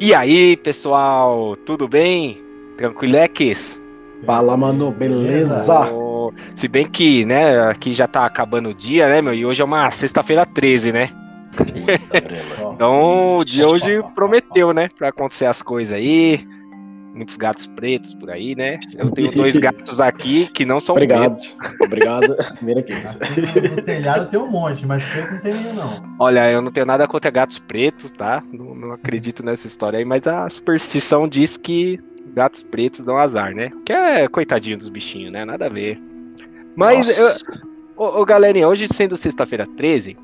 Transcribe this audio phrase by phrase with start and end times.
[0.00, 2.40] E aí, pessoal, tudo bem?
[2.76, 3.82] Tranquileques?
[4.24, 5.92] Fala, mano, beleza?
[5.92, 9.34] Oh, se bem que, né, aqui já tá acabando o dia, né, meu?
[9.34, 11.10] E hoje é uma sexta-feira 13, né?
[12.74, 13.84] Então, o dia hoje
[14.14, 16.46] prometeu, né, pra acontecer as coisas aí.
[17.18, 18.78] Muitos gatos pretos por aí, né?
[18.96, 21.56] Eu tenho dois gatos aqui que não são Obrigado, pretos.
[21.82, 22.36] obrigado.
[22.54, 22.92] Primeiro aqui.
[22.92, 26.16] Aqui no, no telhado tem um monte, mas preto não tem nenhum, não.
[26.20, 28.40] Olha, eu não tenho nada contra gatos pretos, tá?
[28.52, 31.98] Não, não acredito nessa história aí, mas a superstição diz que
[32.34, 33.72] gatos pretos dão azar, né?
[33.84, 35.44] Que é coitadinho dos bichinhos, né?
[35.44, 36.00] Nada a ver.
[36.76, 37.56] Mas, eu,
[37.96, 40.16] ô, ô, galerinha, hoje sendo sexta-feira 13,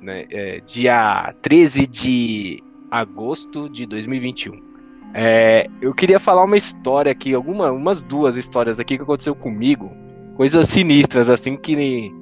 [0.00, 0.24] né?
[0.30, 4.69] É, dia 13 de agosto de 2021.
[5.12, 9.90] É, eu queria falar uma história aqui, alguma, umas duas histórias aqui que aconteceu comigo.
[10.36, 12.12] Coisas sinistras, assim, que.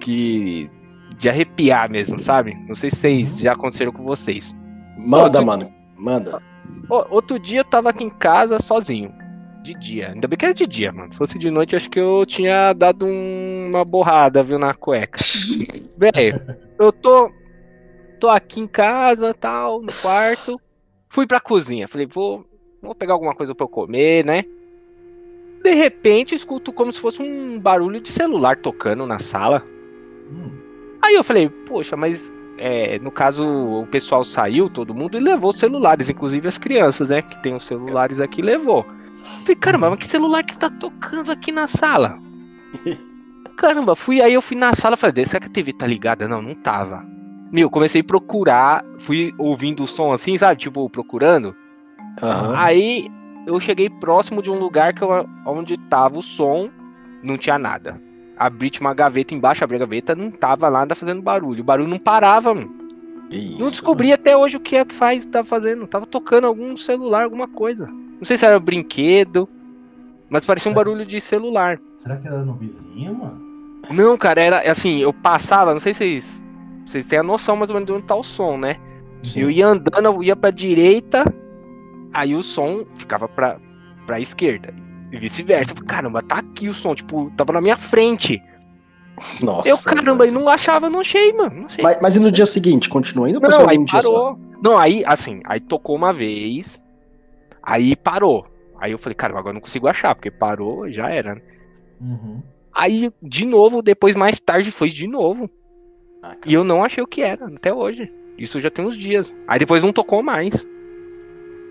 [0.00, 0.70] que
[1.18, 2.54] de arrepiar mesmo, sabe?
[2.68, 4.54] Não sei se vocês já aconteceram com vocês.
[4.98, 6.42] Manda, Outro- mano, manda.
[7.10, 9.12] Outro dia eu tava aqui em casa sozinho.
[9.62, 10.10] De dia.
[10.12, 11.10] Ainda bem que era de dia, mano.
[11.10, 15.18] Se fosse de noite, acho que eu tinha dado um- uma borrada, viu, na cueca.
[15.96, 16.40] Velho,
[16.78, 17.30] eu tô.
[18.20, 20.60] tô aqui em casa, tal, no quarto.
[21.16, 21.88] Fui pra cozinha.
[21.88, 22.44] Falei, vou,
[22.82, 24.44] vou pegar alguma coisa pra eu comer, né?
[25.64, 29.64] De repente, eu escuto como se fosse um barulho de celular tocando na sala.
[30.30, 30.50] Hum,
[31.00, 35.52] Aí eu falei, poxa, mas é, no caso o pessoal saiu, todo mundo, e levou
[35.52, 37.22] os celulares, inclusive as crianças, né?
[37.22, 38.84] Que tem os celulares aqui, levou.
[39.40, 42.18] Falei, caramba, mas que celular que tá tocando aqui na sala?
[43.56, 46.28] Caramba, fui aí, eu fui na sala e falei, será que a TV tá ligada?
[46.28, 47.02] Não, não tava.
[47.56, 50.60] Meu, comecei a procurar, fui ouvindo o som assim, sabe?
[50.60, 51.56] Tipo, procurando.
[52.22, 52.54] Aham.
[52.54, 53.10] Aí
[53.46, 56.68] eu cheguei próximo de um lugar que eu, onde tava o som,
[57.22, 57.98] não tinha nada.
[58.36, 61.62] Abri uma gaveta embaixo, abri a gaveta, não tava nada fazendo barulho.
[61.62, 62.74] O barulho não parava, mano.
[63.30, 63.70] Que Não isso?
[63.70, 65.86] descobri até hoje o que é que faz, tá fazendo.
[65.86, 67.86] Tava tocando algum celular, alguma coisa.
[67.86, 69.48] Não sei se era brinquedo,
[70.28, 71.80] mas parecia um barulho de celular.
[72.02, 73.40] será que era no vizinho, mano?
[73.90, 76.45] Não, cara, era assim, eu passava, não sei se vocês,
[76.86, 78.76] vocês têm a noção mais ou menos de onde tá o som, né?
[79.22, 79.40] Sim.
[79.40, 81.24] Eu ia andando, eu ia pra direita,
[82.12, 83.58] aí o som ficava pra,
[84.06, 84.72] pra esquerda.
[85.10, 85.74] E vice-versa.
[85.86, 88.42] Caramba, tá aqui o som, tipo, tava na minha frente.
[89.42, 89.68] Nossa.
[89.68, 91.60] eu, caramba, e não achava, não achei, mano.
[91.60, 91.82] Não achei.
[91.82, 93.40] Mas, mas e no dia seguinte, continua indo?
[93.40, 94.38] não, aí um parou.
[94.62, 96.82] Não, aí, assim, aí tocou uma vez,
[97.62, 98.46] aí parou.
[98.78, 101.42] Aí eu falei, caramba, agora eu não consigo achar, porque parou, já era, né?
[102.00, 102.42] Uhum.
[102.74, 105.48] Aí, de novo, depois, mais tarde, foi de novo.
[106.32, 106.36] Ah.
[106.44, 108.10] E eu não achei o que era, até hoje.
[108.38, 109.32] Isso já tem uns dias.
[109.46, 110.66] Aí depois não tocou mais.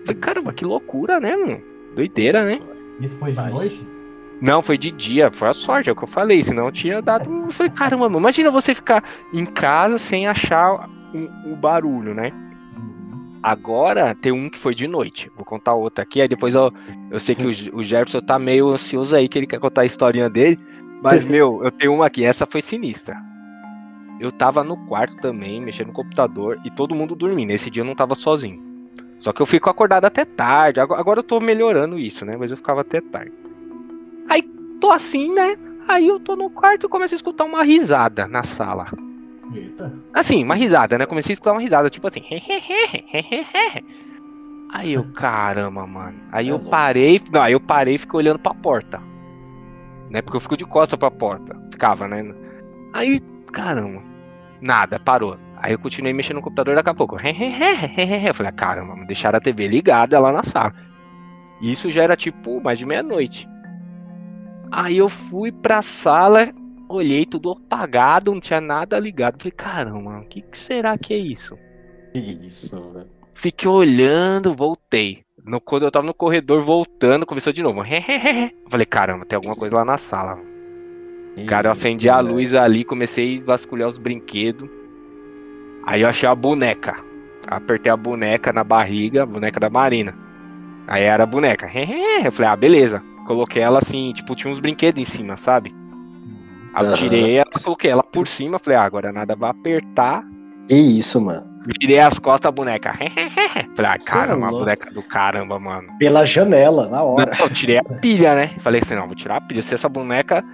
[0.04, 1.60] Falei, caramba, que loucura, né, mano?
[1.94, 2.60] Doideira, né?
[3.00, 3.86] Isso foi de Mas- noite?
[4.40, 7.00] Não, foi de dia, foi a sorte, é o que eu falei, senão eu tinha
[7.00, 7.30] dado.
[7.46, 9.02] Eu falei, caramba, mano, imagina você ficar
[9.32, 12.30] em casa sem achar o, o barulho, né?
[12.76, 13.38] Uhum.
[13.42, 15.30] Agora tem um que foi de noite.
[15.34, 16.70] Vou contar outro aqui, aí depois eu,
[17.10, 19.86] eu sei que o, o Jefferson tá meio ansioso aí, que ele quer contar a
[19.86, 20.58] historinha dele.
[21.02, 23.16] Mas, meu, eu tenho uma aqui, essa foi sinistra.
[24.18, 27.50] Eu tava no quarto também, mexendo no computador, e todo mundo dormindo.
[27.50, 28.62] Esse dia eu não tava sozinho.
[29.18, 30.80] Só que eu fico acordado até tarde.
[30.80, 32.36] Agora, eu tô melhorando isso, né?
[32.36, 33.32] Mas eu ficava até tarde.
[34.28, 34.42] Aí
[34.80, 35.56] tô assim, né?
[35.88, 38.86] Aí eu tô no quarto e começo a escutar uma risada na sala.
[39.54, 39.92] Eita.
[40.12, 41.06] Assim, uma risada, né?
[41.06, 42.22] Comecei a escutar uma risada, tipo assim.
[44.72, 46.18] Aí eu, caramba, mano.
[46.32, 47.20] Aí é eu parei.
[47.32, 49.00] Não, aí eu parei e fiquei olhando pra porta.
[50.10, 50.20] Né?
[50.20, 51.56] Porque eu fico de costas pra porta.
[51.70, 52.34] Ficava, né?
[52.92, 53.22] Aí,
[53.52, 54.02] caramba.
[54.60, 55.38] Nada, parou.
[55.56, 57.16] Aí eu continuei mexendo no computador daqui a pouco.
[58.26, 60.74] Eu falei, ah, caramba, deixaram a TV ligada lá na sala.
[61.60, 63.48] E isso já era tipo mais de meia-noite.
[64.70, 66.52] Aí eu fui pra sala,
[66.88, 69.38] olhei tudo apagado, não tinha nada ligado.
[69.38, 71.56] Falei, caramba, o que, que será que é isso?
[72.14, 73.08] Isso, velho.
[73.34, 75.24] Fiquei olhando, voltei.
[75.44, 77.82] No, quando eu tava no corredor voltando, começou de novo.
[77.84, 80.40] Eu Falei, caramba, tem alguma coisa lá na sala.
[81.44, 82.34] Cara, eu acendi a velho.
[82.34, 84.68] luz ali, comecei a vasculhar os brinquedos.
[85.84, 86.96] Aí eu achei a boneca.
[87.46, 90.14] Apertei a boneca na barriga, a boneca da Marina.
[90.86, 91.68] Aí era a boneca.
[92.24, 93.02] Eu falei, ah, beleza.
[93.26, 95.74] Coloquei ela assim, tipo, tinha uns brinquedos em cima, sabe?
[96.72, 98.58] Aí eu tirei ela, coloquei ela por cima.
[98.58, 100.22] Falei, ah, agora nada vai apertar.
[100.68, 101.44] Que isso, mano.
[101.80, 102.92] Virei as costas da boneca.
[103.74, 105.88] Falei, ah, Cê é caramba, a boneca do caramba, mano.
[105.98, 107.32] Pela janela, na hora.
[107.36, 108.54] Não, eu tirei a pilha, né?
[108.60, 109.62] Falei assim, não, vou tirar a pilha.
[109.62, 110.44] Se essa boneca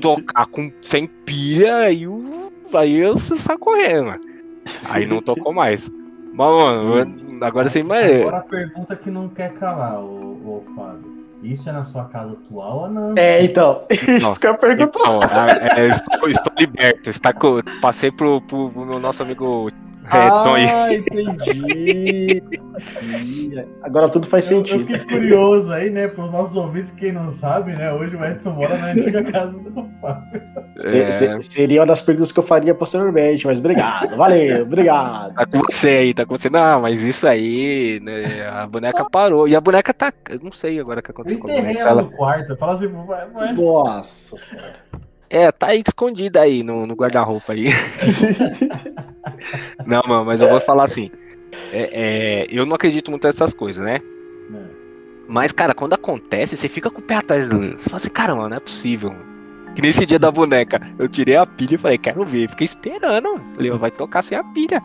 [0.00, 4.14] tocar com, sem pilha, aí, o- aí eu saio correndo.
[4.88, 5.90] Aí não tocou mais.
[6.32, 8.20] Mas, mano, agora você imagina.
[8.20, 10.04] Agora a pergunta que não quer calar, ô,
[10.44, 11.20] ô Fábio.
[11.42, 13.14] Isso é na sua casa atual ou não?
[13.16, 13.82] É, então.
[13.90, 15.00] Isso que eu ia perguntar.
[15.00, 17.08] Então, é, é, estou, estou liberto.
[17.08, 17.32] Está
[17.80, 19.70] passei pro, pro, pro meu nosso amigo
[20.16, 20.68] Edson aí.
[20.70, 22.42] Ah, entendi.
[23.82, 24.86] Agora tudo faz Eu, eu sentido.
[24.86, 28.50] fiquei curioso aí, né, para os nossos ouvintes, quem não sabe, né, hoje o Edson
[28.52, 30.42] mora na antiga casa do Fábio.
[30.86, 31.10] É.
[31.10, 35.34] se- seria uma das perguntas que eu faria posteriormente, mas obrigado, valeu, obrigado.
[35.34, 36.48] Tá com você aí, tá com você.
[36.48, 38.46] Não, mas isso aí, né?
[38.48, 39.46] A boneca parou.
[39.48, 40.12] E a boneca tá.
[40.30, 41.90] eu Não sei agora o que Eu aconteceu com a enterrei boneca.
[41.90, 44.76] ela no quarto, eu falo assim, vai, Nossa senhora.
[45.30, 47.66] É, tá aí escondida aí no, no guarda-roupa aí.
[49.86, 51.08] Não, mano, mas eu vou falar assim.
[51.72, 54.00] é, é, eu não acredito muito nessas coisas, né?
[54.52, 54.80] É.
[55.28, 57.48] Mas, cara, quando acontece, você fica com o pé atrás.
[57.48, 59.14] Você fala assim, cara, mano, não é possível.
[59.76, 62.50] Que nesse dia da boneca, eu tirei a pilha e falei, quero ver.
[62.50, 63.40] Fiquei esperando.
[63.54, 64.82] Falei, vai tocar sem a pilha.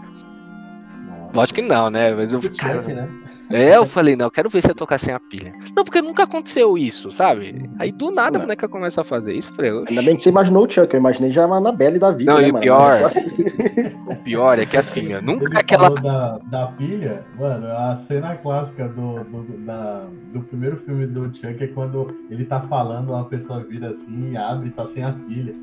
[1.35, 2.13] Lógico que não, né?
[2.13, 3.09] Mas eu, check, né?
[3.51, 5.53] É, eu falei, não, eu quero ver você tocar sem a pilha.
[5.75, 7.69] Não, porque nunca aconteceu isso, sabe?
[7.77, 9.51] Aí do nada a boneca começa a fazer isso.
[9.51, 9.71] Eu falei.
[9.87, 12.39] Ainda bem que você imaginou o Chuck, eu imaginei já a Annabelle da vida, Não,
[12.41, 12.63] né, e o mano?
[12.63, 13.11] pior-
[14.09, 15.83] o pior é que assim, ó, Ele nunca aquela.
[15.83, 21.25] falou da, da pilha, mano, a cena clássica do, do, da- do primeiro filme do
[21.25, 25.11] Chuck é quando ele tá falando, uma pessoa vira assim abre e tá sem a
[25.11, 25.53] pilha.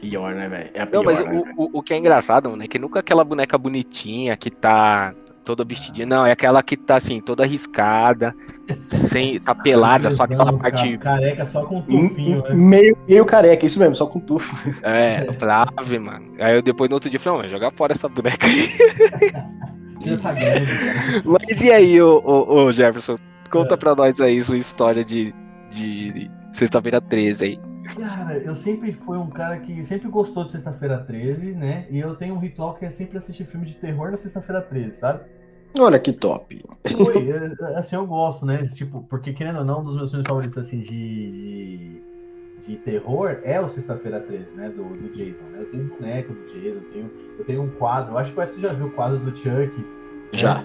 [0.00, 0.70] Pior, né, velho?
[0.74, 3.24] É Não, mas né, o, o, o que é engraçado, mano, é que nunca aquela
[3.24, 5.14] boneca bonitinha que tá
[5.44, 8.34] toda vestidinha, não, é aquela que tá assim, toda arriscada,
[8.92, 10.98] sem, tá pelada, só aquela parte.
[10.98, 12.52] ca- Careca só com um tufinho, né?
[12.52, 14.56] Meio, meio careca, isso mesmo, só com tufo.
[14.82, 16.32] É, eu falei, ave, mano.
[16.40, 18.68] Aí eu depois no outro dia falei, não, joga fora essa boneca aí.
[20.22, 20.34] Tá.
[21.24, 23.16] Mas e aí, ô, ô, ô, Jefferson?
[23.50, 23.76] Conta É.
[23.76, 25.34] pra nós aí sua história de,
[25.70, 27.60] de sexta-feira 13 aí.
[27.94, 31.86] Cara, eu sempre fui um cara que sempre gostou de Sexta-feira 13, né?
[31.90, 34.96] E eu tenho um ritual que é sempre assistir filme de terror na Sexta-feira 13,
[34.96, 35.20] sabe?
[35.78, 36.64] Olha que top.
[37.04, 38.66] Foi, é, assim, eu gosto, né?
[38.66, 42.02] Tipo, porque querendo ou não, um dos meus filmes favoritos, assim, de, de,
[42.66, 44.68] de terror é o Sexta-feira 13, né?
[44.70, 45.60] Do, do Jason, né?
[45.60, 48.36] Eu tenho um boneco do Jason, eu tenho, eu tenho um quadro, eu acho que
[48.36, 49.86] você já viu o quadro do Chuck.
[50.32, 50.64] Já.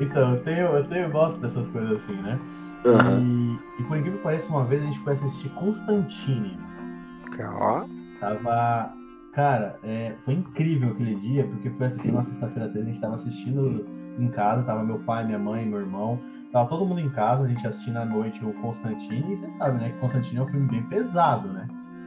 [0.00, 2.38] Então, eu tenho, eu tenho, eu gosto dessas coisas assim, né?
[2.84, 3.20] Aham.
[3.20, 6.58] E, e por incrível que pareça, uma vez a gente foi assistir Constantine.
[7.40, 7.84] Ó,
[8.20, 8.92] Tava.
[9.32, 13.14] Cara, é, foi incrível aquele dia, porque foi assistir na sexta-feira 13, a gente tava
[13.16, 13.84] assistindo
[14.16, 16.20] em casa, tava meu pai, minha mãe, meu irmão.
[16.52, 19.78] Tava todo mundo em casa, a gente assistindo à noite o Constantine, e você sabe,
[19.78, 19.90] né?
[19.90, 21.66] Que Constantine é um filme bem pesado, né?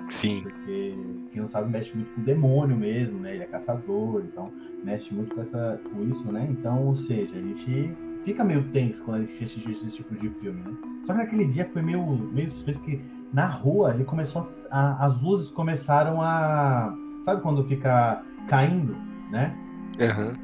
[0.10, 0.42] sim.
[0.42, 0.98] Porque
[1.32, 3.34] quem não sabe mexe muito com o demônio mesmo, né?
[3.34, 4.52] Ele é caçador, então
[4.84, 6.48] mexe muito com, essa, com isso, né?
[6.50, 7.94] Então, ou seja, a gente
[8.28, 10.76] fica meio tenso quando a gente assiste esse tipo de filme, né?
[11.06, 13.02] Só que naquele dia foi meio, meio suspeito que
[13.32, 16.94] na rua ele começou a, as luzes começaram a.
[17.24, 18.98] Sabe quando fica caindo,
[19.32, 19.56] né?
[20.02, 20.36] Aham.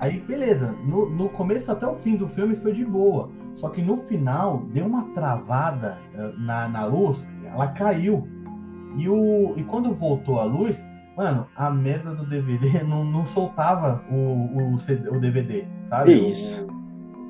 [0.00, 0.74] Aí, beleza.
[0.86, 3.30] No, no começo até o fim do filme foi de boa.
[3.54, 8.26] Só que no final deu uma travada eh, na, na luz, ela caiu.
[8.96, 10.82] E, o, e quando voltou a luz,
[11.16, 16.30] mano, a merda do DVD não, não soltava o, o, CD o DVD, sabe?
[16.30, 16.75] Isso.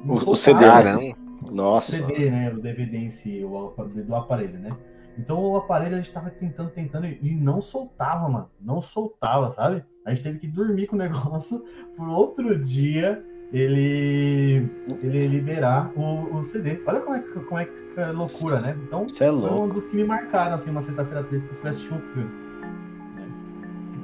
[0.08, 0.37] O- o.
[0.37, 1.14] CD, né?
[1.50, 1.93] Nossa.
[1.97, 2.53] CD, né?
[2.53, 3.75] O DVD em si, o
[4.05, 4.70] do aparelho, né?
[5.19, 8.50] Então o aparelho a gente tava tentando, tentando e não soltava, mano.
[8.61, 9.82] Não soltava, sabe?
[10.05, 11.64] A gente teve que dormir com o negócio
[11.97, 13.23] por outro dia
[13.53, 14.69] ele,
[15.03, 16.82] ele liberar o, o CD.
[16.87, 18.76] Olha como é, que- como é que é loucura, né?
[18.87, 21.70] Então é foi um dos que me marcaram, assim, uma sexta-feira 13 que eu fui
[21.70, 22.45] assistir um filme.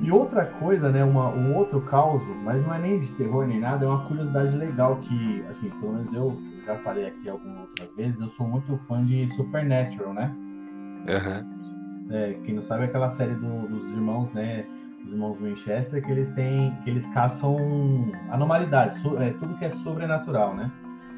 [0.02, 3.60] E outra coisa, né, uma, um outro caos, mas não é nem de terror nem
[3.60, 7.88] nada, é uma curiosidade legal que, assim, pelo menos eu já falei aqui algumas outras
[7.96, 10.34] vezes, eu sou muito fã de Supernatural, né?
[11.08, 11.46] Aham.
[12.10, 14.66] É, quem não sabe é aquela série do- dos irmãos, né?
[15.04, 17.56] Os irmãos Winchester, que eles têm, que eles caçam
[18.28, 20.70] anomalidades, so- é, tudo que é sobrenatural, né?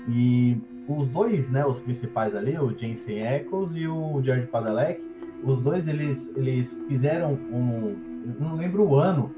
[0.08, 5.02] E os dois, né, os principais ali, o Jensen Ackles e o Jared Padalecki,
[5.42, 9.34] os dois eles, eles fizeram um, eu não lembro o ano,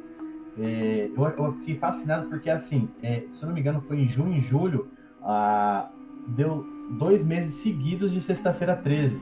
[0.59, 4.09] é, eu, eu fiquei fascinado porque assim, é, se eu não me engano foi em
[4.09, 4.89] junho e julho,
[5.23, 5.89] ah,
[6.29, 6.65] deu
[6.99, 9.21] dois meses seguidos de sexta-feira 13.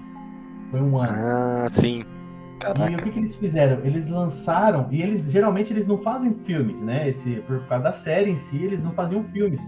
[0.70, 1.14] Foi um ano.
[1.16, 2.00] Ah, sim.
[2.00, 3.02] E o Caraca.
[3.02, 3.84] que, que eles fizeram?
[3.84, 7.08] Eles lançaram, e eles geralmente eles não fazem filmes, né?
[7.08, 9.60] Esse, por causa da série em si, eles não faziam filmes.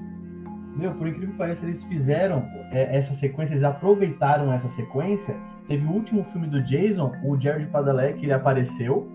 [0.74, 5.36] Meu, por incrível que pareça, eles fizeram é, essa sequência, eles aproveitaram essa sequência.
[5.66, 9.10] Teve o último filme do Jason, o Jared Padalecki, ele apareceu,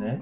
[0.00, 0.20] né?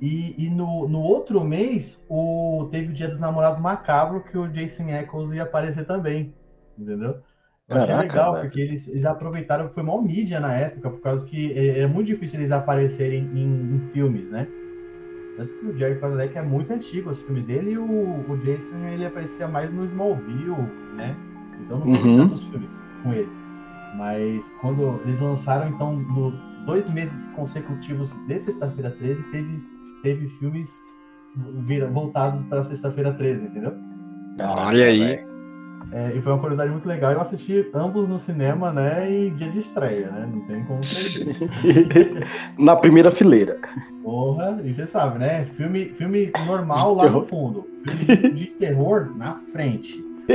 [0.00, 4.48] E, e no, no outro mês, o, teve o Dia dos Namorados Macabro, que o
[4.48, 6.34] Jason Ackles ia aparecer também,
[6.76, 7.22] entendeu?
[7.68, 8.40] Eu achei Caraca, legal, velho.
[8.40, 12.08] porque eles, eles aproveitaram, foi mó mídia na época, por causa que é, é muito
[12.08, 14.52] difícil eles aparecerem em, em filmes, né?
[15.36, 17.84] Tanto que o Jerry Padalecki é muito antigo, os filmes dele, e o,
[18.30, 21.22] o Jason, ele aparecia mais no Smallville, né?
[21.58, 22.16] Então não teve Uhum.
[22.16, 23.38] tantos filmes com ele.
[23.90, 29.62] Mas quando eles lançaram, então, no, dois meses consecutivos de Sexta-feira 13, teve,
[30.02, 30.68] teve filmes
[31.36, 33.72] vira, voltados para sexta-feira 13, entendeu?
[34.38, 35.20] Olha aí.
[35.92, 37.12] É, e foi uma curiosidade muito legal.
[37.12, 39.10] Eu assisti ambos no cinema, né?
[39.10, 40.26] E dia de estreia, né?
[40.32, 40.80] Não tem como
[41.62, 42.26] perder.
[42.58, 43.58] Na primeira fileira.
[44.02, 45.44] Porra, e você sabe, né?
[45.44, 47.66] Filme, filme normal lá no fundo.
[47.86, 50.02] Filme de terror na frente.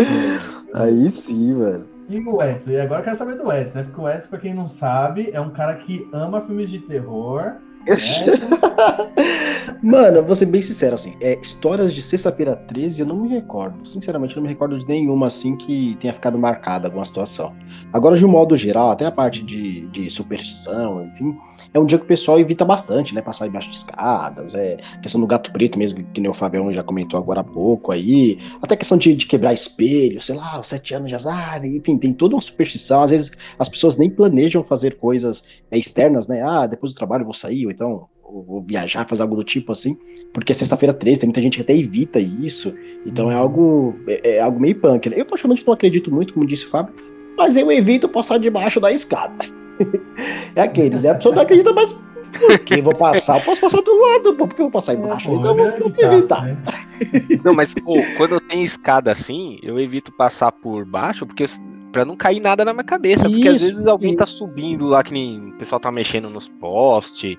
[0.72, 1.84] Aí sim, mano.
[2.10, 2.72] E o Edson?
[2.72, 3.84] E agora eu quero saber do Edson, né?
[3.84, 7.54] Porque o Edson, pra quem não sabe, é um cara que ama filmes de terror.
[7.86, 7.94] Né?
[9.80, 13.88] Mano, vou ser bem sincero, assim, é, histórias de sexta-feira 13 eu não me recordo.
[13.88, 17.54] Sinceramente, eu não me recordo de nenhuma assim que tenha ficado marcada alguma situação.
[17.92, 21.38] Agora, de um modo geral, até a parte de, de superstição, enfim,
[21.72, 23.22] é um dia que o pessoal evita bastante, né?
[23.22, 26.82] Passar embaixo de escadas, é questão do gato preto mesmo, que nem o Fabião já
[26.82, 30.94] comentou agora há pouco aí, até questão de, de quebrar espelho, sei lá, os sete
[30.94, 33.02] anos de azar, enfim, tem toda uma superstição.
[33.02, 36.42] Às vezes as pessoas nem planejam fazer coisas é, externas, né?
[36.42, 39.72] Ah, depois do trabalho eu vou sair, ou então vou viajar, fazer algo do tipo
[39.72, 39.96] assim,
[40.32, 42.72] porque é sexta-feira 13, tem muita gente que até evita isso,
[43.04, 45.08] então é algo é, é algo meio punk.
[45.08, 45.20] Né?
[45.20, 46.94] Eu particularmente não acredito muito, como disse o Fábio,
[47.36, 49.59] mas eu evito passar debaixo da escada.
[50.54, 51.94] é aqueles, é a pessoa não acredita, mas
[52.38, 55.34] porque eu vou passar, eu posso passar do lado, porque eu vou passar embaixo, é,
[55.34, 56.44] então eu vou evitar.
[56.44, 56.56] Né?
[57.44, 61.46] Não, mas pô, quando eu tenho escada assim, eu evito passar por baixo, porque
[61.92, 65.12] pra não cair nada na minha cabeça, porque às vezes alguém tá subindo lá, que
[65.12, 67.36] nem o pessoal tá mexendo nos postes,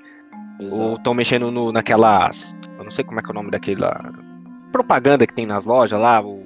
[0.72, 4.12] ou estão mexendo no, naquelas, eu não sei como é que é o nome daquela
[4.72, 6.44] propaganda que tem nas lojas lá, o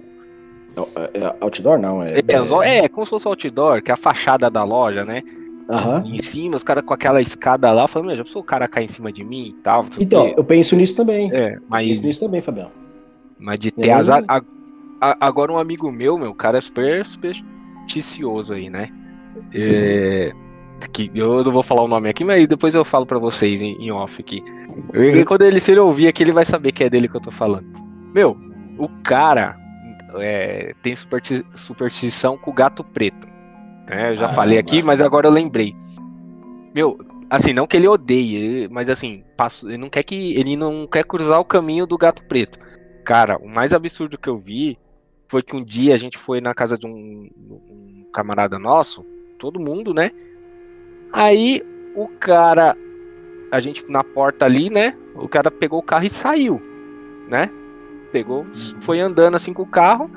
[0.77, 2.83] é, é, outdoor não, é, é.
[2.83, 5.23] É, como se fosse outdoor, que é a fachada da loja, né?
[5.67, 6.15] Uhum.
[6.15, 8.89] em cima, os caras com aquela escada lá, falando, já pensou o cara cair em
[8.89, 9.86] cima de mim e tal?
[10.00, 11.31] Então, eu penso nisso também.
[11.34, 11.88] É, mas.
[11.88, 12.72] Eu penso nisso também, Fabião.
[13.39, 13.93] Mas de ter é.
[13.93, 14.24] azar.
[14.27, 14.41] A,
[15.01, 18.91] a, agora, um amigo meu, meu, cara é super supersticioso aí, né?
[19.53, 20.31] É,
[20.91, 23.74] que eu não vou falar o nome aqui, mas depois eu falo para vocês em,
[23.81, 24.43] em, off aqui.
[24.93, 27.22] E quando ele se ele ouvir aqui, ele vai saber que é dele que eu
[27.22, 27.65] tô falando.
[28.13, 28.38] Meu,
[28.77, 29.57] o cara
[30.15, 33.35] é, tem superstição com o gato preto.
[33.88, 34.12] Né?
[34.12, 35.75] Eu já ah, falei aqui, mas agora eu lembrei.
[36.74, 36.98] Meu,
[37.30, 41.04] assim, não que ele odeie, mas assim, passo, ele não quer que ele não quer
[41.04, 42.60] cruzar o caminho do gato preto.
[43.04, 44.77] Cara, o mais absurdo que eu vi
[45.27, 49.06] foi que um dia a gente foi na casa de um, um camarada nosso,
[49.38, 50.12] todo mundo, né?
[51.12, 51.63] Aí
[51.96, 52.75] o cara,
[53.51, 54.96] a gente na porta ali, né?
[55.15, 56.62] O cara pegou o carro e saiu,
[57.27, 57.50] né?
[58.12, 58.82] Pegou, uhum.
[58.82, 60.10] foi andando assim com o carro.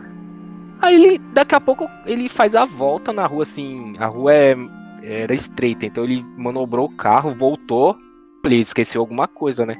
[0.80, 3.96] Aí ele, daqui a pouco, ele faz a volta na rua, assim.
[3.98, 4.56] A rua é,
[5.02, 7.96] era estreita, então ele manobrou o carro, voltou.
[8.44, 9.76] Ele esqueceu alguma coisa, né?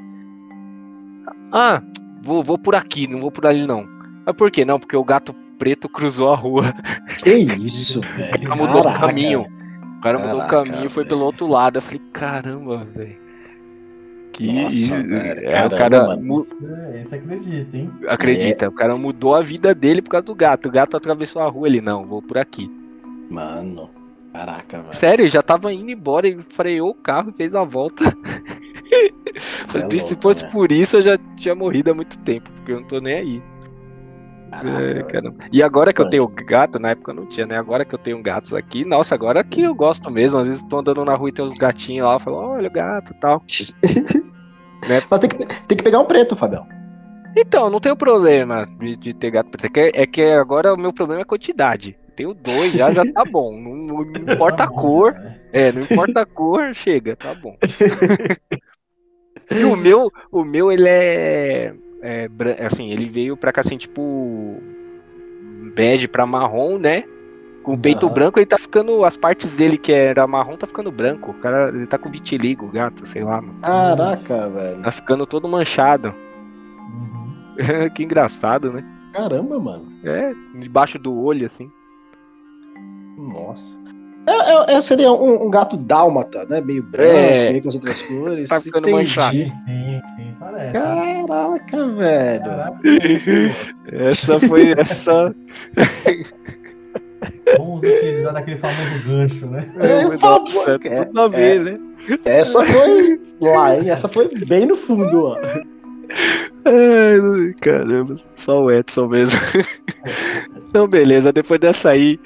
[1.53, 1.81] Ah,
[2.23, 3.87] vou, vou por aqui, não vou por ali não.
[4.27, 4.65] Mas por quê?
[4.65, 6.75] Não, porque o gato preto cruzou a rua.
[7.23, 8.45] Que isso, velho?
[8.45, 9.47] O cara mudou o caminho.
[9.99, 11.77] O cara mudou o caminho e foi pelo outro lado.
[11.79, 13.28] Eu falei, caramba, velho.
[14.33, 16.47] Que Nossa, velho, é, o cara mu...
[16.95, 17.91] esse acredita, hein?
[18.07, 18.69] Acredita, é.
[18.69, 20.69] o cara mudou a vida dele por causa do gato.
[20.69, 22.71] O gato atravessou a rua, ele não, vou por aqui.
[23.31, 23.91] Mano,
[24.33, 24.95] caraca, velho.
[24.95, 28.05] Sério, já tava indo embora, ele freou o carro e fez a volta.
[29.75, 30.51] É louco, se fosse né?
[30.51, 33.43] por isso, eu já tinha morrido há muito tempo, porque eu não tô nem aí.
[34.51, 37.59] Caraca, é, e agora que eu tenho gato, na época eu não tinha, né?
[37.59, 40.39] Agora que eu tenho gatos aqui, nossa, agora que eu gosto mesmo.
[40.39, 42.73] Às vezes tô andando na rua e tem uns gatinhos lá, eu falo, olha o
[42.73, 43.43] gato e tal.
[44.89, 45.03] né?
[45.11, 46.67] Mas tem que, tem que pegar um preto, Fabião.
[47.37, 49.67] Então, não tem problema de, de ter gato preto.
[49.67, 51.97] É que, é que agora o meu problema é quantidade.
[52.17, 53.53] Tenho dois, já, já tá bom.
[53.53, 54.03] Não, não
[54.35, 55.15] importa a cor.
[55.53, 57.57] É, não importa a cor, chega, tá bom.
[59.55, 62.29] e o meu, o meu, ele é é,
[62.67, 64.61] assim, ele veio pra cá assim, tipo.
[65.75, 67.05] bege pra marrom, né?
[67.63, 68.13] Com o peito uhum.
[68.13, 69.05] branco, ele tá ficando.
[69.05, 71.33] As partes dele que era marrom tá ficando branco.
[71.33, 73.41] O cara, ele tá com vitiligo, o gato, sei lá.
[73.41, 73.61] Mano.
[73.61, 74.83] Caraca, velho.
[74.83, 76.15] Tá ficando todo manchado.
[76.79, 77.91] Uhum.
[77.95, 78.85] que engraçado, né?
[79.13, 79.87] Caramba, mano.
[80.05, 81.71] É, debaixo do olho, assim.
[83.19, 83.78] Nossa.
[84.29, 86.61] É, é, é, seria um, um, gato dálmata, né?
[86.61, 87.51] Meio branco, é.
[87.51, 88.51] meio com as outras cores.
[88.51, 89.35] Tá ficando manchado.
[89.35, 89.51] Sim,
[90.17, 90.73] sim, parece.
[90.73, 92.45] Caraca, velho.
[92.45, 92.81] Caraca,
[93.91, 95.35] essa foi essa.
[97.57, 99.73] Vamos utilizar daquele famoso gancho, né?
[99.81, 101.81] É, Nossa, é, tudo a ver, né?
[102.25, 103.89] Essa foi lá, hein?
[103.89, 105.39] Essa foi bem no fundo, ó.
[106.65, 109.41] Ai, caramba, só o Edson mesmo.
[110.69, 112.21] Então, beleza, depois dessa aí,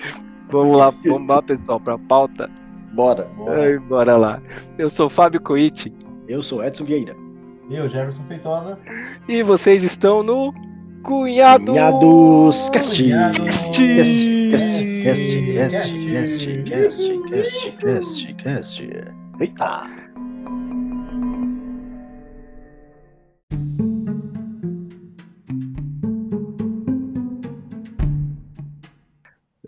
[0.53, 2.51] Vamos lá, vamos lá, pessoal, pra pauta.
[2.93, 3.25] Bora.
[3.37, 4.43] Bora, Ai, bora lá.
[4.77, 5.91] Eu sou Fábio Coit.
[6.29, 7.17] Eu sou Edson Vieira.
[7.71, 8.79] Eu, Jefferson Feitosa.
[9.27, 10.53] E vocês estão no
[11.03, 11.73] Cunhado...
[11.73, 13.03] Cunhados Cast.
[13.03, 13.71] Cast.
[13.71, 14.51] Cast.
[14.51, 15.03] Cast.
[15.03, 15.43] Cast.
[15.55, 16.47] Cast.
[16.65, 17.23] Cast.
[17.31, 17.73] Cast.
[17.81, 18.35] Cast.
[18.35, 18.83] Cast.
[19.41, 20.12] Eita.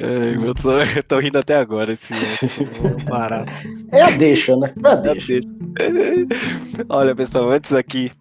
[0.05, 1.93] É, eu, tô, eu tô rindo até agora.
[1.93, 2.13] Esse,
[3.09, 3.47] parar.
[3.91, 4.75] É a deixa, né?
[4.85, 5.35] É a deixa.
[6.89, 8.13] Olha, pessoal, antes aqui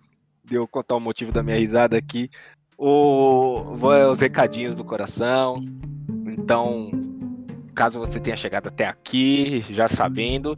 [0.46, 2.30] de eu contar o motivo da minha risada aqui,
[2.78, 5.60] o, vou os recadinhos do coração.
[6.28, 6.92] Então,
[7.74, 10.56] caso você tenha chegado até aqui, já sabendo,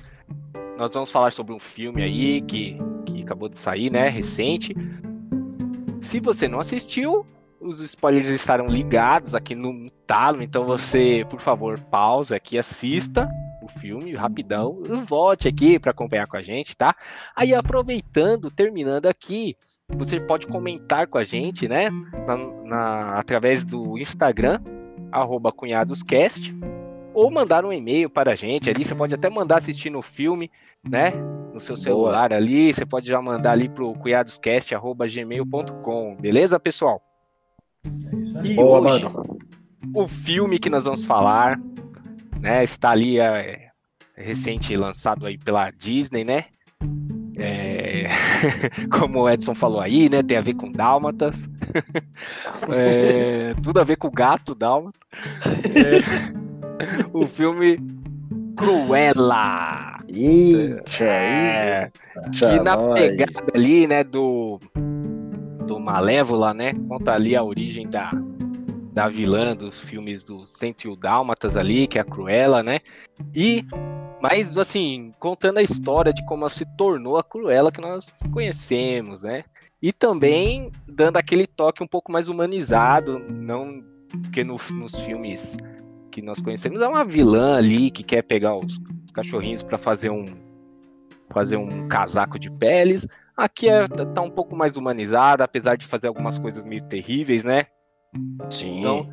[0.78, 4.10] nós vamos falar sobre um filme aí que, que acabou de sair, né?
[4.10, 4.76] Recente.
[6.02, 7.26] Se você não assistiu,
[7.66, 13.30] os spoilers estarão ligados aqui no talo, então você, por favor, pausa aqui, assista
[13.62, 16.96] o filme rapidão, volte aqui para acompanhar com a gente, tá?
[17.36, 19.58] Aí aproveitando, terminando aqui,
[19.90, 21.90] você pode comentar com a gente, né?
[22.28, 24.62] Na, na, através do Instagram,
[25.56, 26.56] cunhadoscast
[27.14, 28.84] ou mandar um e-mail para a gente ali.
[28.84, 30.52] Você pode até mandar assistindo o filme,
[30.84, 31.12] né?
[31.54, 32.40] No seu celular Boa.
[32.40, 32.74] ali.
[32.74, 36.18] Você pode já mandar ali para o cunhadoscast.gmail.com.
[36.18, 37.02] Beleza, pessoal?
[37.86, 38.52] É isso aí.
[38.52, 39.38] E Boa, hoje, mano.
[39.94, 41.60] o filme que nós vamos falar,
[42.40, 42.64] né?
[42.64, 43.70] Está ali é,
[44.16, 46.46] é recente lançado aí pela Disney, né?
[47.38, 48.08] É,
[48.92, 50.24] como o Edson falou aí, né?
[50.24, 51.50] Tem a ver com dálmatas.
[52.70, 54.98] É, tudo a ver com o gato dálmata.
[55.76, 56.32] É,
[57.14, 57.78] o filme
[58.56, 60.00] Cruella.
[60.08, 61.92] Eita, é,
[62.32, 64.60] que na pegada ali, né, do,
[65.66, 68.12] do Malévola, né, conta ali a origem da,
[68.94, 72.80] da vilã dos filmes do 101 Dálmatas ali, que é a Cruella, né,
[73.34, 73.66] e,
[74.22, 79.24] mas assim, contando a história de como ela se tornou a Cruella que nós conhecemos,
[79.24, 79.44] né,
[79.82, 83.84] e também dando aquele toque um pouco mais humanizado, não
[84.32, 85.58] que no, nos filmes
[86.12, 90.10] que nós conhecemos é uma vilã ali que quer pegar os, os cachorrinhos para fazer
[90.10, 90.26] um
[91.34, 93.06] fazer um casaco de peles.
[93.38, 97.64] Aqui é, tá um pouco mais humanizada, apesar de fazer algumas coisas meio terríveis, né?
[98.50, 98.80] Sim.
[98.80, 99.10] Então,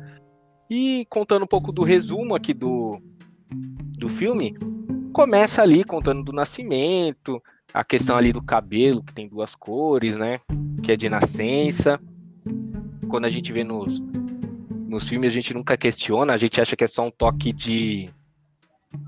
[0.69, 3.01] e contando um pouco do resumo aqui do,
[3.97, 4.55] do filme,
[5.11, 7.41] começa ali contando do nascimento,
[7.73, 10.39] a questão ali do cabelo, que tem duas cores, né?
[10.81, 11.99] Que é de nascença.
[13.09, 14.01] Quando a gente vê nos,
[14.87, 18.09] nos filmes a gente nunca questiona, a gente acha que é só um toque de.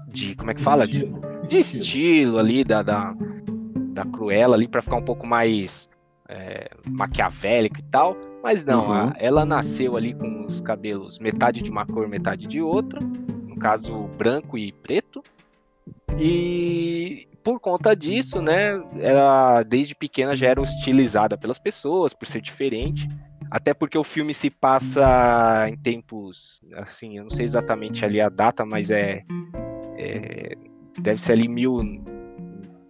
[0.09, 0.85] de como é que fala?
[0.85, 1.05] De,
[1.47, 3.15] de estilo ali, da, da,
[3.95, 5.89] da Cruella ali, para ficar um pouco mais
[6.27, 8.15] é, maquiavélico e tal.
[8.43, 8.93] Mas não, uhum.
[8.93, 12.99] a, ela nasceu ali com os cabelos metade de uma cor, metade de outra.
[12.99, 15.23] No caso, branco e preto.
[16.19, 22.41] E por conta disso, né, ela desde pequena já era hostilizada pelas pessoas por ser
[22.41, 23.07] diferente.
[23.49, 28.27] Até porque o filme se passa em tempos, assim, eu não sei exatamente ali a
[28.27, 29.23] data, mas é,
[29.95, 30.55] é
[30.99, 31.83] deve ser ali mil,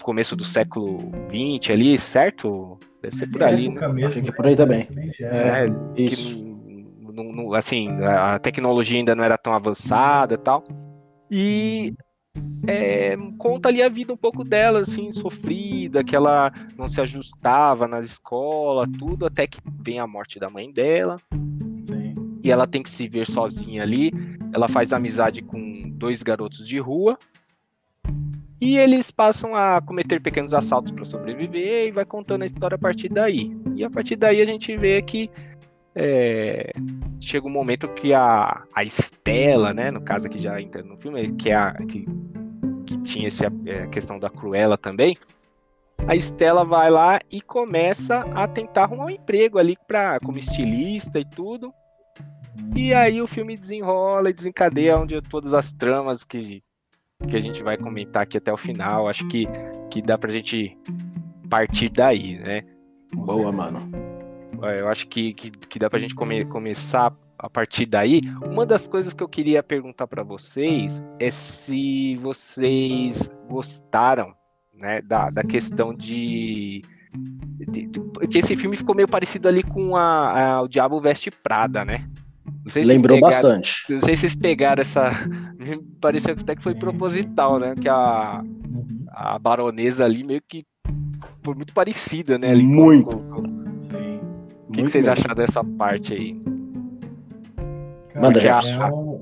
[0.05, 2.77] começo do século 20 ali, certo?
[3.01, 3.87] Deve ser por é ali, né?
[3.87, 4.87] Mesmo, Acho que é por aí também.
[5.19, 6.45] É, é isso.
[7.11, 10.63] não, não, assim, a tecnologia ainda não era tão avançada e tal.
[11.31, 11.95] E
[12.67, 17.87] é, conta ali a vida um pouco dela, assim, sofrida, que ela não se ajustava
[17.87, 21.17] na escola, tudo, até que vem a morte da mãe dela.
[21.89, 22.13] Sim.
[22.43, 24.11] E ela tem que se ver sozinha ali.
[24.53, 27.17] Ela faz amizade com dois garotos de rua.
[28.65, 32.79] E eles passam a cometer pequenos assaltos para sobreviver e vai contando a história a
[32.79, 33.55] partir daí.
[33.75, 35.29] E a partir daí a gente vê que
[35.93, 36.73] é,
[37.21, 41.31] chega um momento que a, a Estela, né, no caso aqui já entra no filme,
[41.33, 42.07] que é a que,
[42.87, 45.15] que tinha essa é, questão da Cruella também,
[46.07, 51.19] a Estela vai lá e começa a tentar arrumar um emprego ali para como estilista
[51.19, 51.71] e tudo.
[52.75, 56.63] E aí o filme desenrola e desencadeia onde todas as tramas que,
[57.27, 59.07] que a gente vai comentar aqui até o final.
[59.07, 59.47] Acho que,
[59.89, 60.77] que dá pra gente
[61.49, 62.63] partir daí, né?
[63.13, 63.89] Boa, mano.
[64.63, 68.21] É, eu acho que, que, que dá pra gente come, começar a partir daí.
[68.45, 74.33] Uma das coisas que eu queria perguntar para vocês é se vocês gostaram
[74.73, 76.81] né, da, da questão de,
[77.69, 81.31] de, de, que esse filme ficou meio parecido ali com a, a O Diabo Veste
[81.31, 82.07] Prada, né?
[82.73, 83.85] Lembrou pegaram, bastante.
[83.89, 85.11] Não sei se vocês pegaram essa.
[86.01, 87.75] Pareceu até que foi proposital, né?
[87.75, 88.41] Que a,
[89.11, 90.65] a baronesa ali meio que
[91.43, 92.51] foi muito parecida, né?
[92.51, 93.17] Ali muito.
[93.17, 93.55] Com, com,
[94.75, 96.41] que, que vocês acharam dessa parte aí?
[98.15, 98.59] Manda, já.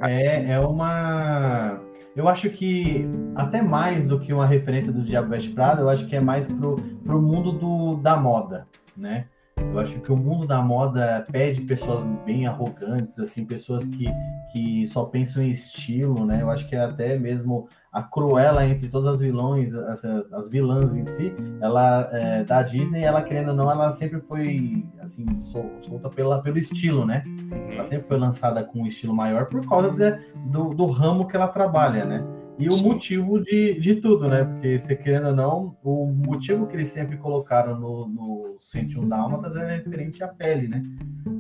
[0.02, 1.80] É, é, uma.
[2.16, 6.08] Eu acho que até mais do que uma referência do Diabo Veste Prada, eu acho
[6.08, 9.26] que é mais pro, pro mundo do, da moda, né?
[9.74, 14.06] Eu acho que o mundo da moda pede pessoas bem arrogantes, assim, pessoas que,
[14.52, 16.44] que só pensam em estilo, né?
[16.44, 20.96] Eu acho que é até mesmo a Cruella entre todas as vilões, as, as vilãs
[20.96, 26.08] em si, ela é, da Disney, ela querendo ou não, ela sempre foi assim solta
[26.08, 27.24] pela, pelo estilo, né?
[27.72, 30.12] Ela sempre foi lançada com um estilo maior por causa de,
[30.52, 32.24] do, do ramo que ela trabalha, né?
[32.58, 34.44] E o motivo de, de tudo, né?
[34.44, 39.56] Porque, se querendo ou não, o motivo que eles sempre colocaram no, no 101 Dálmatas
[39.56, 40.84] é referente à pele, né?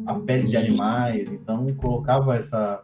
[0.06, 1.30] A pele de animais.
[1.30, 2.84] Então, colocava essa.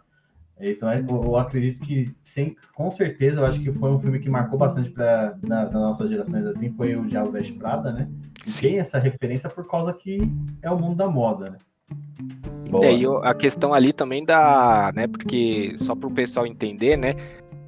[0.60, 4.30] Então, é, eu, acredito que, sem, com certeza, eu acho que foi um filme que
[4.30, 8.10] marcou bastante para das nossas gerações, assim, foi o Diabo Veste Prada, né?
[8.46, 10.20] E tem essa referência por causa que
[10.62, 11.58] é o mundo da moda, né?
[12.84, 17.16] É, e a questão ali também da, né, porque só para o pessoal entender, né,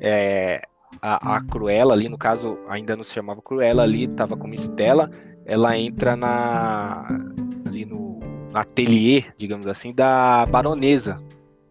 [0.01, 0.61] é,
[1.01, 5.09] a, a Cruella ali, no caso, ainda não se chamava Cruella ali, estava como Estela,
[5.45, 7.05] ela entra na
[7.65, 11.21] ali no, no ateliê, digamos assim, da baronesa,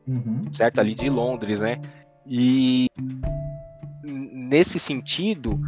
[0.06, 0.44] uhum.
[0.52, 0.80] certo?
[0.80, 1.80] Ali de Londres, né?
[2.26, 2.86] E
[4.04, 5.60] nesse sentido,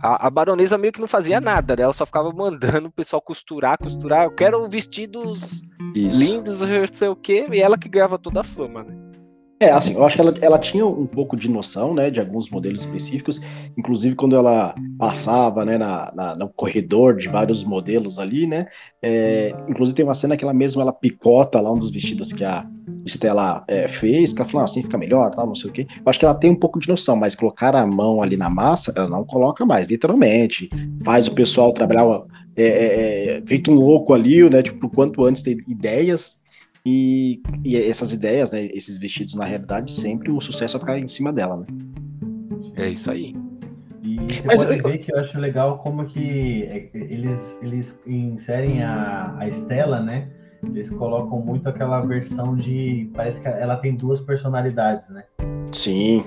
[0.00, 1.82] a, a, baronesa meio que não fazia nada, né?
[1.82, 4.24] ela só ficava mandando o pessoal costurar, costurar.
[4.24, 5.62] Eu quero vestidos
[5.94, 6.20] Isso.
[6.20, 9.03] lindos, não sei o quê, e ela que ganhava toda a fama, né?
[9.64, 12.50] É, assim, eu acho que ela, ela tinha um pouco de noção, né, de alguns
[12.50, 13.40] modelos específicos,
[13.78, 18.66] inclusive quando ela passava, né, na, na no corredor de vários modelos ali, né,
[19.00, 22.44] é, inclusive tem uma cena que ela mesma, ela picota lá um dos vestidos que
[22.44, 22.66] a
[23.06, 25.86] Estela é, fez, que ela falou, ah, assim fica melhor, tal, não sei o quê.
[25.96, 28.50] Eu acho que ela tem um pouco de noção, mas colocar a mão ali na
[28.50, 30.68] massa, ela não coloca mais, literalmente,
[31.02, 32.22] faz o pessoal trabalhar
[32.54, 36.36] é, é, é feito um louco ali, né, tipo, quanto antes ter ideias
[36.84, 41.08] e, e essas ideias, né, esses vestidos, na realidade, sempre o sucesso vai ficar em
[41.08, 41.66] cima dela, né?
[42.76, 43.34] É isso aí.
[44.02, 44.84] E você Mas pode eu...
[44.84, 50.28] ver que eu acho legal como que é, eles, eles inserem a, a Estela, né?
[50.62, 53.10] Eles colocam muito aquela versão de.
[53.14, 55.24] Parece que ela tem duas personalidades, né?
[55.72, 56.24] Sim.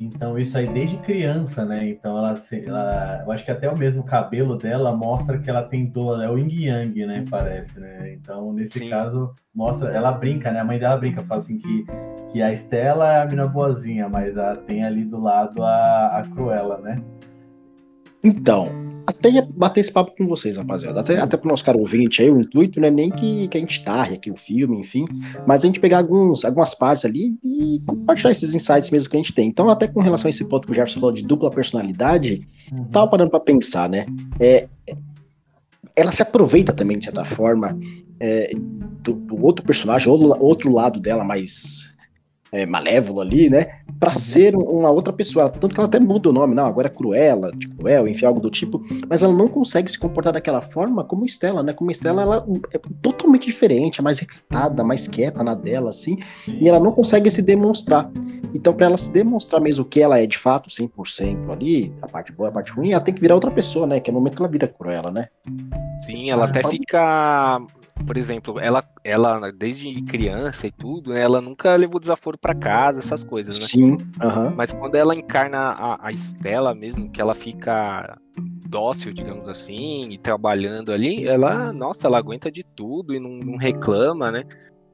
[0.00, 1.88] Então, isso aí desde criança, né?
[1.88, 5.86] Então, ela, ela, eu acho que até o mesmo cabelo dela mostra que ela tem
[5.86, 7.24] dor, é o yin yang, né?
[7.28, 8.12] Parece, né?
[8.12, 8.90] Então, nesse Sim.
[8.90, 10.60] caso, mostra, ela brinca, né?
[10.60, 11.84] A mãe dela brinca, fala assim que,
[12.32, 16.22] que a Estela é a mina boazinha, mas ela tem ali do lado a, a
[16.28, 17.02] Cruella, né?
[18.22, 21.00] Então, até ia bater esse papo com vocês, rapaziada.
[21.00, 23.60] Até, até pro nosso caro ouvinte aí, o intuito não é nem que, que a
[23.60, 25.06] gente tarre aqui o filme, enfim,
[25.46, 29.20] mas a gente pegar alguns, algumas partes ali e compartilhar esses insights mesmo que a
[29.20, 29.48] gente tem.
[29.48, 32.84] Então, até com relação a esse ponto que o Jefferson falou de dupla personalidade, uhum.
[32.88, 34.04] tava parando pra pensar, né?
[34.38, 34.68] É,
[35.96, 37.78] ela se aproveita também, de certa forma,
[38.20, 38.50] é,
[39.02, 41.87] do, do, outro personagem, outro, outro lado dela mais
[42.52, 43.78] é, malévolo ali, né?
[43.98, 45.48] Para ser uma outra pessoa.
[45.48, 48.40] Tanto que ela até muda o nome, não, agora é Cruella, de Cruel, enfim, algo
[48.40, 48.84] do tipo.
[49.08, 51.72] Mas ela não consegue se comportar daquela forma como Estela, né?
[51.72, 56.18] Como Estela, ela é totalmente diferente, é mais recatada, mais quieta na dela, assim.
[56.38, 56.58] Sim.
[56.60, 58.10] E ela não consegue se demonstrar.
[58.54, 62.32] Então, para ela se demonstrar mesmo que ela é de fato 100% ali, a parte
[62.32, 64.00] boa, a parte ruim, ela tem que virar outra pessoa, né?
[64.00, 65.28] Que é o momento que ela vira Cruella, né?
[65.98, 67.60] Sim, ela até fica
[68.06, 72.98] por exemplo, ela, ela desde criança e tudo, né, ela nunca levou desaforo para casa,
[72.98, 73.66] essas coisas, né?
[73.66, 73.92] Sim.
[74.22, 74.54] Uhum.
[74.56, 78.18] Mas quando ela encarna a, a Estela mesmo, que ela fica
[78.68, 83.56] dócil, digamos assim, e trabalhando ali, ela, nossa, ela aguenta de tudo e não, não
[83.56, 84.44] reclama, né?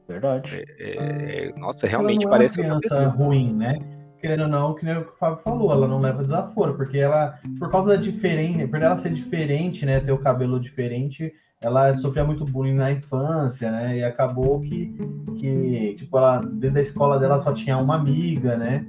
[0.08, 0.64] Verdade.
[0.78, 3.78] É, é, nossa, realmente parece uma criança ruim, né?
[4.20, 6.98] Querendo ou não, que nem o que o Fábio falou, ela não leva desaforo, porque
[6.98, 11.30] ela, por causa da diferença, por ela ser diferente, né, ter o cabelo diferente,
[11.64, 13.96] ela sofria muito bullying na infância, né?
[13.96, 14.94] E acabou que,
[15.38, 18.86] que tipo, ela, dentro da escola dela só tinha uma amiga, né?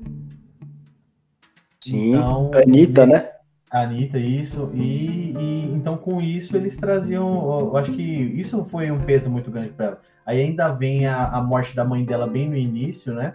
[1.79, 3.29] Sim, então, Anitta, e, né?
[3.71, 4.69] Anitta, isso.
[4.73, 7.61] E, e, então, com isso, eles traziam.
[7.61, 10.01] Eu acho que isso foi um peso muito grande para ela.
[10.25, 13.31] Aí ainda vem a, a morte da mãe dela bem no início, né?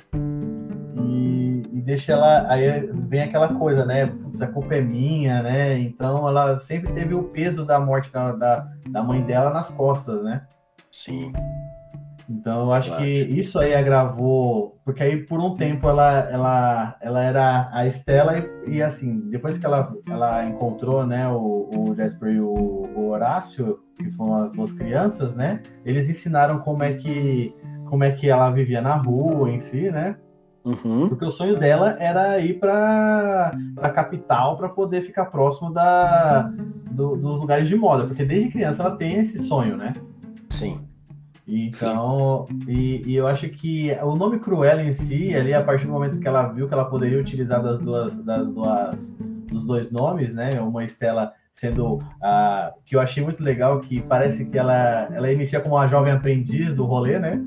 [1.81, 2.47] E, deixa ela.
[2.49, 4.07] Aí vem aquela coisa, né?
[4.07, 5.79] Putz, a culpa é minha, né?
[5.79, 10.23] Então ela sempre teve o peso da morte da, da, da mãe dela nas costas,
[10.23, 10.43] né?
[10.91, 11.33] Sim.
[12.29, 13.03] Então eu acho claro.
[13.03, 18.39] que isso aí agravou, porque aí por um tempo ela, ela, ela era a Estela
[18.39, 23.09] e, e assim, depois que ela, ela encontrou, né, o, o Jasper e o, o
[23.09, 27.53] Horácio, que foram as duas crianças, né, eles ensinaram como é que
[27.87, 30.15] como é que ela vivia na rua em si, né?
[30.65, 31.09] Uhum.
[31.09, 36.53] Porque o sonho dela era ir para a capital para poder ficar próximo da,
[36.91, 39.95] do, dos lugares de moda, porque desde criança ela tem esse sonho, né?
[40.51, 40.81] Sim.
[41.47, 45.93] Então, e, e, eu acho que o nome Cruella em si, ali, a partir do
[45.93, 49.11] momento que ela viu que ela poderia utilizar das duas, das duas,
[49.49, 50.61] dos dois nomes, né?
[50.61, 55.61] Uma Estela sendo a que eu achei muito legal, que parece que ela, ela inicia
[55.61, 57.43] como uma jovem aprendiz do rolê, né?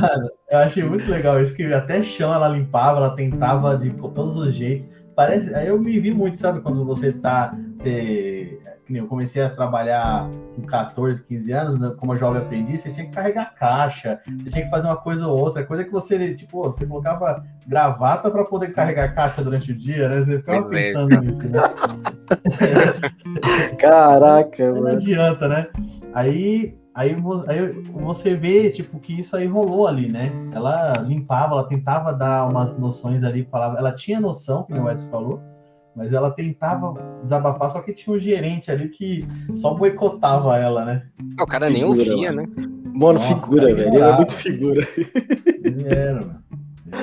[0.00, 4.36] Mano, eu achei muito legal isso, que até chão ela limpava, ela tentava de todos
[4.36, 4.88] os jeitos.
[5.14, 7.56] Parece, aí eu me vi muito, sabe, quando você tá.
[7.78, 13.04] Você, eu comecei a trabalhar com 14, 15 anos, né, como jovem aprendiz, você tinha
[13.04, 16.62] que carregar caixa, você tinha que fazer uma coisa ou outra, coisa que você, tipo,
[16.62, 20.20] você colocava gravata para poder carregar caixa durante o dia, né?
[20.20, 20.82] Você ficava pois é.
[20.82, 21.20] pensando é.
[21.20, 21.58] nisso, né?
[23.78, 25.66] Caraca, Não adianta, né?
[26.14, 30.32] Aí Aí, aí você vê, tipo, que isso aí rolou ali, né?
[30.52, 35.08] Ela limpava, ela tentava dar umas noções ali, falava, ela tinha noção, como o Edson
[35.08, 35.40] falou,
[35.94, 41.06] mas ela tentava desabafar, só que tinha um gerente ali que só boicotava ela, né?
[41.40, 42.48] O cara nem ouvia, né?
[42.92, 43.88] Mano, Nossa, figura, velho.
[43.94, 44.88] Ele era muito figura.
[45.62, 46.42] Ele era, mano.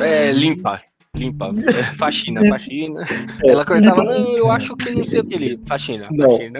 [0.02, 0.82] É, limpa.
[1.16, 1.52] Limpa,
[1.98, 3.06] faxina, faxina.
[3.42, 5.60] É, ela começava, não, eu acho que não sei o que ele.
[5.66, 6.32] Faxina, não.
[6.32, 6.60] faxina.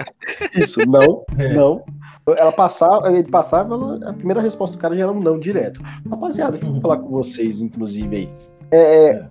[0.54, 1.52] Isso, não, é.
[1.52, 1.84] não.
[2.26, 5.80] Ela passava, ele passava, ela, a primeira resposta do cara já era um não direto.
[6.10, 8.28] Rapaziada, eu vou falar com vocês, inclusive, aí.
[8.72, 9.28] É, é, é.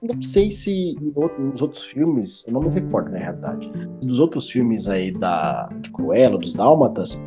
[0.00, 0.96] não sei se
[1.36, 3.68] nos outros filmes, eu não me recordo, na realidade,
[4.00, 7.20] dos outros filmes aí da de Cruella, dos Dálmatas,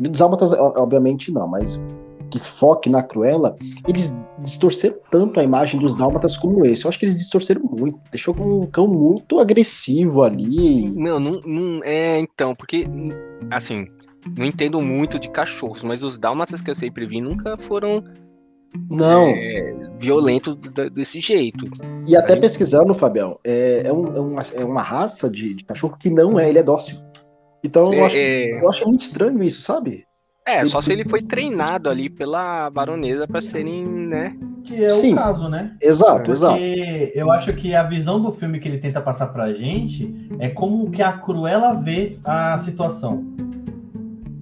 [0.00, 1.78] dos Dálmatas, obviamente não, mas
[2.30, 6.84] que foque na Cruella, eles distorceram tanto a imagem dos Dálmatas como esse.
[6.84, 7.98] Eu acho que eles distorceram muito.
[8.10, 10.88] Deixou um cão muito agressivo ali.
[10.90, 12.86] Não, não, não é então, porque,
[13.50, 13.86] assim,
[14.36, 18.02] não entendo muito de cachorros, mas os dálmatas que eu sempre vi nunca foram
[18.90, 20.56] não é, violentos
[20.92, 21.64] desse jeito.
[22.06, 22.40] E até Aí...
[22.40, 26.38] pesquisando, Fabião, é, é, um, é, uma, é, uma, raça de, de, cachorro que não
[26.38, 26.98] é, ele é dócil.
[27.62, 28.60] Então eu, acho, é.
[28.60, 30.04] eu acho muito estranho isso, sabe?
[30.46, 34.36] É, só se ele foi treinado ali pela baronesa para serem, né?
[34.62, 35.74] Que é Sim, o caso, né?
[35.80, 36.60] Exato, Porque exato.
[37.14, 40.90] eu acho que a visão do filme que ele tenta passar pra gente é como
[40.90, 43.24] que a Cruella vê a situação.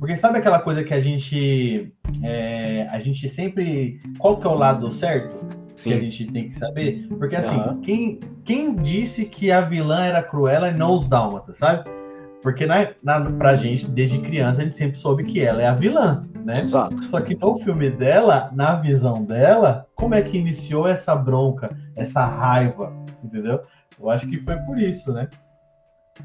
[0.03, 4.55] Porque sabe aquela coisa que a gente é, a gente sempre qual que é o
[4.55, 5.33] lado certo
[5.77, 5.91] Sim.
[5.91, 7.07] que a gente tem que saber?
[7.21, 7.81] Porque assim, uhum.
[7.81, 11.89] quem, quem disse que a vilã era Cruella e não os Dálmatas, sabe?
[12.43, 15.75] Porque na, na, pra gente, desde criança, a gente sempre soube que ela é a
[15.75, 16.59] vilã, né?
[16.59, 17.01] Exato.
[17.05, 22.27] Só que no filme dela, na visão dela, como é que iniciou essa bronca, essa
[22.27, 23.61] raiva, entendeu?
[24.01, 25.29] Eu acho que foi por isso, né?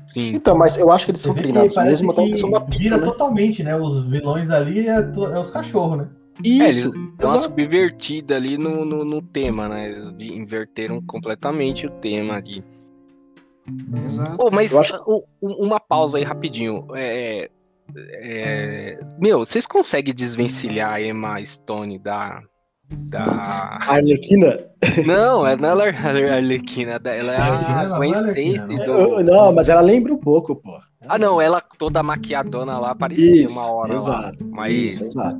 [0.06, 0.34] Sim.
[0.34, 2.98] Então, mas eu acho que eles são treinados mesmo até a questão da pica, Vira
[2.98, 3.06] né?
[3.06, 3.76] totalmente, né?
[3.76, 6.10] Os vilões ali é, é os cachorros, né?
[6.44, 6.92] Isso.
[7.20, 9.92] É, uma subvertida ali no, no, no, tema, né?
[9.92, 12.64] Eles inverteram completamente o tema ali.
[14.06, 14.38] Exato.
[14.40, 15.26] Oh, mas acho...
[15.42, 16.88] uma pausa aí rapidinho.
[16.94, 17.50] É,
[17.96, 22.42] é, meu, vocês conseguem desvencilhar a Emma Stone da,
[22.90, 23.80] da.
[23.88, 24.58] Arlequina?
[25.06, 29.24] Não, é não é a Arlequina, ela é a Gwen Stacy do.
[29.24, 30.80] Não, mas ela lembra um pouco, pô.
[31.08, 33.94] Ah, não, ela toda maquiadona lá parecia isso, uma hora.
[33.94, 34.44] Exato.
[34.44, 34.74] Lá, mas.
[34.74, 35.40] Isso, exato.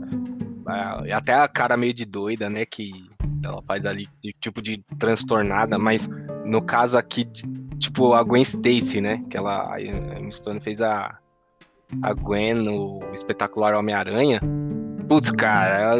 [1.06, 2.66] É, até a cara meio de doida, né?
[2.66, 2.92] Que
[3.44, 4.08] ela faz ali,
[4.40, 6.10] tipo de transtornada, mas
[6.46, 7.26] no caso aqui,
[7.80, 9.24] tipo a Gwen Stacy, né?
[9.30, 9.74] Que ela.
[9.74, 11.18] A Stone fez a,
[12.02, 14.42] a Gwen no espetacular Homem-Aranha.
[15.08, 15.96] Putz, cara,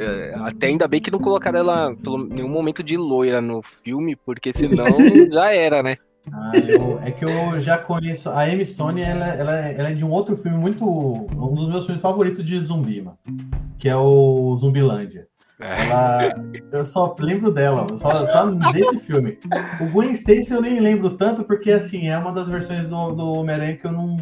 [0.00, 4.16] é, até ainda bem que não colocaram ela pelo nenhum momento de loira no filme,
[4.16, 4.86] porque senão
[5.30, 5.96] já era, né?
[6.32, 8.30] Ah, eu, é que eu já conheço.
[8.30, 10.84] A Emma Stone, ela, ela, ela, é de um outro filme muito.
[10.84, 13.18] Um dos meus filmes favoritos de zumbi, mano,
[13.78, 15.26] que é o Zumbilândia.
[15.60, 16.34] Ela,
[16.70, 19.38] eu só lembro dela, só, só desse filme.
[19.80, 23.32] O Gwen Stacy eu nem lembro tanto, porque assim, é uma das versões do, do
[23.32, 24.16] Homem-Aranha que eu não,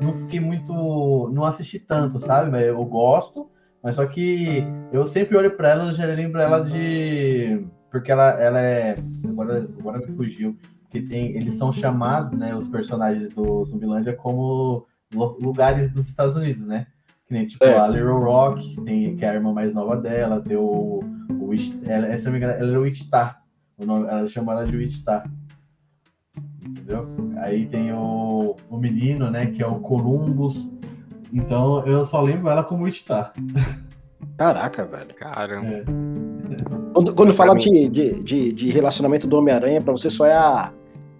[0.00, 1.30] não fiquei muito.
[1.32, 2.60] não assisti tanto, sabe?
[2.66, 3.48] Eu gosto,
[3.82, 7.66] mas só que eu sempre olho para ela, eu já lembro ela de.
[7.90, 8.96] Porque ela, ela é.
[9.28, 10.56] Agora, agora me fugiu.
[10.88, 12.54] Que tem, eles são chamados, né?
[12.54, 16.86] Os personagens do Zumbilândia como lugares dos Estados Unidos, né?
[17.26, 17.76] Que nem tipo é.
[17.76, 21.00] a Little Rock, tem, que é a irmã mais nova dela, tem o.
[21.30, 21.50] o
[21.84, 23.36] ela, essa amiga, ela é o Wichita.
[23.76, 25.24] O nome, ela chama ela de Wichita.
[26.64, 27.08] Entendeu?
[27.38, 29.46] Aí tem o, o menino, né?
[29.46, 30.72] Que é o Columbus.
[31.32, 33.32] Então eu só lembro ela como Wichita.
[34.36, 35.14] Caraca, velho.
[35.14, 35.66] Caramba.
[35.66, 35.84] É.
[36.92, 40.72] Quando, quando fala de, de, de, de, relacionamento do Homem-Aranha, pra você só é a.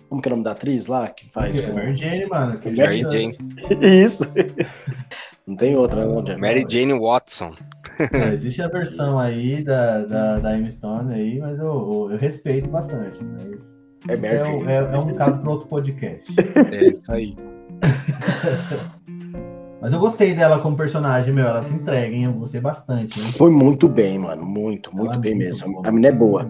[0.08, 1.58] Como que é o nome da atriz lá que faz?
[1.58, 2.58] É, Mary Jane, mano.
[2.58, 3.36] Que Mary Jane.
[3.80, 4.30] Isso.
[5.46, 6.40] Não tem outra, não, Jeff.
[6.40, 7.52] Mary Jane Watson.
[8.12, 12.16] É, existe a versão aí da, da, da Emma Stone aí, mas eu, eu, eu
[12.16, 13.18] respeito bastante.
[13.24, 16.32] Mas é, é, um, é, é, um caso para outro podcast.
[16.70, 17.36] É isso aí.
[19.82, 21.44] mas eu gostei dela como personagem, meu.
[21.44, 22.22] Ela se entrega, hein?
[22.22, 23.18] Eu gostei bastante.
[23.18, 24.46] Foi muito bem, mano.
[24.46, 25.72] Muito, muito ela bem muito mesmo.
[25.72, 25.88] Boa.
[25.88, 26.48] A menina é boa.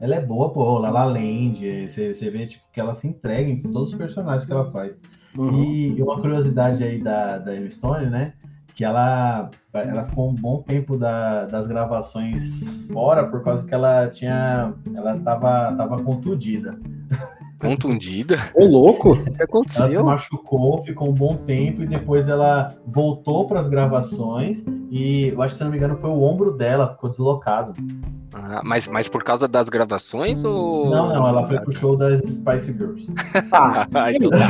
[0.00, 0.78] Ela é boa, pô.
[0.78, 1.88] Lala Land.
[1.88, 4.96] Você, você vê tipo, que ela se entrega em todos os personagens que ela faz.
[5.36, 5.60] Uhum.
[5.60, 8.34] E uma curiosidade aí da, da Emma Stone, né?
[8.74, 14.08] que ela, ela ficou um bom tempo da, das gravações fora por causa que ela
[14.08, 14.72] tinha.
[14.94, 16.78] Ela tava, tava contundida.
[17.62, 18.38] Contundida?
[18.54, 19.12] Ô, louco!
[19.12, 20.04] O que Ela se aconteceu?
[20.04, 25.54] machucou, ficou um bom tempo e depois ela voltou para as gravações e eu acho
[25.54, 27.72] que se não me engano foi o ombro dela, ficou deslocado.
[28.34, 30.88] Ah, mas, mas por causa das gravações ou.
[30.90, 33.06] Não, não, ela foi pro show das Spice Girls.
[33.52, 34.48] Ah, Ah, então tá.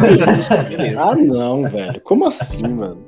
[0.98, 2.00] Ah, não, velho.
[2.02, 2.98] Como assim, mano?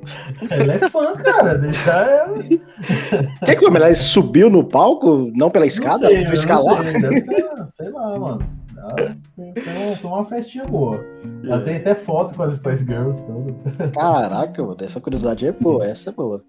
[0.49, 2.37] Ela é fã, cara, deixa ela.
[2.37, 3.65] O que?
[3.65, 6.09] Ele subiu no palco, não pela escada?
[6.09, 6.83] Não sei, escalar?
[6.83, 8.64] Não sei, deve sei lá, mano.
[8.89, 10.99] Ela Foi, uma, festinha boa.
[11.43, 13.23] Ela tem até foto com as Spice Girls.
[13.25, 13.55] Tudo.
[13.93, 16.41] Caraca, mano, essa curiosidade é boa, essa é boa.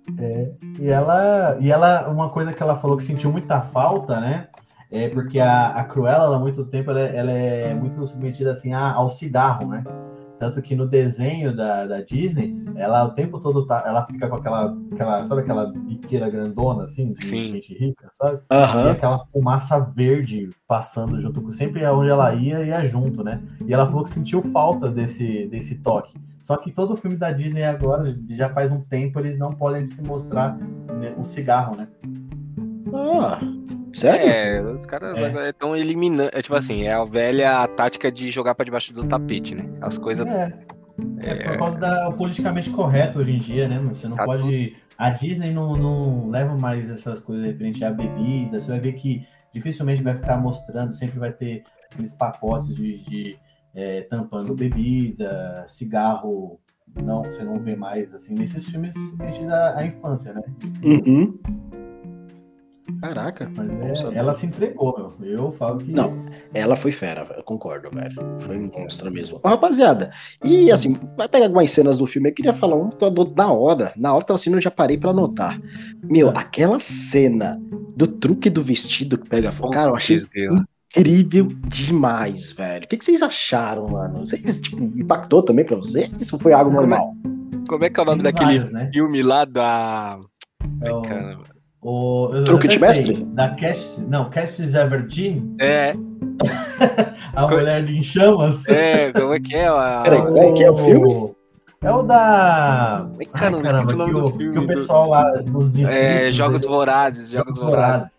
[0.80, 4.48] E ela, e ela, uma coisa que ela falou que sentiu muita falta, né?
[4.90, 8.52] É porque a, a Cruella, ela, há muito tempo, ela, é- ela é muito submetida
[8.52, 9.82] assim a- ao cigarro, né?
[10.38, 14.36] Tanto que no desenho da, da Disney, ela o tempo todo tá, ela fica com
[14.36, 17.52] aquela, aquela, sabe aquela biqueira grandona, assim, de Sim.
[17.52, 18.40] gente rica, sabe?
[18.42, 18.90] E Aham.
[18.90, 23.42] aquela fumaça verde passando junto com sempre onde ela ia, ia junto, né?
[23.66, 26.14] E ela falou que sentiu falta desse, desse toque.
[26.42, 30.00] Só que todo filme da Disney agora, já faz um tempo, eles não podem se
[30.02, 31.88] mostrar né, um cigarro, né?
[32.94, 33.40] Ah,
[33.96, 34.26] sério?
[34.28, 35.26] É, os caras É.
[35.26, 36.30] agora estão eliminando.
[36.32, 39.64] É tipo assim, é a velha tática de jogar pra debaixo do tapete, né?
[39.80, 40.26] As coisas.
[40.26, 40.52] É.
[41.18, 43.76] É por causa da politicamente correto hoje em dia, né?
[43.78, 43.94] mano?
[43.94, 44.76] Você não Tá pode.
[44.96, 48.58] A Disney não, não leva mais essas coisas referente à bebida.
[48.58, 53.38] Você vai ver que dificilmente vai ficar mostrando, sempre vai ter aqueles pacotes de, de,
[53.74, 56.58] é, tampando bebida, cigarro.
[57.02, 58.94] Não, você não vê mais assim nesses filmes
[59.50, 60.42] à, à infância, né?
[60.82, 61.38] Uhum.
[63.00, 63.50] Caraca.
[63.56, 64.16] Mas Bom é, saber.
[64.16, 65.30] ela se entregou, meu.
[65.36, 65.90] Eu falo que.
[65.92, 66.24] Não.
[66.54, 67.40] Ela foi fera, velho.
[67.40, 68.14] Eu concordo, velho.
[68.40, 69.40] Foi um monstro mesmo.
[69.42, 70.10] Ô, rapaziada,
[70.44, 72.30] e assim, vai pegar algumas cenas do filme.
[72.30, 73.92] Eu queria falar um que eu adoro na hora.
[73.96, 75.60] Na hora que tava assistindo, eu já parei pra anotar.
[76.02, 77.60] Meu, aquela cena
[77.96, 79.70] do truque do vestido que pega fogo.
[79.72, 80.18] Cara, eu achei
[80.96, 82.84] incrível demais, velho.
[82.84, 84.20] O que, que vocês acharam, mano?
[84.26, 86.10] Vocês, tipo, impactou também pra vocês?
[86.20, 87.14] Isso foi algo Como é- normal?
[87.68, 88.90] Como é que é o nome Tem daquele né?
[88.92, 90.18] filme lá da.
[90.82, 91.55] É o-.
[91.82, 93.24] o, Truque de sei, mestre?
[93.26, 95.92] Da Cass, não, Cassis Everdeen, É,
[97.34, 98.66] a mulher de em chamas.
[98.66, 99.66] é, como é que é?
[99.68, 100.00] A...
[100.04, 101.32] Peraí, qual é que é o filme?
[101.82, 103.06] É o da.
[103.08, 104.52] Como é que Ai, caramba, caramba, o nome que, do o, filme.
[104.52, 105.94] que o do- pessoal lá nos distritos.
[105.94, 108.18] É, Jogos Vorazes, Jogos Vorazes.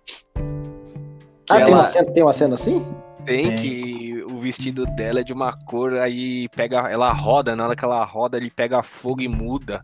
[1.50, 2.86] Ah, tem, ela- uma cena, tem uma cena assim?
[3.26, 3.56] Tem Tem.
[3.56, 7.84] que o vestido dela é de uma cor, aí pega, ela roda, na hora que
[7.84, 9.84] ela roda, ele pega fogo e muda.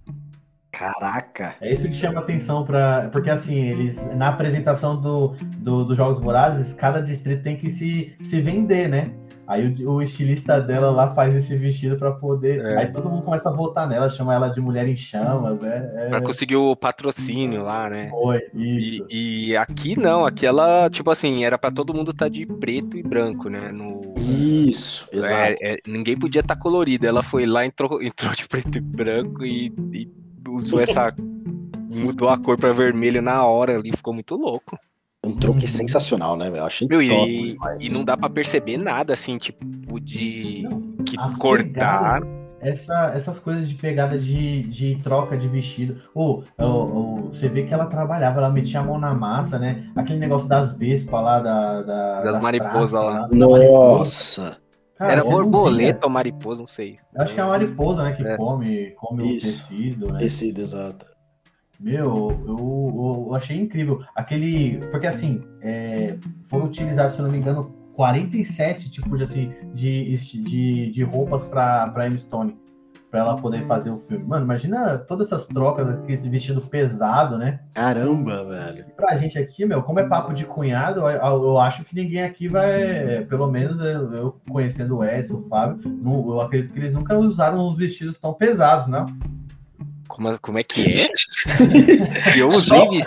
[0.74, 1.56] Caraca.
[1.62, 4.04] É isso que chama atenção para Porque assim, eles.
[4.16, 9.14] Na apresentação do, do, dos Jogos Vorazes, cada distrito tem que se, se vender, né?
[9.46, 12.66] Aí o, o estilista dela lá faz esse vestido para poder.
[12.66, 12.78] É.
[12.80, 15.62] Aí todo mundo começa a votar nela, chama ela de mulher em chamas.
[15.64, 16.22] É, Pra é...
[16.22, 18.10] conseguir o patrocínio lá, né?
[18.10, 19.08] Foi, E, isso.
[19.12, 23.04] e aqui não, aqui ela, tipo assim, era pra todo mundo estar de preto e
[23.04, 23.72] branco, né?
[23.72, 25.56] No, Isso, exato.
[25.62, 27.06] É, é, ninguém podia estar colorida.
[27.06, 31.14] Ela foi lá, entrou, entrou de preto e branco e, e usou essa.
[31.90, 34.78] mudou a cor pra vermelho na hora ali, ficou muito louco.
[35.26, 36.50] Um truque sensacional, né?
[36.50, 37.82] Eu achei Meu, top e, demais.
[37.82, 40.64] e não dá pra perceber nada assim, tipo, de.
[40.64, 42.20] Não, que cortar.
[42.22, 42.28] pegadas,
[42.60, 46.02] essa, essas coisas de pegada de, de troca de vestido.
[46.14, 46.44] Ou
[47.32, 49.90] você vê que ela trabalhava, ela metia a mão na massa, né?
[49.96, 53.28] Aquele negócio das vespas lá, da, da- Das mariposas traças lá.
[53.28, 53.98] da mariposa.
[53.98, 54.58] Nossa.
[54.98, 57.00] Cara, Era borboleta ou mariposa, não sei.
[57.14, 58.14] Eu acho que é a mariposa, né?
[58.14, 58.38] Que É.
[58.38, 59.48] come, come Isso.
[59.48, 60.20] o tecido, né?
[60.20, 61.06] Tecido, exato.
[61.80, 64.02] Meu, eu, eu, eu achei incrível.
[64.16, 64.78] Aquele.
[64.92, 70.16] Porque assim, é, foram utilizados, se eu não me engano, 47 tipos de, assim, de,
[70.16, 72.56] de, de roupas pra, pra Emma Stone.
[73.14, 74.26] Pra ela poder fazer o filme.
[74.26, 77.60] Mano, imagina todas essas trocas, com esse vestido pesado, né?
[77.72, 78.86] Caramba, velho.
[78.90, 81.08] E pra gente aqui, meu, como é papo de cunhado, eu,
[81.44, 83.24] eu acho que ninguém aqui vai.
[83.30, 87.16] Pelo menos eu, eu conhecendo o Wes, o Fábio, não- eu acredito que eles nunca
[87.16, 89.06] usaram uns vestidos tão pesados, não.
[90.08, 91.08] Como, como é que é?
[92.40, 93.02] Eu Só- usei.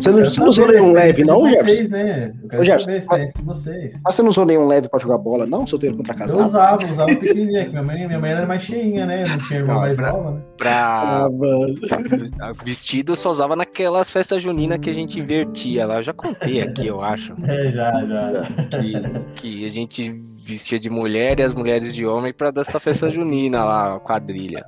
[0.00, 1.66] Você não, Eu você não usou nenhum leve, não, Jefferson?
[1.76, 2.32] vocês, né?
[2.42, 4.00] Eu quero Ô, Jefferson, saber a experiência de vocês.
[4.04, 5.66] Mas você não usou nenhum leve pra jogar bola, não?
[5.66, 6.42] Solteiro contra Eu casado?
[6.42, 9.24] usava, usava pequenininha, que minha mãe, minha mãe era mais cheinha, né?
[9.28, 10.40] Não tinha irmã Não, mais pra- nova, né?
[10.56, 11.74] Pra mano.
[12.64, 15.96] vestido eu só usava naquelas festas juninas que a gente invertia lá.
[15.96, 17.34] Eu já contei aqui, eu acho.
[17.50, 18.42] É, já, já.
[18.78, 18.92] Que,
[19.36, 20.10] que a gente
[20.44, 24.64] vestia de mulher e as mulheres de homem pra dessa festa junina lá, quadrilha.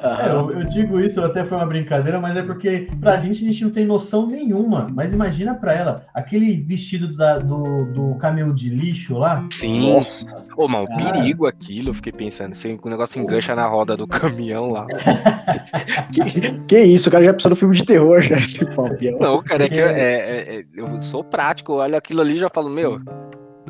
[0.00, 3.50] É, eu, eu, digo isso, até foi uma brincadeira, mas é porque pra gente a
[3.50, 4.88] gente não tem noção nenhuma.
[4.92, 9.46] Mas imagina pra ela, aquele vestido da, do, do caminhão de lixo lá.
[9.52, 9.94] Sim.
[9.94, 10.44] Nossa.
[10.56, 10.96] Ô, mano, ah.
[10.96, 12.54] perigo aquilo, eu fiquei pensando.
[12.54, 14.86] Se o negócio engancha na roda do caminhão lá.
[16.12, 18.64] que, que, isso, o cara já pensou no filme de terror já, esse
[19.18, 22.48] Não, cara, é que é, é, é, eu sou prático, olha aquilo ali e já
[22.50, 23.00] falo, meu,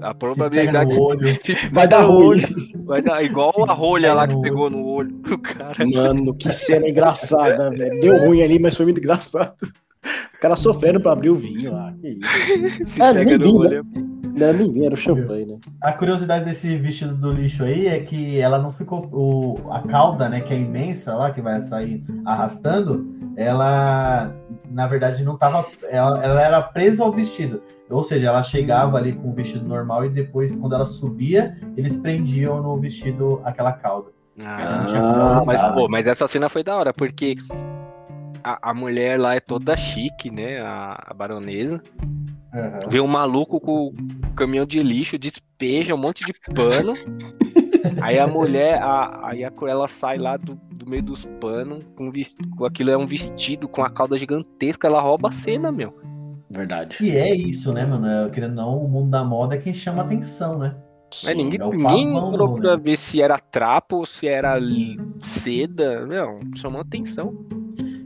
[0.03, 0.95] a probabilidade
[1.73, 2.43] vai dar ruim.
[2.85, 5.87] Vai dar igual a rolha lá que pegou no olho do cara.
[5.87, 8.01] Mano, que cena engraçada, velho.
[8.01, 9.55] Deu ruim ali, mas foi muito engraçado.
[10.35, 11.93] O cara sofrendo pra abrir o vinho lá.
[12.01, 12.89] Que isso.
[12.89, 13.85] Se é, pega no olho.
[14.37, 15.59] Não era nem vinho, era o champanhe, né?
[15.81, 19.09] A curiosidade desse vestido do lixo aí é que ela não ficou.
[19.11, 24.31] O, a cauda, né, que é imensa lá, que vai sair arrastando, ela
[24.71, 25.67] na verdade não tava.
[25.89, 27.63] Ela, ela era presa ao vestido.
[27.89, 31.97] Ou seja, ela chegava ali com o vestido normal e depois, quando ela subia, eles
[31.97, 34.11] prendiam no vestido aquela cauda.
[34.41, 37.37] Ah, mas, pô, mas essa cena foi da hora, porque
[38.45, 40.61] a, a mulher lá é toda chique, né?
[40.61, 41.81] A, a baronesa.
[42.53, 42.89] Uhum.
[42.89, 46.93] Vê um maluco com o caminhão de lixo, despeja um monte de pano.
[48.03, 52.11] aí a mulher, a, aí a Cruella sai lá do, do meio dos panos, com,
[52.57, 55.93] com aquilo é um vestido com a cauda gigantesca, ela rouba a cena, meu.
[56.49, 56.99] Verdade.
[57.01, 58.07] E é isso, né, mano?
[58.07, 60.77] Eu, querendo não, o mundo da moda é quem chama atenção, né?
[61.11, 62.83] Sim, Mas ninguém, é ninguém procura né?
[62.83, 64.59] ver se era trapo ou se era
[65.19, 66.07] seda.
[66.07, 67.35] Não, chamou atenção.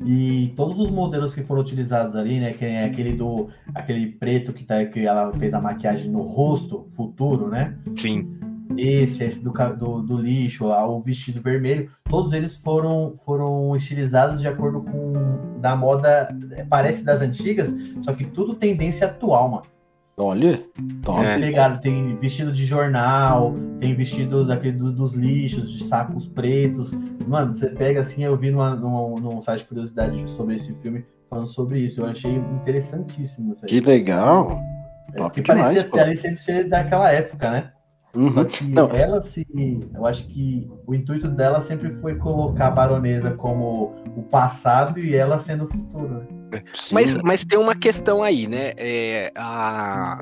[0.05, 2.53] E todos os modelos que foram utilizados ali, né?
[2.53, 3.49] Que é aquele do.
[3.75, 7.77] aquele preto que, tá, que ela fez a maquiagem no rosto futuro, né?
[7.97, 14.41] Sim esse, esse do, do, do lixo, o vestido vermelho, todos eles foram, foram estilizados
[14.41, 19.63] de acordo com da moda, é, parece das antigas, só que tudo tendência atual, mano.
[20.17, 20.63] Olha,
[21.03, 21.25] top.
[21.25, 21.39] É.
[21.39, 26.93] Ligado, tem vestido de jornal, tem vestido daquele do, dos lixos, de sacos pretos.
[27.27, 31.07] Mano, você pega assim, eu vi numa, num, num site de curiosidade sobre esse filme
[31.31, 32.03] falando sobre isso.
[32.03, 33.55] Eu achei interessantíssimo.
[33.67, 34.61] Que legal.
[35.15, 37.73] É, que parecia até sempre ser daquela época, né?
[38.15, 38.29] Uhum.
[38.29, 38.91] Só que Não.
[38.91, 39.47] ela se.
[39.95, 45.15] Eu acho que o intuito dela sempre foi colocar a baronesa como o passado e
[45.15, 46.27] ela sendo o futuro.
[46.51, 46.65] Né?
[46.91, 48.73] Mas, mas tem uma questão aí, né?
[48.77, 50.21] É, a,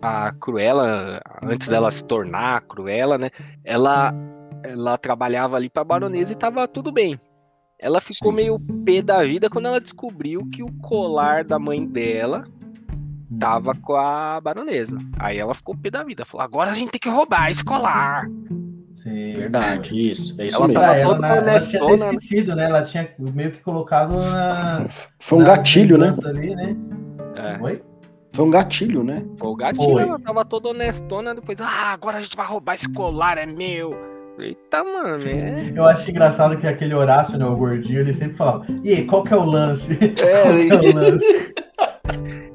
[0.00, 3.30] a Cruella, antes dela se tornar a Cruella, né?
[3.64, 4.14] Ela,
[4.62, 7.18] ela trabalhava ali pra baronesa e tava tudo bem.
[7.80, 8.36] Ela ficou Sim.
[8.36, 12.44] meio pé da vida quando ela descobriu que o colar da mãe dela
[13.38, 14.98] tava com a baronesa.
[15.18, 16.24] Aí ela ficou pé da vida.
[16.24, 18.26] Falou: agora a gente tem que roubar, escolar.
[18.94, 20.40] Sim, verdade, isso.
[20.40, 20.82] É isso ela mesmo.
[20.82, 22.64] Ela, ela, ela tinha até esquecido, né?
[22.64, 24.86] Ela tinha meio que colocado na.
[25.20, 26.14] Foi um gatilho, né?
[26.24, 26.76] Ali, né?
[27.36, 27.58] É.
[27.58, 27.82] Foi?
[28.32, 29.24] Foi um gatilho, né?
[29.38, 30.02] Foi o gatilho, Foi.
[30.02, 33.94] ela tava toda honestona, depois, ah, agora a gente vai roubar esse colar, é meu.
[34.36, 35.72] Eita, mano, é...
[35.72, 39.22] Eu acho engraçado que aquele Horácio, né, o gordinho, ele sempre falava, e aí, qual
[39.22, 39.96] que é o lance?
[40.02, 41.54] É, qual que é o lance?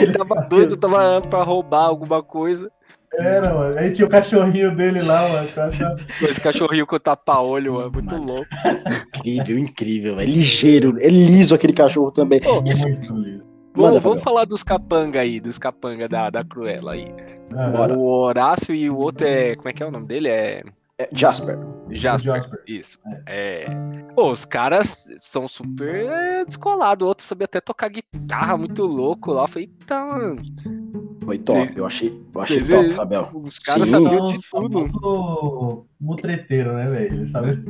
[0.00, 2.70] Ele tava doido, tava pra roubar alguma coisa.
[3.14, 3.78] Era, mano.
[3.78, 5.48] Aí tinha o cachorrinho dele lá, mano.
[6.22, 7.92] Esse cachorrinho com tapa-olho, mano.
[7.92, 8.26] Muito mano.
[8.26, 8.48] louco.
[9.16, 10.20] Incrível, incrível.
[10.20, 10.98] É ligeiro.
[11.00, 12.40] É liso aquele cachorro também.
[12.44, 12.86] Oh, Isso...
[12.88, 13.46] Muito liso.
[13.74, 17.14] Vamos, vamos falar dos capanga aí, dos capanga da, da Cruella aí.
[17.54, 19.54] Ah, o Horácio e o outro é.
[19.54, 20.28] Como é que é o nome dele?
[20.28, 20.62] É.
[20.98, 21.58] É Jasper.
[21.90, 22.34] Jasper.
[22.34, 22.62] Jasper.
[22.66, 22.98] Isso.
[23.26, 23.64] É.
[23.64, 23.66] é...
[24.14, 27.04] Pô, os caras são super é, descolados.
[27.04, 29.42] O outro sabia até tocar guitarra muito louco lá.
[29.42, 30.42] Eu falei, eita, mano.
[31.22, 31.76] Foi top, Cês...
[31.76, 33.30] eu achei, eu achei top, Fabel.
[33.34, 35.86] Os caras sabiam de tudo.
[36.00, 37.26] Mutreteiro, né, velho?
[37.26, 37.62] Sabe?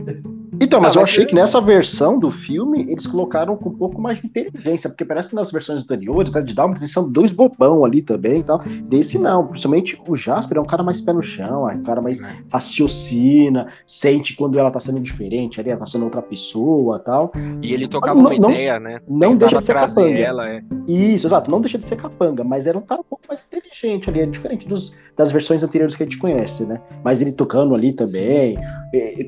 [0.60, 4.20] Então, mas eu achei que nessa versão do filme eles colocaram com um pouco mais
[4.20, 7.84] de inteligência, porque parece que nas versões anteriores, né, de dar uma atenção dois bobão
[7.84, 8.58] ali também e tal.
[8.88, 12.00] Desse não, principalmente o Jasper é um cara mais pé no chão, é um cara
[12.00, 12.20] mais
[12.50, 17.32] raciocina, sente quando ela tá sendo diferente, ali ela tá sendo outra pessoa tal.
[17.62, 19.00] E ele tocava não, uma não, ideia, né?
[19.08, 20.18] Não deixa de ser capanga.
[20.18, 20.62] Ela, é.
[20.86, 24.08] Isso, exato, não deixa de ser capanga, mas era um cara um pouco mais inteligente
[24.08, 26.80] ali, é diferente dos, das versões anteriores que a gente conhece, né?
[27.02, 28.56] Mas ele tocando ali também,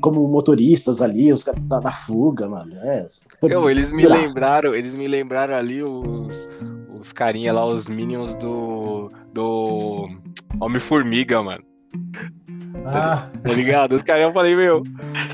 [0.01, 2.73] como motoristas ali, os caras na, fuga, mano.
[2.83, 3.05] É,
[3.41, 6.47] Eu, eles me lembraram, eles me lembraram ali os,
[6.99, 9.11] os carinha lá, os minions do.
[9.33, 10.07] do.
[10.59, 11.63] Homem-Formiga, mano.
[12.85, 13.27] Ah.
[13.41, 13.95] Tá ligado?
[13.95, 14.83] Os caras eu falei, meu.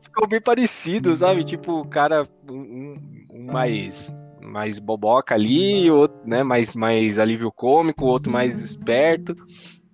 [0.04, 1.42] Ficou bem parecido, sabe?
[1.42, 2.96] Tipo, o cara um,
[3.32, 9.36] um mais mais boboca ali, outro, né, mais, mais alívio cômico, o outro mais esperto.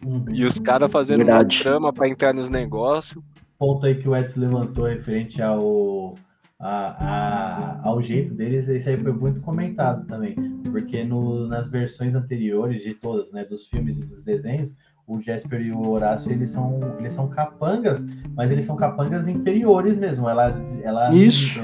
[0.07, 0.25] Uhum.
[0.31, 1.57] E os caras fazendo Verdade.
[1.57, 3.23] uma trama para entrar nos negócios.
[3.59, 6.15] Ponto aí que o Edson levantou referente ao,
[6.61, 10.37] a, a, ao jeito deles, isso aí foi muito comentado também.
[10.71, 14.73] Porque no, nas versões anteriores de todas, né, dos filmes e dos desenhos,
[15.07, 18.05] o Jasper e o Horácio, eles são, eles são capangas,
[18.35, 20.29] mas eles são capangas inferiores mesmo.
[20.29, 21.61] Ela, ela Isso.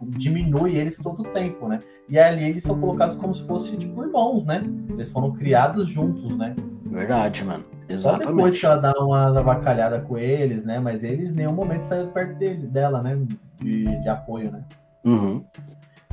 [0.00, 1.80] diminui eles todo o tempo, né?
[2.08, 4.62] E ali eles são colocados como se fossem tipo irmãos, né?
[4.90, 6.54] Eles foram criados juntos, né?
[6.96, 7.62] Verdade, mano.
[7.96, 8.60] Só depois Exatamente.
[8.60, 10.80] que ela dá uma avacalhada com eles, né?
[10.80, 13.20] Mas eles em nenhum momento saíram perto dele, dela, né?
[13.60, 14.64] De, de apoio, né?
[15.04, 15.44] Uhum.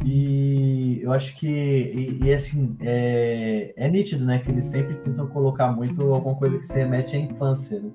[0.03, 4.39] E eu acho que, e, e, assim, é, é nítido, né?
[4.39, 7.89] Que eles sempre tentam colocar muito alguma coisa que se remete à infância, né?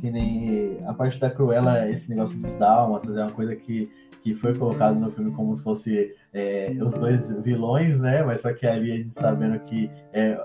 [0.00, 3.90] Que nem a parte da Cruella, esse negócio dos Dálmatas, é uma coisa que,
[4.22, 8.22] que foi colocado no filme como se fosse é, os dois vilões, né?
[8.22, 10.40] Mas só que ali a gente sabendo que é,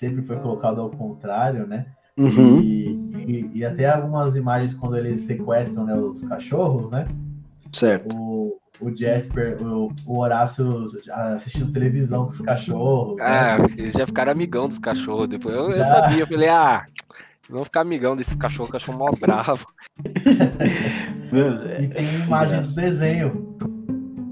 [0.00, 1.86] sempre foi colocado ao contrário, né?
[2.16, 2.58] Uhum.
[2.60, 2.88] E,
[3.26, 7.06] e, e até algumas imagens quando eles sequestram né, os cachorros, né?
[7.72, 8.12] Certo.
[8.16, 13.16] o, o Jasper, o, o Horácio assistindo televisão com os cachorros.
[13.16, 13.24] né?
[13.24, 15.28] Ah, eles já ficaram amigão dos cachorros.
[15.28, 16.84] Depois eu, eu sabia, eu falei, ah,
[17.48, 19.66] vamos ficar amigão desse cachorro, cachorro mó bravo.
[21.80, 23.56] E tem imagem do desenho.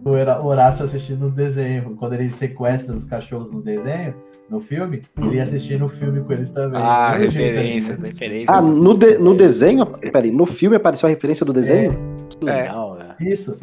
[0.05, 1.95] O Horácio assistindo o desenho.
[1.95, 4.17] Quando ele sequestra os cachorros no desenho,
[4.49, 6.81] no filme, ele ia assistindo o filme com eles também.
[6.81, 8.09] Ah, referências, né?
[8.09, 8.49] referências.
[8.57, 9.85] Ah, no, de- no desenho.
[9.87, 11.99] Peraí, no filme apareceu a referência do desenho?
[12.31, 12.63] Que É.
[12.63, 13.09] legal, velho.
[13.21, 13.59] Isso,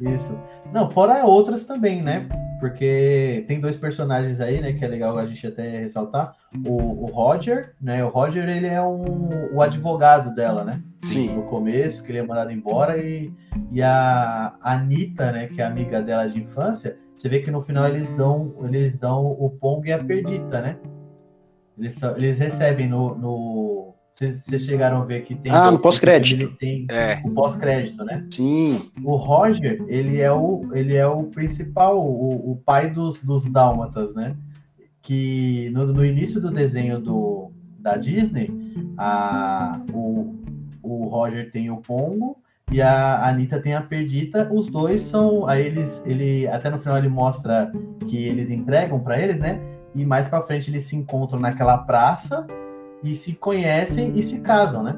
[0.00, 0.38] isso.
[0.72, 2.26] Não, fora outras também, né?
[2.60, 4.72] Porque tem dois personagens aí, né?
[4.74, 6.34] Que é legal a gente até ressaltar.
[6.66, 8.04] O, o Roger, né?
[8.04, 10.80] O Roger, ele é um, o advogado dela, né?
[11.02, 11.34] Sim.
[11.34, 12.98] No começo, que ele é mandado embora.
[12.98, 13.32] E,
[13.72, 15.46] e a Anitta, né?
[15.46, 16.98] Que é amiga dela de infância.
[17.20, 20.78] Você vê que no final eles dão, eles dão o Pong e a Perdita, né?
[21.78, 23.14] Eles, são- eles recebem no...
[23.14, 25.52] no vocês vocês chegaram a ver que tem...
[25.52, 26.40] Ah, no pós-crédito.
[26.40, 28.26] Ele tem É, o pós-crédito, né?
[28.30, 28.90] Sim.
[29.04, 34.14] O Roger, ele é o, ele é o principal, o, o pai dos, dos dálmatas,
[34.14, 34.34] né?
[35.02, 38.50] Que no, no início do desenho do, da Disney,
[38.96, 40.34] a, o,
[40.82, 42.38] o Roger tem o Pongo
[42.70, 44.48] e a Anitta tem a Perdita.
[44.52, 45.46] Os dois são.
[45.46, 46.02] Aí eles.
[46.06, 47.70] Ele, até no final ele mostra
[48.08, 49.60] que eles entregam para eles, né?
[49.94, 52.46] E mais pra frente eles se encontram naquela praça
[53.02, 54.96] e se conhecem e se casam, né?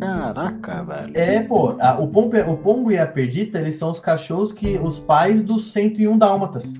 [0.00, 1.12] Caraca, velho.
[1.14, 4.78] É, pô, a- o, Pombo, o Pombo e a Perdita, eles são os cachorros que
[4.78, 6.72] os pais dos 101 dálmatas,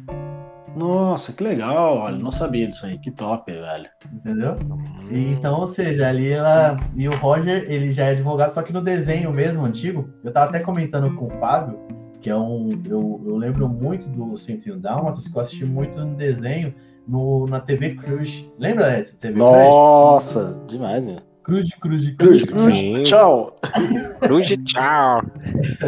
[0.77, 2.19] Nossa, que legal, olha.
[2.19, 2.99] Não sabia disso aí.
[2.99, 3.89] Que top, velho.
[4.13, 4.57] entendeu?
[4.61, 4.83] Hum.
[5.11, 8.73] E, então, ou seja, ali ela e o Roger, ele já é advogado, só que
[8.73, 11.79] no desenho mesmo antigo, eu tava até comentando com o Fábio,
[12.21, 16.15] que é um, eu, eu lembro muito do 101 dálmatas, que eu assisti muito no
[16.15, 16.75] desenho
[17.07, 18.47] no, na TV Cruz.
[18.59, 21.23] Lembra essa TV Nossa, demais, velho.
[21.43, 21.69] Cruz?
[21.75, 22.65] Cruz, Cruz, Cruz, Cruz.
[22.65, 22.79] cruz.
[22.79, 23.03] Sim.
[23.03, 23.57] Tchau.
[24.23, 25.23] Cruz de tchau.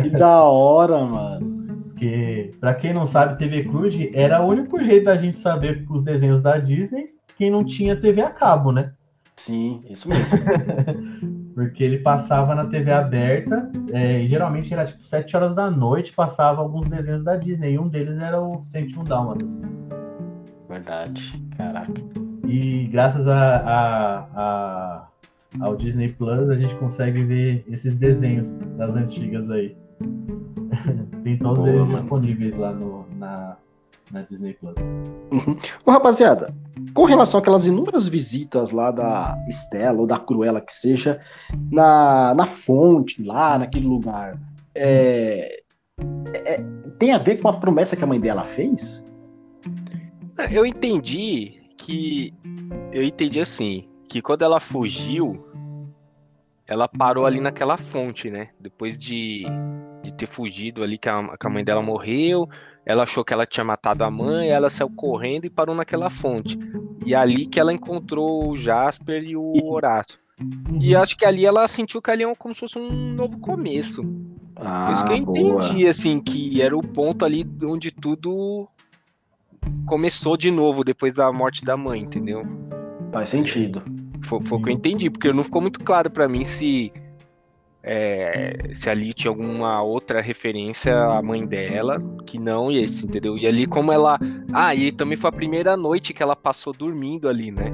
[0.02, 1.53] Que da hora, mano.
[1.94, 6.02] Porque, pra quem não sabe, TV Cruz era o único jeito da gente saber os
[6.02, 8.92] desenhos da Disney quem não tinha TV a cabo, né?
[9.36, 10.26] Sim, isso mesmo.
[11.54, 16.12] Porque ele passava na TV aberta, é, e geralmente era tipo 7 horas da noite,
[16.12, 19.48] passava alguns desenhos da Disney, e um deles era o 101 Dálmatas.
[20.68, 21.42] Verdade.
[21.56, 21.92] Caraca.
[22.46, 25.08] E graças a, a- a-
[25.60, 29.76] ao Disney Plus, a gente consegue ver esses desenhos das antigas aí.
[31.24, 31.98] Tem todos Boa, eles mano.
[31.98, 33.56] disponíveis lá no, na,
[34.10, 34.74] na Disney Plus.
[35.84, 36.54] Ô, rapaziada,
[36.92, 41.20] com relação àquelas inúmeras visitas lá da Estela ou da Cruella, que seja,
[41.70, 44.38] na, na fonte, lá naquele lugar,
[44.74, 45.62] é,
[46.34, 46.64] é-
[46.98, 49.02] tem a ver com a promessa que a mãe dela fez?
[50.50, 52.34] Eu entendi que.
[52.92, 55.44] Eu entendi assim, que quando ela fugiu,
[56.66, 58.48] ela parou ali naquela fonte, né?
[58.58, 59.44] Depois de,
[60.02, 62.48] de ter fugido ali, que a, que a mãe dela morreu,
[62.86, 66.58] ela achou que ela tinha matado a mãe, ela saiu correndo e parou naquela fonte.
[67.04, 70.18] E é ali que ela encontrou o Jasper e o Horácio.
[70.80, 74.02] E acho que ali ela sentiu que ali é como se fosse um novo começo.
[74.02, 75.64] Por isso Ah, que eu boa.
[75.64, 78.68] entendi, assim, que era o ponto ali onde tudo
[79.86, 82.42] começou de novo depois da morte da mãe, entendeu?
[83.12, 83.82] Faz sentido.
[84.40, 86.92] Foi, foi o que eu entendi, porque não ficou muito claro pra mim se
[87.86, 93.36] é, se ali tinha alguma outra referência à mãe dela, que não esse, entendeu?
[93.36, 94.18] E ali como ela...
[94.52, 97.70] Ah, e também foi a primeira noite que ela passou dormindo ali, né?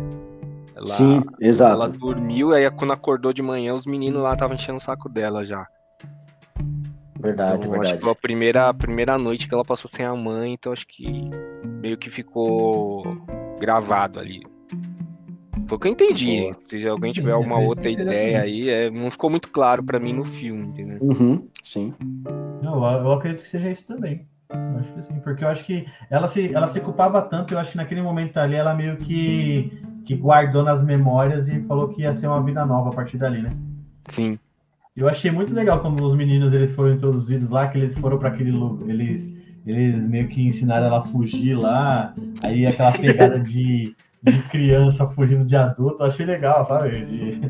[0.74, 1.98] Ela, Sim, ela exato.
[1.98, 5.66] dormiu, aí quando acordou de manhã, os meninos lá estavam enchendo o saco dela já.
[7.20, 7.98] Verdade, Então, acho verdade.
[7.98, 10.86] que foi a primeira, a primeira noite que ela passou sem a mãe, então acho
[10.86, 11.06] que
[11.80, 13.04] meio que ficou
[13.60, 14.42] gravado ali.
[15.70, 16.40] Foi o que eu entendi.
[16.40, 16.56] Boa.
[16.66, 20.12] Se alguém tiver alguma acredito outra ideia aí, é, não ficou muito claro pra mim
[20.12, 20.98] no filme, entendeu?
[21.00, 21.94] Uhum, sim.
[22.60, 24.26] Não, eu, eu acredito que seja isso também.
[24.48, 27.58] Eu acho que sim, porque eu acho que ela se, ela se culpava tanto, eu
[27.60, 32.02] acho que naquele momento ali ela meio que que guardou nas memórias e falou que
[32.02, 33.52] ia ser uma vida nova a partir dali, né?
[34.08, 34.40] Sim.
[34.96, 38.30] Eu achei muito legal quando os meninos eles foram introduzidos lá, que eles foram para
[38.30, 39.32] aquele lugar, eles
[39.64, 42.12] eles meio que ensinaram ela a fugir lá,
[42.42, 47.04] aí aquela pegada de, de criança fugindo de adulto, eu achei legal, sabe?
[47.04, 47.40] De,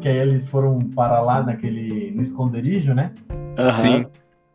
[0.00, 3.12] que aí eles foram para lá naquele no esconderijo, né?
[3.30, 3.74] Uhum.
[3.74, 4.06] Sim.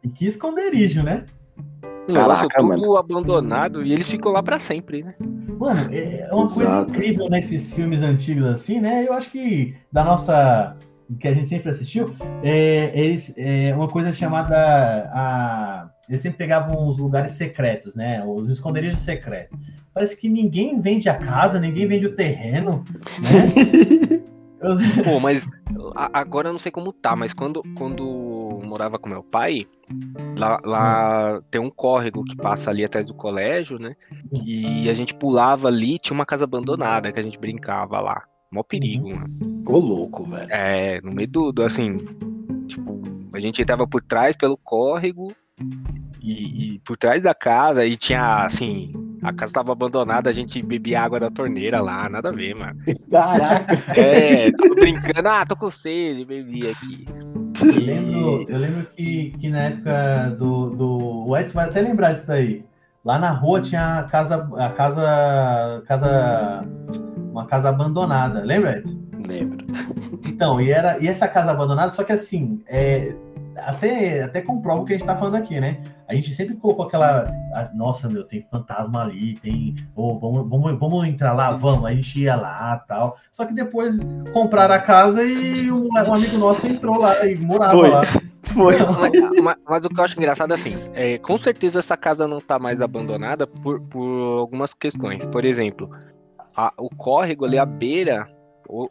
[0.04, 1.26] E que esconderijo, né?
[2.08, 2.98] Nossa, Caraca, tudo mano.
[2.98, 5.16] abandonado e eles ficam lá para sempre, né?
[5.58, 6.56] Mano, é uma Exato.
[6.56, 9.08] coisa incrível nesses filmes antigos assim, né?
[9.08, 10.76] Eu acho que da nossa
[11.20, 14.56] que a gente sempre assistiu, é, eles, é uma coisa chamada
[15.14, 18.24] a, eles sempre pegavam os lugares secretos, né?
[18.26, 19.58] Os esconderijos secretos.
[19.94, 22.84] Parece que ninguém vende a casa, ninguém vende o terreno,
[23.22, 24.24] né?
[25.04, 25.46] Pô, mas
[26.14, 29.68] agora eu não sei como tá, mas quando, quando morava com meu pai,
[30.38, 33.94] lá, lá tem um córrego que passa ali atrás do colégio, né?
[34.32, 38.24] E a gente pulava ali, tinha uma casa abandonada que a gente brincava lá.
[38.50, 39.16] Mó perigo, uhum.
[39.16, 39.64] mano.
[39.68, 40.48] Ô louco, velho.
[40.50, 41.98] É, no meio do, do assim,
[42.68, 43.02] tipo,
[43.36, 45.28] a gente entrava por trás pelo córrego
[46.22, 48.92] e, e, por trás da casa e tinha assim
[49.24, 52.78] a casa estava abandonada, a gente bebia água da torneira lá, nada a ver, mano.
[53.10, 53.74] Caraca!
[53.98, 57.06] É, tava brincando, ah, tô com sede, bebi aqui.
[57.62, 61.28] Eu lembro, eu lembro que, que na época do, do.
[61.28, 62.66] O Edson vai até lembrar disso daí.
[63.06, 64.50] Lá na rua tinha a casa.
[64.58, 65.84] A casa.
[65.88, 66.68] casa
[67.32, 68.42] uma casa abandonada.
[68.42, 69.02] Lembra, Edson?
[69.26, 69.66] Lembro.
[70.26, 73.16] Então, e, era, e essa casa abandonada, só que assim, é,
[73.58, 75.82] até, até comprova o que a gente tá falando aqui, né?
[76.08, 77.32] A gente sempre colocou aquela.
[77.74, 79.76] Nossa, meu, tem fantasma ali, tem.
[79.96, 83.18] Oh, vamos, vamos, vamos entrar lá, vamos, a gente ia lá tal.
[83.32, 83.96] Só que depois
[84.34, 87.90] compraram a casa e um, um amigo nosso entrou lá e morava Foi.
[87.90, 88.02] lá.
[88.44, 88.76] Foi.
[89.42, 92.40] Mas, mas, o que eu acho engraçado é assim, é, com certeza essa casa não
[92.40, 95.26] tá mais abandonada por, por algumas questões.
[95.26, 95.90] Por exemplo,
[96.56, 98.28] a, o córrego ali à beira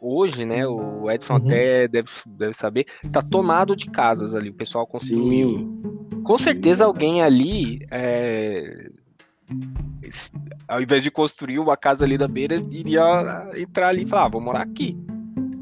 [0.01, 1.45] hoje, né, o Edson uhum.
[1.45, 5.57] até deve, deve saber, tá tomado de casas ali, o pessoal construiu.
[5.57, 6.21] Sim.
[6.23, 8.89] Com certeza alguém ali, é,
[10.67, 14.29] ao invés de construir uma casa ali da beira, iria entrar ali e falar, ah,
[14.29, 14.97] vou morar aqui.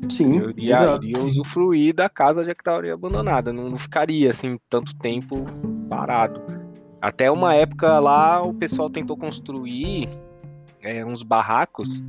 [0.09, 4.59] Sim, eu iria, iria usufruir da casa já que estaria abandonada, não, não ficaria assim
[4.69, 5.45] tanto tempo
[5.89, 6.41] parado.
[7.01, 10.09] Até uma época lá o pessoal tentou construir
[10.83, 12.03] é, uns barracos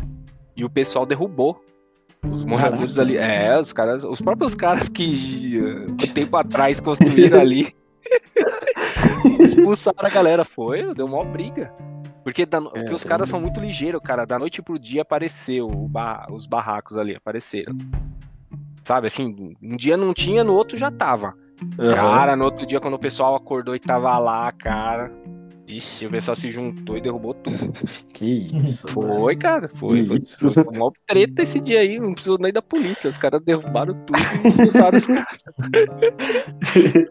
[0.57, 1.63] e o pessoal derrubou
[2.31, 3.17] os moradores ali.
[3.17, 4.05] É, os caras.
[4.05, 7.73] Os próprios caras que um tempo atrás construíram ali.
[9.41, 10.45] expulsaram a galera.
[10.45, 11.73] Foi, deu uma briga.
[12.23, 14.25] Porque, da, é, porque os caras são muito ligeiros, cara.
[14.25, 17.77] Da noite pro dia apareceu bar, os barracos ali, apareceram.
[18.83, 21.35] Sabe, assim, um dia não tinha, no outro já tava.
[21.79, 21.95] Uhum.
[21.95, 25.13] Cara, no outro dia, quando o pessoal acordou e tava lá, cara,
[25.77, 27.57] Ixi, o pessoal se juntou e derrubou tudo.
[28.13, 28.87] Que isso.
[28.93, 29.71] Foi, cara.
[29.75, 30.05] Foi.
[30.05, 30.19] foi,
[30.53, 31.99] foi uma treta esse dia aí.
[31.99, 33.09] Não precisou nem da polícia.
[33.09, 35.01] Os caras derrubaram tudo e botaram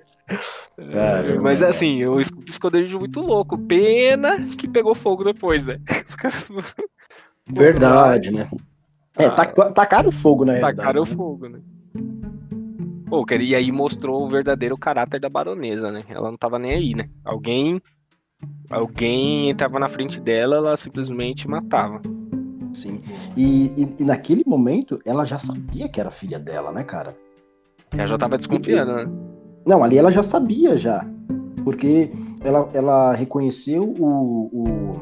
[0.78, 3.58] é, mas assim, o esconderijo muito louco.
[3.58, 5.80] Pena que pegou fogo depois, né?
[7.50, 8.50] Verdade, né?
[9.18, 10.60] É, ah, tacaram o fogo, né?
[10.60, 11.60] Tacaram o fogo, né?
[13.08, 16.02] Pô, e aí mostrou o verdadeiro caráter da baronesa, né?
[16.08, 17.10] Ela não tava nem aí, né?
[17.26, 17.82] Alguém
[18.70, 22.02] Alguém entrava na frente dela, ela simplesmente matava.
[22.74, 23.02] Sim.
[23.36, 27.16] E, e, e, naquele momento, ela já sabia que era filha dela, né, cara?
[27.92, 29.10] Ela já tava desconfiando, né?
[29.66, 31.06] Não, ali ela já sabia já.
[31.64, 32.12] Porque
[32.44, 35.02] ela, ela reconheceu o, o,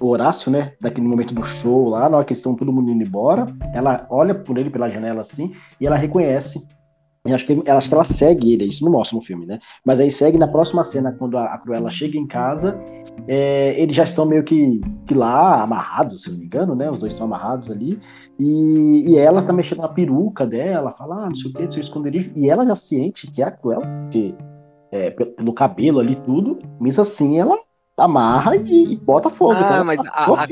[0.00, 0.72] o Horácio, né?
[0.80, 3.46] Daquele momento do show lá, na hora que estão todo mundo indo embora.
[3.74, 6.64] Ela olha por ele pela janela assim e ela reconhece
[7.30, 9.58] eu acho que, acho que ela segue ele, isso não mostra no filme, né?
[9.84, 12.78] Mas aí segue na próxima cena, quando a, a Cruella chega em casa,
[13.26, 16.90] é, eles já estão meio que, que, lá amarrados, se não me engano, né?
[16.90, 17.98] Os dois estão amarrados ali.
[18.38, 21.74] E, e ela tá mexendo na peruca dela, fala, ah, não sei o que, do
[21.74, 22.30] seu esconderijo.
[22.36, 24.34] E ela já ciente que é a Cruella, porque
[24.92, 27.58] é, pelo cabelo ali tudo, mas assim ela
[27.96, 29.54] amarra e, e bota fogo.
[29.54, 30.46] Ah, então, mas a, a, a,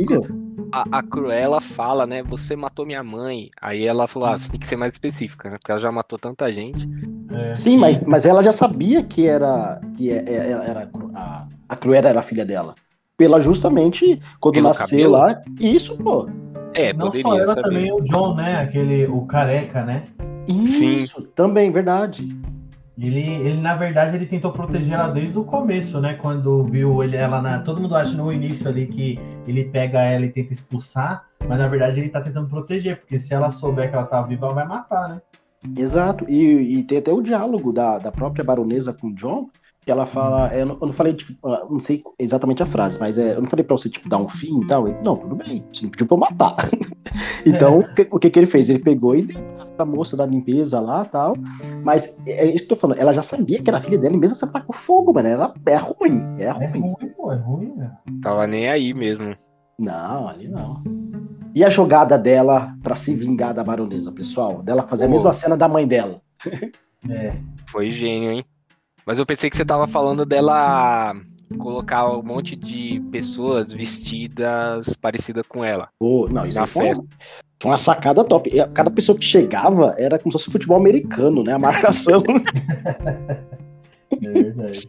[0.72, 2.22] a Cruella fala, né?
[2.24, 3.50] Você matou minha mãe.
[3.60, 5.58] Aí ela falou, ah, você tem que ser mais específica, né?
[5.58, 6.88] Porque ela já matou tanta gente.
[7.30, 7.54] É.
[7.54, 12.08] Sim, mas, mas ela já sabia que era que é, é, era, a, a Cruella
[12.08, 12.74] era a filha dela.
[13.16, 15.12] Pela justamente quando Pelo nasceu cabelo?
[15.12, 15.42] lá.
[15.58, 16.28] Isso, pô.
[16.74, 17.88] É, Não poderia, só ela também.
[17.88, 18.60] também o John, né?
[18.60, 20.04] Aquele, o careca, né?
[20.46, 21.28] Isso, Sim.
[21.34, 22.28] também, verdade.
[22.98, 26.14] Ele, ele, na verdade, ele tentou proteger ela desde o começo, né?
[26.14, 27.58] Quando viu ele, ela na.
[27.58, 31.68] Todo mundo acha no início ali que ele pega ela e tenta expulsar, mas na
[31.68, 34.66] verdade ele tá tentando proteger, porque se ela souber que ela tá viva, ela vai
[34.66, 35.20] matar, né?
[35.76, 39.48] Exato, e, e tem até o diálogo da, da própria baronesa com o John,
[39.86, 42.66] Que ela fala, é, eu não, eu não falei, tipo, ah, não sei exatamente a
[42.66, 44.88] frase, mas é, eu não falei pra você, tipo, dar um fim e tal.
[44.88, 46.56] Ele, não, tudo bem, você não pediu pra eu matar.
[47.46, 48.68] então, o que, o que que ele fez?
[48.68, 49.40] Ele pegou e deu
[49.76, 51.36] pra moça da limpeza lá e tal.
[51.84, 54.18] Mas, é isso que eu tô falando, ela já sabia que era filha dela, e
[54.18, 55.28] mesmo assim ela tá com fogo, mano.
[55.28, 56.80] Ela é ruim, é É ruim.
[56.80, 57.92] ruim, pô, é ruim, né?
[58.20, 59.36] Tava nem aí mesmo.
[59.78, 60.82] Não, ali não.
[61.54, 64.64] E a jogada dela pra se vingar da baronesa, pessoal?
[64.64, 66.20] Dela fazer a mesma cena da mãe dela.
[67.08, 67.36] É.
[67.66, 68.44] Foi gênio, hein?
[69.06, 71.14] Mas eu pensei que você tava falando dela
[71.58, 75.88] colocar um monte de pessoas vestidas parecidas com ela.
[75.96, 77.04] Pô, não, isso foi uma,
[77.64, 78.50] uma sacada top.
[78.74, 81.52] Cada pessoa que chegava era como se fosse futebol americano, né?
[81.52, 82.22] A marcação.
[84.12, 84.88] É verdade.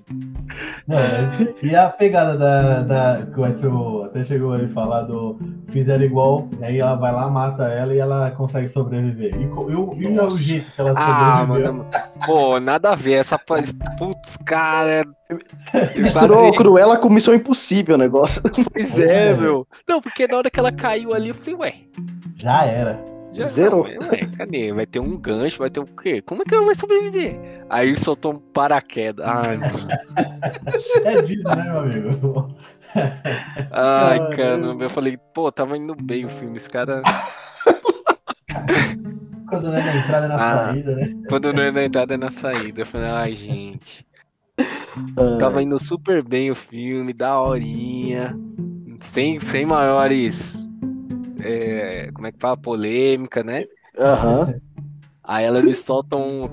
[0.88, 3.26] Não, mas- e a pegada da, da.
[3.26, 5.38] Que o Edson até chegou a falar do.
[5.70, 9.36] Fizeram igual, aí ela vai lá, mata ela e ela consegue sobreviver.
[9.42, 11.74] E, co- e o, jeito que ela Ah, sobreviveu.
[11.74, 11.90] mano.
[12.26, 13.14] Pô, nada a ver.
[13.14, 13.38] Essa.
[13.40, 15.04] Putz, cara.
[15.98, 18.42] Misturou Cruella com Missão Impossível o negócio.
[18.72, 19.68] Pois é, meu.
[19.88, 21.74] Não, porque na hora que ela caiu ali, eu falei, ué.
[22.36, 23.17] Já era.
[23.38, 23.78] Já, Zero.
[23.78, 23.98] não, ué,
[24.38, 24.74] cadê?
[24.74, 26.22] Vai ter um gancho, vai ter o quê?
[26.22, 27.40] Como é que ela vai sobreviver?
[27.70, 29.26] Aí soltou um paraquedas.
[29.26, 29.74] Ai, mano.
[31.04, 32.56] É Disney, né, meu amigo?
[33.72, 34.84] Ai, caramba.
[34.86, 36.58] Eu falei, pô, tava indo bem o filme.
[36.58, 37.02] Esse cara.
[39.50, 40.68] Quando não é na entrada é na Ah.
[40.68, 41.14] saída, né?
[41.30, 42.82] Quando não é na entrada, é na saída.
[42.82, 44.06] Eu falei, ai, gente.
[44.60, 48.36] Ah, Tava indo super bem o filme, da horinha.
[49.02, 50.58] Sem, sem maiores
[51.44, 52.58] é, como é que fala?
[52.58, 53.66] Polêmica, né?
[53.98, 54.46] Aham.
[54.46, 54.62] Uhum.
[55.28, 56.50] Aí elas me soltam um.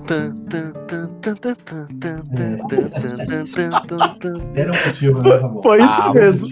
[4.53, 4.75] Era um
[5.23, 5.61] né?
[5.63, 6.49] Foi isso ah, mesmo.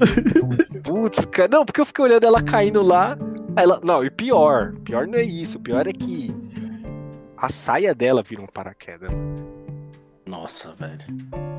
[0.84, 1.50] Putz, cara.
[1.52, 3.18] Não, porque eu fiquei olhando ela caindo lá.
[3.58, 3.82] Ela...
[3.84, 4.74] Não, e pior.
[4.86, 5.60] Pior não é isso.
[5.60, 6.34] Pior é que
[7.36, 9.10] a saia dela vira um paraquedas.
[10.26, 11.04] Nossa, velho.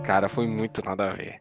[0.02, 1.40] Cara, foi muito nada a ver.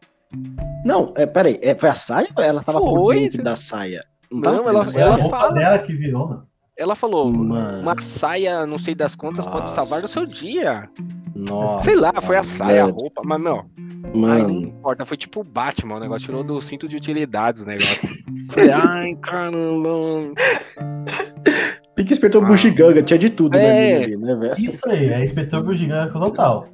[0.84, 3.42] Não, é, peraí, é, foi a saia ou ela tava foi, por dentro você...
[3.42, 4.04] da saia?
[4.30, 6.46] Não, tava por ela- dentro da Foi a ela fala- dela que virou, mano.
[6.76, 7.82] Ela falou, Mano.
[7.82, 9.14] uma saia, não sei das
[9.46, 9.74] pode Nossa.
[9.76, 10.88] salvar o seu dia.
[11.36, 11.84] Nossa.
[11.84, 13.58] sei lá, foi a saia, a roupa, mas não.
[13.58, 17.62] Ai, não Mano, importa, foi tipo o Batman, o negócio tirou do cinto de utilidades
[17.62, 18.08] o negócio.
[18.54, 20.32] Falei, Ai, caramba.
[21.94, 22.46] Pique Espertou Ah.
[22.46, 23.60] Bugiganga, tinha de tudo É.
[23.98, 24.54] né, ali, né, velho?
[24.58, 26.68] Isso aí, é inspetor bugiganga total.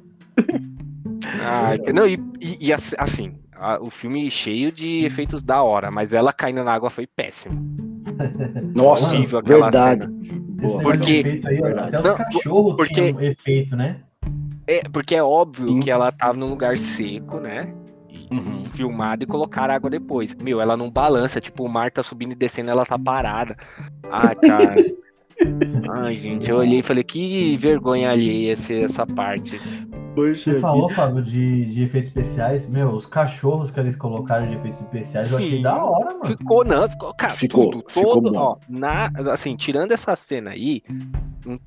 [1.43, 5.89] Ai, não, e, e- e ass- assim, a- o filme cheio de efeitos da hora,
[5.91, 7.53] mas ela caindo na água foi péssimo.
[8.75, 10.01] Nossa, aquela verdade.
[10.01, 10.13] cena.
[10.61, 11.95] Boa, Porque- aí, verdade.
[11.95, 13.97] até os Não, cachorros porque- tinham efeito, né?
[14.67, 15.79] É, porque é óbvio Sim.
[15.79, 17.73] que ela tava num lugar seco, né?
[18.31, 18.65] Uhum.
[18.67, 20.33] Filmado e colocaram água depois.
[20.35, 23.57] Meu, ela não balança, tipo, o mar tá subindo e descendo, ela tá parada.
[24.09, 24.75] Ai, cara.
[25.91, 29.59] Ai, gente, eu olhei e falei, que vergonha alheia ser essa parte.
[30.15, 32.67] Você falou, Fábio, de, de efeitos especiais.
[32.67, 35.61] Meu, os cachorros que eles colocaram de efeitos especiais, eu achei Sim.
[35.61, 36.25] da hora, mano.
[36.25, 38.39] Ficou, não, ficou, cara, Ficou, tudo, ficou todo, bom.
[38.39, 40.81] ó, na, assim, tirando essa cena aí,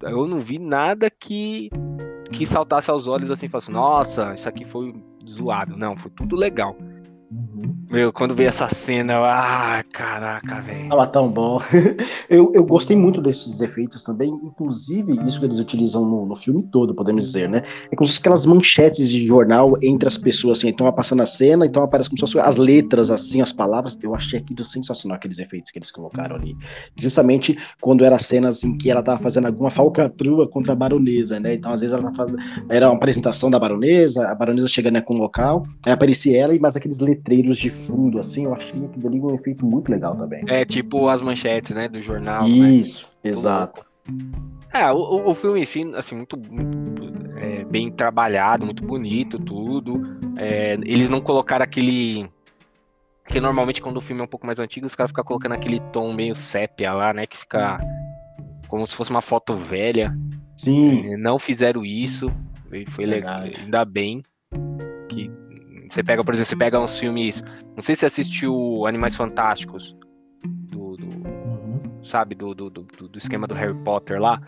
[0.02, 1.70] eu não vi nada que
[2.32, 4.92] que saltasse aos olhos assim, falasse, nossa, isso aqui foi
[5.28, 5.76] zoado.
[5.76, 6.76] Não, foi tudo legal.
[7.34, 7.74] Uhum.
[7.90, 10.88] Meu, quando veio essa cena, eu, ah, caraca, velho.
[10.88, 11.60] Tava tão bom.
[12.28, 16.62] Eu, eu gostei muito desses efeitos também, inclusive isso que eles utilizam no, no filme
[16.72, 17.62] todo, podemos dizer, né?
[17.90, 21.66] É como se aquelas manchetes de jornal entre as pessoas, assim, então passando a cena,
[21.66, 23.96] então aparece como se fossem as letras, assim, as palavras.
[24.02, 26.56] Eu achei aquilo sensacional, aqueles efeitos que eles colocaram ali.
[26.96, 31.54] Justamente quando era cenas em que ela tava fazendo alguma falcatrua contra a baronesa, né?
[31.54, 32.38] Então, às vezes, ela fazendo...
[32.70, 36.58] era uma apresentação da baronesa, a baronesa chegando com um local, aí aparecia ela e
[36.58, 40.44] mais aqueles letreiros de fundo, assim, eu achei aquilo ali um efeito muito legal também.
[40.46, 42.42] É tipo as manchetes, né, do jornal.
[42.42, 42.48] né?
[42.48, 43.84] Isso, exato.
[44.72, 50.02] É, o, o- filme em si, assim, muito, muito, é, bem trabalhado, muito bonito, tudo.
[50.36, 52.28] É, eles não colocaram aquele.
[53.24, 55.80] Porque normalmente quando o filme é um pouco mais antigo, os caras ficam colocando aquele
[55.80, 57.24] tom meio sépia lá, né?
[57.26, 57.78] Que fica
[58.68, 60.14] como se fosse uma foto velha.
[60.56, 61.12] Sim.
[61.12, 62.30] É, Não fizeram isso.
[62.90, 63.42] Foi legal.
[63.42, 63.64] Verdade.
[63.64, 64.83] Ainda bem que
[65.94, 67.42] você pega, por exemplo, você pega uns filmes.
[67.76, 69.96] Não sei se você assistiu Animais Fantásticos.
[70.44, 71.80] Do, do- Uhum.
[72.04, 74.40] sabe, do, do, do, do esquema do Harry Potter lá.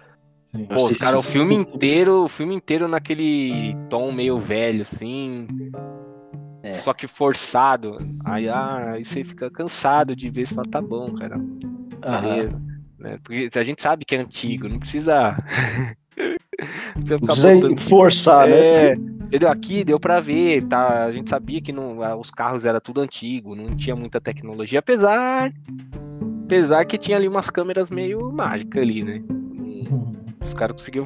[0.45, 0.67] Sim.
[0.67, 5.47] Pô, os cara, o filme inteiro, o filme inteiro naquele tom meio velho, assim.
[6.63, 6.75] É.
[6.75, 7.99] Só que forçado.
[8.25, 11.37] Aí, ah, aí você fica cansado de ver, você fala, tá bom, cara.
[12.05, 12.29] Aham.
[12.37, 12.63] Beleza.
[12.99, 13.19] Né?
[13.23, 15.37] Porque a gente sabe que é antigo, não precisa.
[17.21, 18.57] botando- forçar, né?
[18.57, 19.49] É, entendeu?
[19.49, 21.05] Aqui deu pra ver, tá?
[21.05, 25.53] A gente sabia que não, os carros eram tudo antigo, não tinha muita tecnologia, apesar.
[26.45, 29.23] Apesar que tinha ali umas câmeras meio mágicas ali, né?
[29.29, 31.05] Não- os caras conseguiam.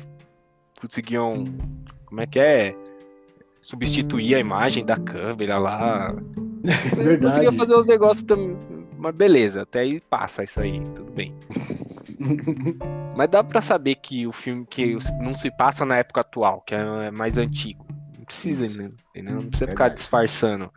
[0.80, 1.44] Conseguiam.
[2.07, 2.74] Como é que é?
[3.61, 6.14] substituir a imagem da câmera lá.
[6.96, 7.24] Verdade.
[7.24, 8.57] Eu queria fazer os negócios também.
[8.98, 11.34] Mas beleza, até aí passa isso aí, tudo bem.
[13.16, 16.74] Mas dá pra saber que o filme que não se passa na época atual, que
[16.74, 17.86] é mais antigo.
[18.16, 18.90] Não precisa, né?
[19.10, 19.34] entendeu?
[19.34, 19.94] Não precisa ficar Verdade.
[19.94, 20.70] disfarçando.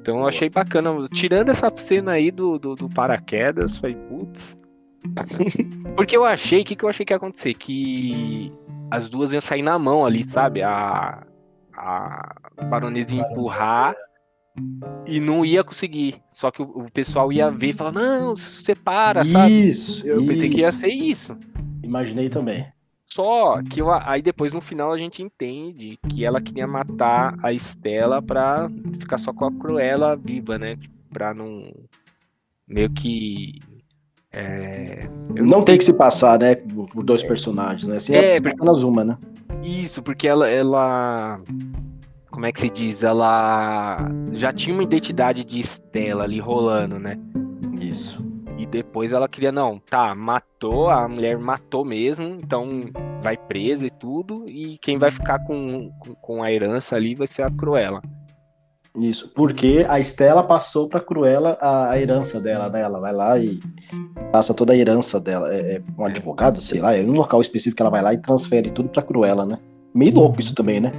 [0.00, 1.08] Então eu achei bacana.
[1.08, 4.56] Tirando essa cena aí do, do, do paraquedas, falei, putz.
[5.96, 7.54] Porque eu achei, o que, que eu achei que ia acontecer?
[7.54, 8.52] Que
[8.90, 10.62] as duas iam sair na mão ali, sabe?
[10.62, 11.24] A,
[11.72, 12.34] a
[12.68, 13.94] baronesa ia empurrar
[15.06, 16.16] e não ia conseguir.
[16.30, 19.68] Só que o, pessoal ia ver e falar, não, separa, sabe?
[19.68, 20.78] Isso, Eu pensei que ia isso.
[20.78, 21.36] ser isso.
[21.82, 22.66] Imaginei também.
[23.06, 27.52] Só que eu, aí depois no final a gente entende que ela queria matar a
[27.52, 30.76] Estela pra ficar só com a Cruella viva, né?
[31.12, 31.72] Pra não.
[32.66, 33.60] Meio que.
[34.32, 36.56] É, eu Não tem que se passar, né?
[36.56, 37.96] Por dois personagens, né?
[37.98, 39.16] Assim, É, é, porque- apenas uma, né?
[39.62, 41.40] Isso, porque ela, ela.
[42.34, 43.04] Como é que se diz?
[43.04, 47.16] Ela já tinha uma identidade de Estela ali rolando, né?
[47.80, 48.26] Isso.
[48.58, 52.80] E depois ela queria, não, tá, matou, a mulher matou mesmo, então
[53.22, 57.28] vai presa e tudo, e quem vai ficar com, com, com a herança ali vai
[57.28, 58.02] ser a Cruella.
[58.98, 59.30] Isso.
[59.32, 62.80] Porque a Estela passou pra Cruella a, a herança dela, né?
[62.80, 63.60] Ela vai lá e
[64.32, 65.54] passa toda a herança dela.
[65.54, 68.18] É, é um advogado, sei lá, é um local específico que ela vai lá e
[68.18, 69.56] transfere tudo pra Cruella, né?
[69.94, 70.92] Meio louco isso também, né?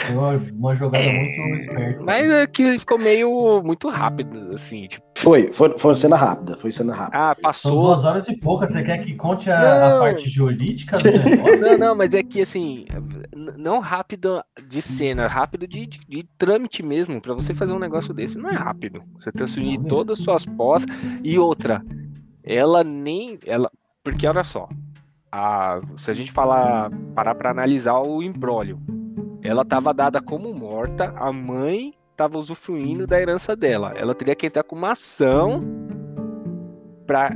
[0.00, 2.02] Foi uma, uma jogada É, muito esperta.
[2.02, 6.70] Mas é que ficou meio muito rápido, assim, tipo, Foi, foi, foi cena rápida, foi
[6.72, 7.18] cena rápida.
[7.30, 7.82] ah, São passou.
[7.82, 8.68] duas horas e pouca.
[8.68, 11.60] Você quer que conte a, a parte jurídica do negócio?
[11.60, 12.86] Não, não, mas é que assim,
[13.34, 17.20] não rápido de cena, rápido de, de, de trâmite mesmo.
[17.20, 19.02] Pra você fazer um negócio desse, não é rápido.
[19.20, 19.88] Você transferir Não mesmo.
[19.88, 20.86] todas as suas posses.
[21.24, 21.82] E outra,
[22.44, 23.38] ela nem.
[23.46, 23.70] ela
[24.04, 24.68] Porque olha só,
[25.32, 28.80] a, se a gente falar, parar pra analisar o embrólio,
[29.42, 33.92] ela tava dada como morta, a mãe tava usufruindo da herança dela.
[33.96, 35.62] Ela teria que entrar com uma ação
[37.06, 37.30] pra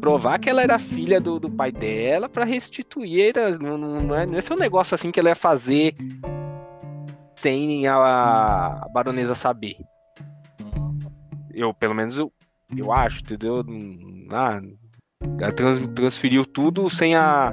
[0.00, 3.34] provar que ela era filha do, do pai dela pra restituir.
[3.38, 5.94] a- Não, não, é, não é ser um negócio assim que ela ia fazer
[7.34, 9.76] sem a, a baronesa saber.
[11.54, 12.32] Eu, pelo menos, eu,
[12.76, 13.64] eu acho, entendeu?
[14.30, 14.60] Ah,
[15.40, 17.52] ela trans- transferiu tudo sem a.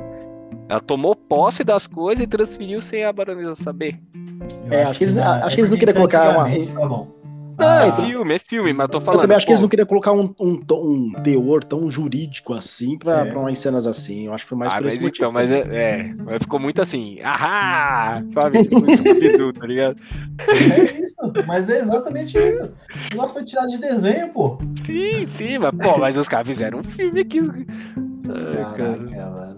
[0.68, 4.00] Ela tomou posse das coisas e transferiu sem a baronesa saber.
[4.66, 7.20] Eu É, acho que eles- acho que eles não queriam colocar uma- Tá bom.
[7.60, 9.22] Não, Ah, é filme, é filme, mas eu tô Eu falando.
[9.24, 13.20] também acho que eles não queriam colocar um, um, um teor tão jurídico assim pra,
[13.20, 13.26] É.
[13.26, 14.28] pra umas cenas assim.
[14.28, 15.26] Eu acho que foi mais ah, por mas esse motivo.
[15.26, 18.64] então, mas é, é, mas ficou muito assim, ahá, sabe?
[18.64, 19.98] Tipo, Scooby-Doo, tá ligado?
[20.48, 22.64] É isso, mas é exatamente isso.
[22.64, 24.58] O negócio foi tirado de desenho, pô.
[24.86, 27.40] Sim, sim, mas, pô, mas os caras fizeram um filme aqui.
[27.40, 28.98] Ai, cara.
[29.00, 29.40] Caraca, mano.
[29.48, 29.49] Mas,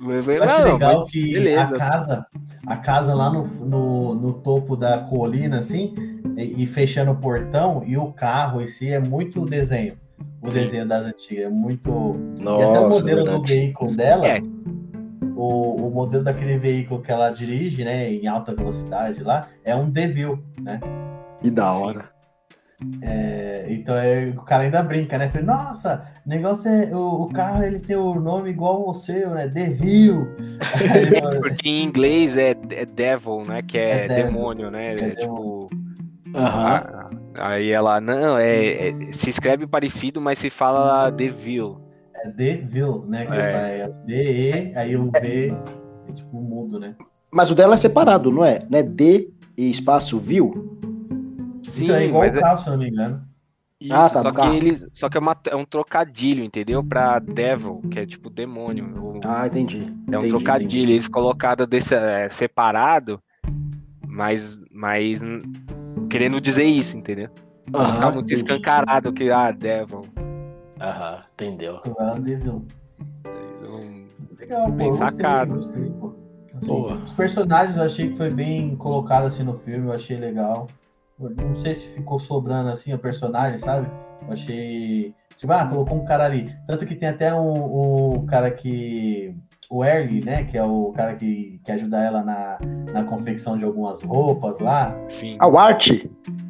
[0.00, 1.76] Eu acho legal que beleza.
[1.76, 2.26] a casa,
[2.66, 5.94] a casa lá no, no, no topo da colina, assim,
[6.38, 9.94] e, e fechando o portão, e o carro em si é muito desenho.
[10.42, 12.16] O desenho das antigas, é muito.
[12.38, 14.40] e até o Nossa, modelo do veículo dela, É.
[15.36, 19.90] o, o modelo daquele veículo que ela dirige, né, em alta velocidade lá, é um
[19.90, 20.80] Devil, né?
[21.42, 22.08] Que da hora.
[23.02, 25.28] É, então é, o cara ainda brinca, né?
[25.28, 26.94] Fala, Nossa, o negócio é.
[26.94, 29.48] O, o carro ele tem o nome igual ao seu, né?
[29.48, 30.26] Devil.
[31.42, 33.62] Porque em inglês é, é devil, né?
[33.62, 34.24] Que é, É devil.
[34.26, 34.94] demônio, né?
[34.94, 35.68] É É tipo.
[36.34, 41.80] Ah, aí ela, não, é, é- Se escreve parecido, mas se fala devil.
[42.24, 43.26] É Devil, né?
[43.26, 43.52] Que É.
[43.52, 45.54] vai é D-E, aí o V
[46.08, 46.94] é tipo mudo, né?
[47.32, 48.58] Mas o dela é separado, não é?
[48.68, 50.78] Não é D e espaço viu?
[51.62, 53.22] Sim, então é igual mas o é, carro, se eu não me engano.
[53.80, 54.86] isso, Ah, tá, só do que eles.
[54.92, 56.82] Só que é, uma- é um trocadilho, entendeu?
[56.84, 58.84] Pra devil, que é tipo demônio.
[59.02, 59.80] O- Ah, entendi.
[59.80, 60.92] É um Entendi, trocadilho, entendi.
[60.92, 63.20] eles colocaram desse, é, separado,
[64.06, 65.20] mas, mas
[66.08, 67.28] querendo dizer isso, entendeu?
[67.70, 68.40] Pra não ficar muito entendi.
[68.40, 70.02] escancarado que, ah, Devil.
[70.80, 71.80] Aham, entendeu.
[71.86, 72.66] Um Devil.
[73.58, 74.06] Então,
[74.38, 74.72] Legal, pô.
[74.72, 75.54] Bem gostei, sacado.
[75.54, 76.14] gostei, pô.
[76.54, 77.02] Assim.
[77.04, 80.66] Os personagens eu achei que foi bem colocado assim no filme, eu achei legal.
[81.20, 83.88] Não sei se ficou sobrando assim o personagem, sabe?
[84.26, 85.14] Eu achei.
[85.36, 86.54] Tipo, ah, colocou um cara ali.
[86.66, 89.34] Tanto que tem até um, um cara que.
[89.68, 90.42] O Erly, né?
[90.44, 92.58] Que é o cara que, que ajuda ela na,
[92.92, 94.96] na confecção de algumas roupas lá.
[95.08, 95.36] Sim.
[95.38, 95.90] Ah, o Art?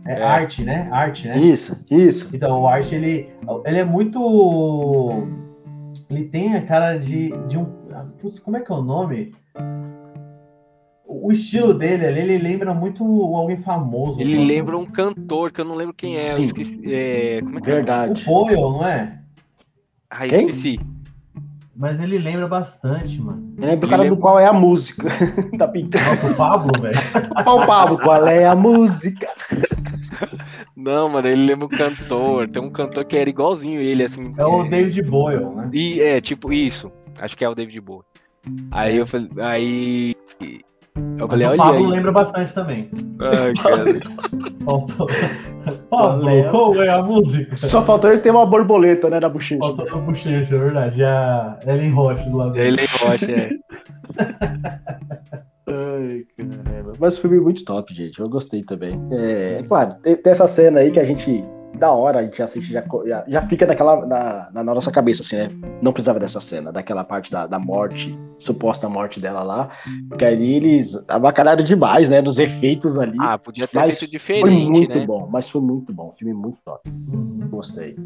[0.07, 0.23] É, É.
[0.23, 0.89] arte, né?
[0.91, 1.39] Arte, né?
[1.39, 2.35] Isso, isso.
[2.35, 3.29] Então, o Art, ele,
[3.67, 4.19] ele é muito.
[6.09, 7.67] Ele tem a cara de, de um.
[8.21, 9.35] Putz, como é que é o nome?
[11.13, 13.03] O estilo dele ali, ele lembra muito
[13.35, 14.21] alguém famoso.
[14.21, 14.47] Ele sabe?
[14.47, 16.19] lembra um cantor que eu não lembro quem é.
[16.21, 16.53] Sim.
[16.87, 17.73] é, como é que é?
[17.73, 18.25] O Verdade.
[18.25, 19.21] Boyle, não é?
[20.09, 20.47] Ah, Quem?
[20.47, 20.81] esqueci.
[21.75, 23.55] Mas ele lembra bastante, mano.
[23.57, 25.09] Eu lembro o cara do qual é a música
[25.57, 26.05] da pintura.
[26.05, 26.99] Nossa, o Pablo, velho.
[27.43, 27.99] Qual Pablo?
[27.99, 29.29] Qual é a música?
[30.77, 32.49] Não, mano, ele lembra o cantor.
[32.49, 34.35] Tem um cantor que era igualzinho ele, assim.
[34.37, 35.71] É o David Boyle, né?
[35.73, 36.93] E é, tipo, isso.
[37.19, 38.05] Acho que é o David Bowie.
[38.71, 39.31] Aí eu falei.
[39.39, 40.15] Aí.
[41.19, 41.87] Eu falei, Mas o Pablo aí.
[41.87, 42.91] lembra bastante também.
[43.21, 44.01] Ai, cara.
[44.65, 45.07] Faltou.
[45.91, 47.57] Pablo, qual é a música?
[47.57, 49.59] Só faltou ele ter uma borboleta, né, na bochecha.
[49.59, 51.01] Faltou no bochecha, é verdade.
[51.01, 53.51] E a Ellen Roche do lado Ele Rocha, é.
[55.69, 56.93] Ai, caramba.
[56.99, 58.19] Mas o filme é muito top, gente.
[58.19, 59.01] Eu gostei também.
[59.13, 61.45] É, claro, tem, tem essa cena aí que a gente.
[61.81, 65.37] Da hora, a gente assiste, já, já, já fica naquela, na, na nossa cabeça, assim,
[65.37, 65.49] né?
[65.81, 69.71] Não precisava dessa cena, daquela parte da, da morte, suposta morte dela lá.
[70.09, 72.21] Porque ali eles abacalharam demais, né?
[72.21, 73.17] Nos efeitos ali.
[73.19, 75.07] Ah, podia ter mas feito foi diferente, muito né?
[75.07, 76.13] bom, mas foi muito bom.
[76.13, 76.87] Filme muito top.
[76.91, 77.49] Uhum.
[77.51, 77.97] Gostei.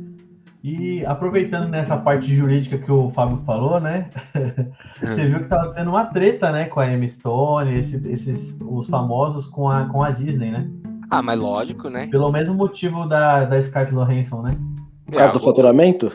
[0.62, 4.08] E aproveitando nessa parte jurídica que o Fábio falou, né?
[5.02, 8.88] Você viu que tava tendo uma treta, né, com a Emma Stone, esse- esses os
[8.88, 10.70] famosos com a, com a Disney, né?
[11.18, 12.08] Ah, mas lógico, né?
[12.08, 14.58] Pelo mesmo motivo da, da Scarlett Johansson, né?
[15.06, 16.10] Por causa do faturamento?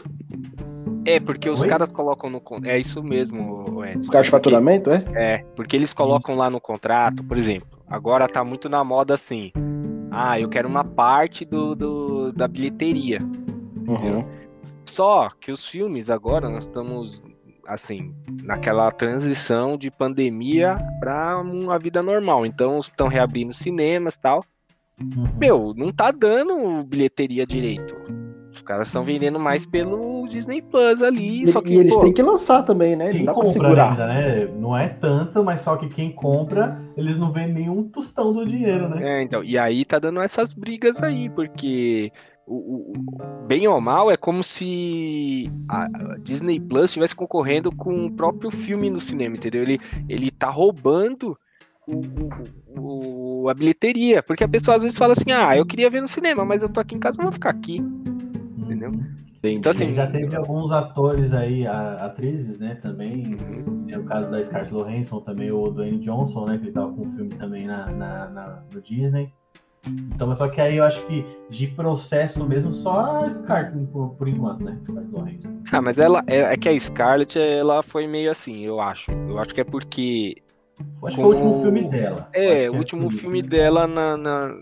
[1.05, 1.67] É, porque os Oi?
[1.67, 2.41] caras colocam no.
[2.65, 4.07] É isso mesmo, Edson.
[4.07, 5.03] Por causa do faturamento, é?
[5.15, 9.51] É, porque eles colocam lá no contrato, por exemplo, agora tá muito na moda assim.
[10.11, 13.19] Ah, eu quero uma parte do, do- da bilheteria.
[13.87, 14.25] Uhum.
[14.85, 17.23] Só que os filmes agora nós estamos
[17.65, 22.45] assim naquela transição de pandemia para uma vida normal.
[22.45, 24.43] Então estão reabrindo cinemas e tal.
[25.01, 25.27] Uhum.
[25.39, 27.95] Meu, não tá dando bilheteria direito.
[28.51, 32.01] Os caras estão vendendo mais pelo Disney Plus ali, E, só que e eles pô,
[32.01, 33.05] têm que lançar também, né?
[33.05, 33.91] Não Quem dá pra compra segurar.
[33.91, 34.45] ainda, né?
[34.47, 38.89] Não é tanto, mas só que quem compra, eles não vêem nenhum tostão do dinheiro,
[38.89, 39.19] né?
[39.19, 42.11] É, então, e aí tá dando essas brigas aí, porque
[42.45, 48.07] o, o- bem ou mal é como se a a Disney Plus estivesse concorrendo com
[48.07, 49.61] o próprio filme no cinema, entendeu?
[49.61, 49.79] Ele,
[50.09, 51.37] ele tá roubando
[51.95, 55.89] o, o- o- a bilheteria, porque a pessoa às vezes fala assim, ah, eu queria
[55.89, 57.81] ver no cinema, mas eu tô aqui em casa, eu vou ficar aqui.
[58.57, 58.91] Entendeu?
[59.41, 63.23] Então, assim, já teve alguns atores aí, atrizes, né, também.
[63.35, 63.85] Uhum.
[63.87, 67.03] Tem o caso da Scarlett Johansson, também o Dwayne Johnson, né, que ele tava com
[67.03, 69.31] um filme também na, na, na- no Disney.
[70.13, 74.09] Então, mas só que aí eu acho que de processo mesmo, só a Scarlett por,
[74.15, 75.49] por enquanto, né, Scarlett Johansson.
[75.71, 79.09] Ah, mas ela é, é que a Scarlett, ela foi meio assim, eu acho.
[79.11, 80.35] Eu acho que é porque
[81.03, 82.29] Acho que foi o último filme dela.
[82.33, 84.53] É, o que último isso, filme dela na, na-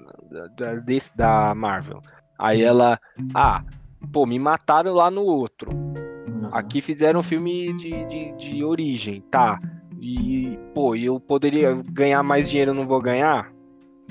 [0.55, 0.73] da,
[1.15, 2.01] da- Marvel.
[2.37, 2.99] Aí ela,
[3.33, 3.63] ah,
[4.11, 5.71] pô, me mataram lá no outro.
[5.71, 6.49] Uhum.
[6.51, 9.59] Aqui fizeram um filme de, de, de origem, tá?
[9.99, 13.51] E, pô, eu poderia ganhar mais dinheiro, eu não vou ganhar?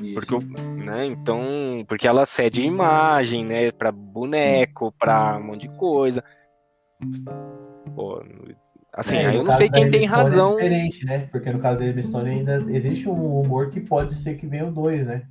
[0.02, 0.14] Isso.
[0.14, 0.40] Porque eu,
[0.84, 1.06] né?
[1.06, 1.40] Então,
[1.88, 3.70] porque ela cede imagem, né?
[3.70, 6.22] Pra boneco, pra um monte de coisa.
[7.94, 8.22] Pô,
[8.96, 10.52] assim, É, aí eu não sei quem tem Stone razão.
[10.52, 11.18] É diferente, né?
[11.30, 14.66] Porque no caso da Emma Stone ainda existe um humor que pode ser que venha
[14.66, 15.22] o dois, né?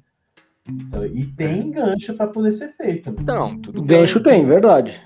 [0.68, 3.13] Então, e tem gancho pra poder ser feito.
[3.24, 3.99] Não, tudo bem.
[3.99, 4.99] Gancho tem, verdade.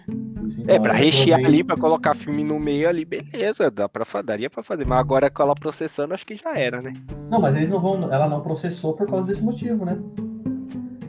[0.68, 3.89] É, Então, pra eu rechear aproveito- ali, pra colocar filme no meio ali, beleza, dá
[3.89, 4.86] pra, fa- daria pra fazer.
[4.86, 6.93] Mas agora com ela processando, acho que já era, né?
[7.30, 8.03] Não, mas eles não vão.
[8.12, 9.97] Ela não processou por causa desse motivo, né?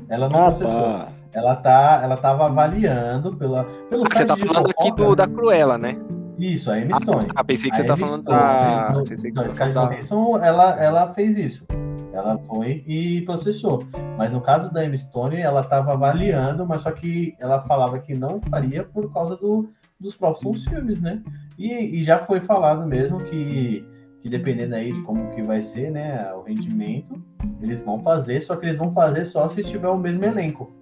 [0.09, 0.81] Ela não Ah, processou.
[0.83, 1.09] tá.
[1.33, 5.29] Ela tá, ela tava avaliando pela, pelo Ah, você tá de falando aqui do, da
[5.29, 5.97] Cruella, né?
[6.41, 7.29] Isso, a Emma Stone.
[7.35, 8.93] Ah, pensei que A você tá falando da.
[9.05, 11.67] que não, Scarlett da- Johansson, ela, ela fez isso.
[12.13, 13.83] Ela foi e processou.
[14.17, 18.15] Mas no caso da Emma Stone, ela estava avaliando, mas só que ela falava que
[18.15, 19.69] não faria por causa do,
[19.99, 21.23] dos próximos filmes, né?
[21.59, 23.87] E, e já foi falado mesmo que,
[24.23, 27.23] que dependendo aí de como que vai ser, né, o rendimento,
[27.63, 30.73] eles vão fazer, só que eles vão fazer só se tiver o mesmo elenco.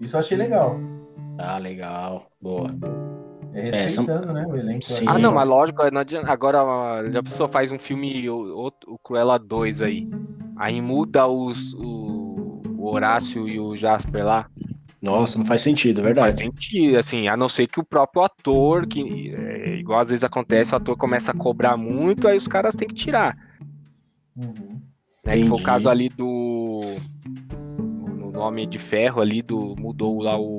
[0.00, 0.76] Isso eu achei legal.
[1.38, 2.26] Ah, legal.
[2.40, 2.70] Boa.
[3.52, 4.84] É É, são- né, o elenco.
[4.84, 5.04] Sim.
[5.08, 6.30] Ah, não, mas lógico, não adianta.
[6.30, 6.60] Agora
[7.18, 10.08] a pessoa faz um filme, o, o, Cruella 2 aí.
[10.56, 14.46] Aí muda os, o, o Horácio e o Jasper lá.
[15.00, 16.44] Nossa, não faz sentido, Faz verdade.
[16.44, 20.74] sentido, assim, a não ser que o próprio ator, que é, igual às vezes acontece,
[20.74, 23.34] o ator começa a cobrar muito, aí os caras têm que tirar.
[24.36, 24.78] Uhum.
[25.24, 25.38] Né?
[25.38, 26.82] Que foi o caso ali do.
[27.78, 29.74] No nome de ferro ali do.
[29.78, 30.56] Mudou lá o.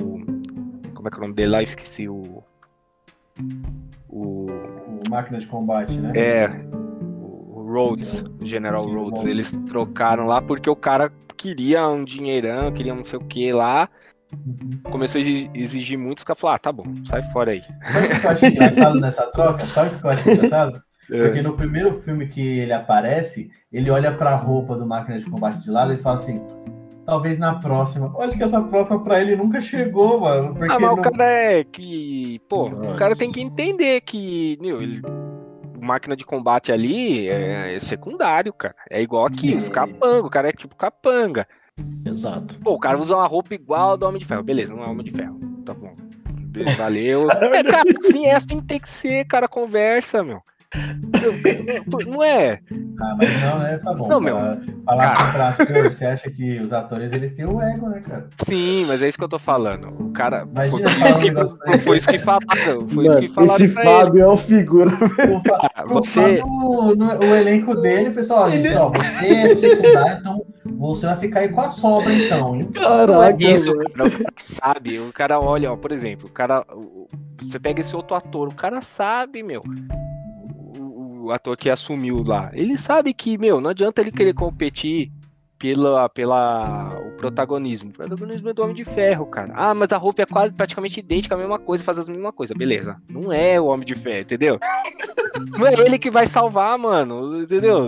[0.96, 1.62] Como é que é o nome dele lá?
[1.64, 2.44] Esqueci o.
[4.10, 4.46] O.
[4.48, 6.12] O Máquina de Combate, né?
[6.16, 6.48] É.
[6.72, 9.24] O Rhodes, o General Rhodes.
[9.26, 13.89] Eles trocaram lá porque o cara queria um dinheirão, queria não sei o que lá.
[14.34, 14.92] Uhum.
[14.92, 17.62] Começou a exi- exigir muito, os caras falaram, ah, tá bom, sai fora aí.
[17.84, 19.66] Sabe o que eu acho engraçado nessa troca?
[19.66, 20.82] Sabe o que eu acho engraçado?
[21.12, 21.24] É.
[21.24, 25.62] Porque no primeiro filme que ele aparece, ele olha pra roupa do máquina de combate
[25.62, 26.39] de lado e fala assim:
[27.06, 28.12] talvez na próxima.
[28.16, 30.54] Eu acho que essa próxima pra ele nunca chegou, mano.
[30.56, 32.39] Porque Ah, mas o não- cara é que.
[32.49, 33.20] Pô, o cara Nossa.
[33.20, 34.58] tem que entender que.
[34.62, 35.02] Meu, ele
[35.80, 38.76] máquina de combate ali é, é secundário, cara.
[38.89, 41.47] É igual aqui, o capanga, o cara é tipo capanga.
[42.06, 42.60] Exato.
[42.60, 44.43] Pô, o cara usa uma roupa igual do Homem de Ferro.
[44.43, 45.39] Beleza, não é Homem de Ferro.
[45.66, 45.95] Tá bom.
[46.52, 47.28] Beleza, Valeu.
[47.41, 50.41] É, cara, assim, é assim que tem que ser, cara, conversa, meu.
[52.08, 52.60] Não é?
[53.00, 53.78] Ah, mas não, né?
[53.78, 54.08] Tá bom.
[54.08, 54.36] Não, meu.
[54.86, 58.28] Falar, assim pra ator, você acha que os atores eles têm o ego, né, cara?
[58.46, 59.90] Sim, mas é isso que eu tô falando.
[60.00, 60.48] O cara.
[60.50, 60.88] Imagina
[61.48, 62.86] foi, foi, isso que falaram.
[62.88, 64.92] Foi Mano, isso que falaram esse Fábio é o figura.
[64.92, 70.46] O, o você- no- o elenco dele, pessoal, Ele- disse, ó, você é secundário, então
[70.78, 72.56] você vai ficar aí com a sobra, então.
[72.56, 72.70] hein?
[72.74, 73.88] Não é Caraca, isso, cara.
[74.08, 75.00] O cara sabe.
[75.00, 76.64] O cara olha, ó, por exemplo, o cara.
[76.74, 77.08] o-
[77.42, 79.64] Você pega esse outro ator, o cara sabe, meu.
[81.32, 82.52] O, ator que assumiu lá.
[82.54, 85.12] Ele sabe que, meu, não adianta ele querer competir
[85.58, 87.92] pela, pela o protagonismo.
[87.92, 89.54] O protagonismo é do Homem de Ferro, cara.
[89.56, 92.56] Ah, mas a roupa é quase praticamente idêntica, a mesma coisa, faz as mesma coisa.
[92.56, 92.98] Beleza.
[93.08, 94.60] Não é o Homem de Ferro, entendeu?
[95.58, 97.42] Não é ele que vai salvar, mano.
[97.42, 97.88] Entendeu?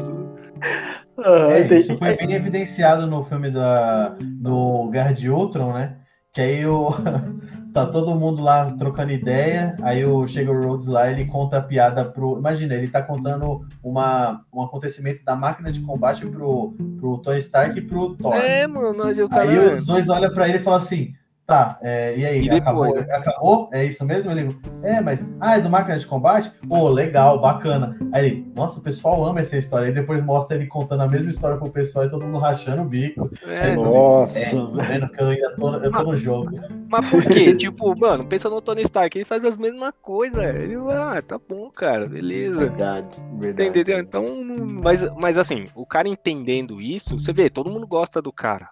[1.17, 5.97] Ah, É, isso foi bem evidenciado no filme da, do Guerra de Ultron, né?
[6.33, 6.89] Que aí o,
[7.71, 11.61] tá todo mundo lá trocando ideia, aí o, chega o Rhodes lá ele conta a
[11.61, 12.39] piada pro.
[12.39, 17.77] Imagina, ele tá contando uma, um acontecimento da máquina de combate pro, pro Tony Stark
[17.77, 18.35] e pro Thor.
[18.35, 18.97] É, mano.
[18.97, 19.43] mas O cara...
[19.43, 21.13] Aí os dois olham pra ele e falam assim:
[21.45, 23.09] tá, é, e aí, E acabou, depois?
[23.09, 23.69] acabou?
[23.73, 24.31] É isso mesmo?
[24.31, 26.51] Ele, é, mas, ah, é do máquina de combate?
[26.67, 27.97] Pô, legal, bacana.
[28.11, 29.87] Aí ele, nossa, o pessoal ama essa história.
[29.87, 32.85] Aí depois mostra ele contando a mesma história pro pessoal e todo mundo rachando o
[32.85, 33.29] bico.
[33.45, 36.51] É, Aí, Nossa, é, tô vendo que eu ainda tô, eu tô no jogo.
[36.89, 37.53] Mas por quê?
[37.55, 40.43] tipo, mano, pensa no Tony Stark, ele faz as mesmas coisas.
[40.55, 42.59] Ele, ah, tá bom, cara, beleza.
[42.59, 43.07] Verdade,
[43.39, 43.69] verdade.
[43.69, 43.99] Entendeu?
[43.99, 44.43] Então,
[44.81, 48.69] mas, mas assim, o cara entendendo isso, você vê, todo mundo gosta do cara.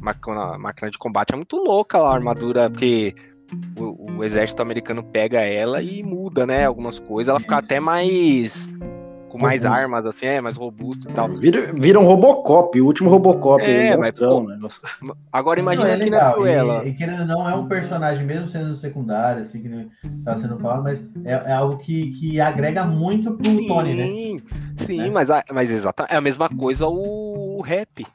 [0.00, 3.14] Máquina, a máquina de combate é muito louca lá, a armadura, porque
[3.76, 6.64] o, o exército americano pega ela e muda, né?
[6.66, 8.70] Algumas coisas, ela fica até mais.
[9.28, 9.80] com mais Robusto.
[9.82, 11.28] armas, assim, é, mais robusto e tal.
[11.34, 13.64] Vira, vira um Robocop, o último Robocop.
[13.64, 14.58] É, É, mas, pô, né?
[15.32, 16.34] Agora imagina Não, é aqui na legal.
[16.34, 16.84] Cruella.
[16.84, 19.88] E, e querendo ou não, é um personagem, mesmo sendo secundário, assim, que
[20.24, 24.06] tá sendo falado, mas é, é algo que, que agrega muito pro Tony, né?
[24.06, 24.42] Sim,
[24.78, 25.10] sim, Né?
[25.10, 28.06] mas, a- mas exatamente, é a mesma coisa o, o rap.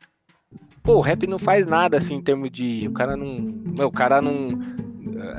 [0.83, 2.87] Pô, o rap não faz nada assim em termos de.
[2.87, 3.39] O cara não.
[3.39, 4.49] meu, O cara não.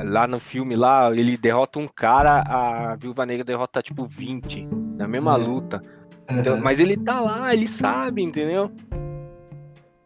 [0.04, 4.66] Lá no filme, lá, ele derrota um cara, a Viúva Negra derrota tipo 20
[4.96, 5.36] na mesma É.
[5.38, 5.82] luta.
[6.30, 8.70] Então, mas ele tá lá, ele sabe, entendeu?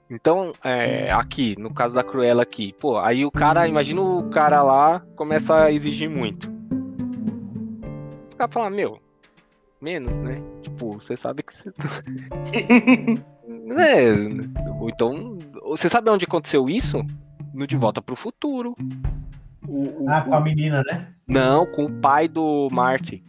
[0.09, 4.62] Então, é, aqui, no caso da Cruella aqui, pô, aí o cara, imagina o cara
[4.62, 6.49] lá começa a exigir muito.
[8.32, 8.99] O cara fala, meu,
[9.80, 10.41] menos, né?
[10.62, 11.70] Tipo, você sabe que você.
[13.74, 14.10] né?
[14.88, 17.04] Então, você sabe onde aconteceu isso?
[17.52, 18.74] No De Volta pro Futuro.
[19.66, 21.08] O- o- Ah, com a menina, né?
[21.26, 23.24] Não, com o pai do Marty.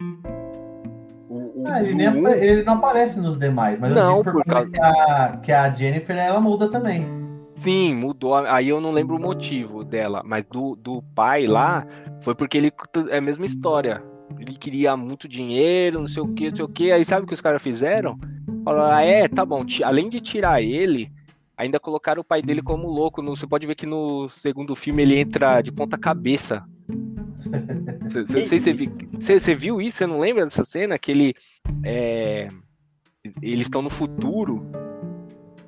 [1.28, 4.50] O- Ah, ele, nem ele não aparece nos demais, mas Não, eu digo por, por
[4.50, 7.06] causa que, a, que a Jennifer ela muda também.
[7.56, 8.34] Sim, mudou.
[8.36, 11.84] Aí eu não lembro o motivo dela, mas do, do pai lá
[12.20, 12.72] foi porque ele
[13.10, 14.02] é a mesma história.
[14.38, 16.92] Ele queria muito dinheiro, não sei o que, não sei o que.
[16.92, 18.16] Aí sabe o que os caras fizeram?
[18.68, 19.64] Falaram, ah, é, tá bom.
[19.82, 21.10] Além de tirar ele,
[21.56, 23.22] ainda colocaram o pai dele como louco.
[23.22, 26.62] No- Você pode ver que no segundo filme ele entra de ponta cabeça.
[29.18, 29.98] Você viu isso?
[29.98, 30.98] Você não lembra dessa cena?
[30.98, 31.34] Que ele.
[31.82, 32.48] é,
[33.42, 34.66] eles estão no futuro.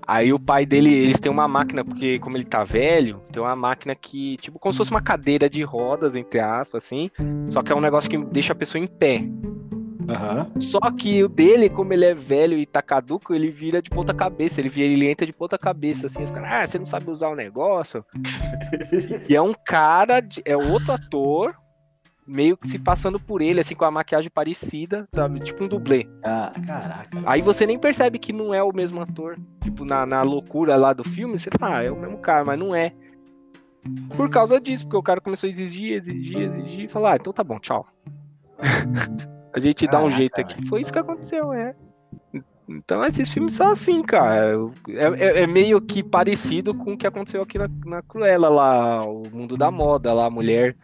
[0.07, 3.55] Aí o pai dele, eles têm uma máquina, porque como ele tá velho, tem uma
[3.55, 7.11] máquina que, tipo, como se fosse uma cadeira de rodas, entre aspas, assim.
[7.49, 9.23] Só que é um negócio que deixa a pessoa em pé.
[10.11, 10.51] Aham.
[10.61, 14.13] Só que o dele, como ele é velho e tá caduco, ele vira de ponta
[14.13, 14.61] cabeça.
[14.61, 16.23] Ele, vira, ele entra de ponta cabeça, assim.
[16.23, 18.05] Os caras, ah, você não sabe usar o negócio?
[19.29, 21.55] e é um cara, de- é outro ator,
[22.27, 25.41] meio que se passando por ele, assim, com a maquiagem parecida, sabe?
[25.41, 26.07] Tipo um dublê.
[26.25, 27.23] Ah, caraca.
[27.25, 29.39] Aí você nem percebe que não é o mesmo ator.
[29.63, 32.59] Tipo, na, na loucura lá do filme, você fala, ah, é o mesmo cara, mas
[32.59, 32.93] não é.
[34.17, 37.33] Por causa disso, porque o cara começou a exigir, exigir, exigir, e falar, ah, então
[37.33, 37.87] tá bom, tchau.
[39.53, 40.67] a gente dá um jeito aqui.
[40.67, 41.75] Foi isso que aconteceu, é.
[42.69, 44.57] Então esses filmes são assim, cara.
[44.89, 49.03] É, é- é meio que parecido com o que aconteceu aqui na, na Cruella lá,
[49.05, 50.77] o mundo da moda lá, a mulher.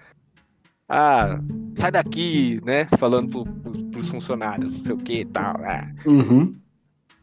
[0.89, 1.39] Ah,
[1.77, 2.87] sai daqui, né?
[2.99, 5.57] Falando pro, pro, pros funcionários, não sei o que e tal.
[5.65, 5.89] ah.
[6.05, 6.55] Uhum.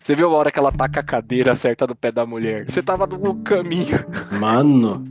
[0.04, 2.66] Você viu a hora que ela taca a cadeira certa no pé da mulher?
[2.70, 4.06] Você tava no caminho.
[4.38, 5.02] Mano.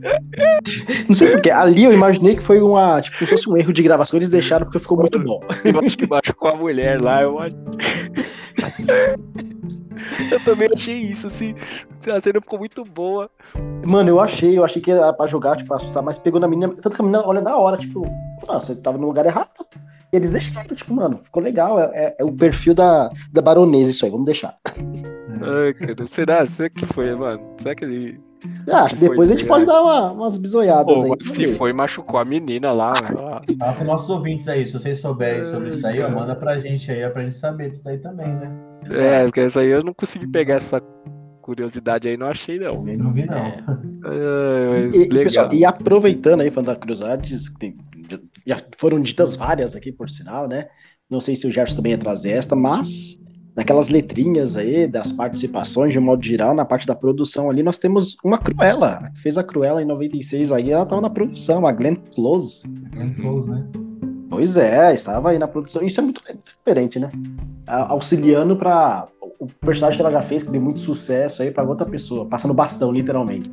[1.09, 1.49] Não sei porque.
[1.49, 3.01] Ali eu imaginei que foi uma.
[3.01, 5.41] Tipo, se fosse um erro de gravação, eles deixaram porque ficou muito bom.
[5.65, 7.23] Eu acho que machucou a mulher lá.
[7.23, 7.55] Eu acho.
[10.31, 11.55] Eu também achei isso, assim.
[12.15, 13.31] A cena ficou muito boa.
[13.83, 16.71] Mano, eu achei, eu achei que era pra jogar, tipo, assustar, mas pegou na menina.
[16.71, 18.05] Tanto que a menina olha na hora, tipo,
[18.47, 19.49] ah, você tava no lugar errado.
[20.13, 21.79] Eles deixaram, tipo, mano, ficou legal.
[21.79, 24.53] É, é- é o perfil da, da baronesa isso aí, vamos deixar.
[25.41, 26.45] Ai, cara, será?
[26.45, 27.41] Será que foi, mano?
[27.59, 28.19] Será que ele.
[28.69, 31.29] Ah, depois a gente pode dar uma- umas bisoiadas Pô, aí.
[31.29, 32.91] se foi, machucou a menina lá.
[32.93, 33.41] Fala
[33.75, 37.03] com nossos ouvintes aí, se vocês souberem sobre isso daí, ó, manda pra gente aí,
[37.05, 38.51] ó, pra gente saber disso daí também, né?
[38.91, 40.81] É, porque essa aí eu não consegui pegar essa
[41.41, 42.75] curiosidade aí, não achei, não.
[42.75, 43.37] Também não vi, não.
[43.37, 43.63] É.
[44.83, 45.23] Mas E, e, legal.
[45.23, 47.77] pessoal, e aproveitando aí, falando da Cruzades, que tem-
[48.45, 50.67] já- foram ditas várias aqui, por sinal, né?
[51.09, 53.19] Não sei se o Gerson também ia trazer esta, mas
[53.55, 57.77] naquelas letrinhas aí das participações, de um modo geral, na parte da produção ali, nós
[57.77, 61.71] temos uma Cruella, que fez a Cruella em 96 aí, ela estava na produção, a
[61.71, 62.63] Glenn Close.
[62.67, 63.67] Muito close, né?
[64.29, 65.83] Pois é, estava aí na produção.
[65.85, 66.23] Isso é muito
[66.57, 67.11] diferente, né?
[67.67, 69.07] Auxiliando para
[69.39, 72.53] o personagem que ela já fez, que deu muito sucesso aí, para outra pessoa, passando
[72.53, 73.51] bastão, literalmente.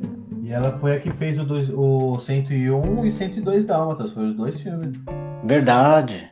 [0.51, 4.35] E ela foi a que fez o, dois, o 101 e 102 Dálmatas, foram os
[4.35, 4.91] dois filmes.
[5.45, 6.29] Verdade.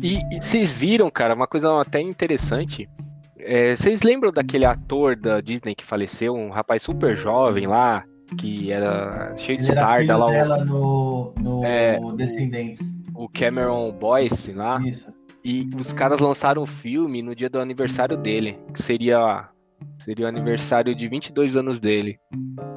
[0.00, 2.88] E, e vocês viram, cara, uma coisa até interessante.
[3.36, 8.04] É, vocês lembram daquele ator da Disney que faleceu, um rapaz super jovem lá,
[8.38, 11.98] que era cheio de Ele sarda lá, o- dela no, no É.
[12.14, 12.80] Descendentes.
[13.16, 15.08] o Cameron Boyce lá, Isso.
[15.44, 19.44] e os caras lançaram um filme no dia do aniversário dele, que seria
[19.98, 22.18] seria o aniversário de 22 anos dele.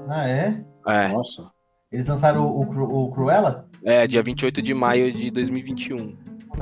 [0.08, 0.64] Ah, é?
[0.88, 1.50] É, Nossa.
[1.92, 3.68] Eles lançaram o, o, o Cruella?
[3.84, 6.16] é dia 28 de maio de 2021.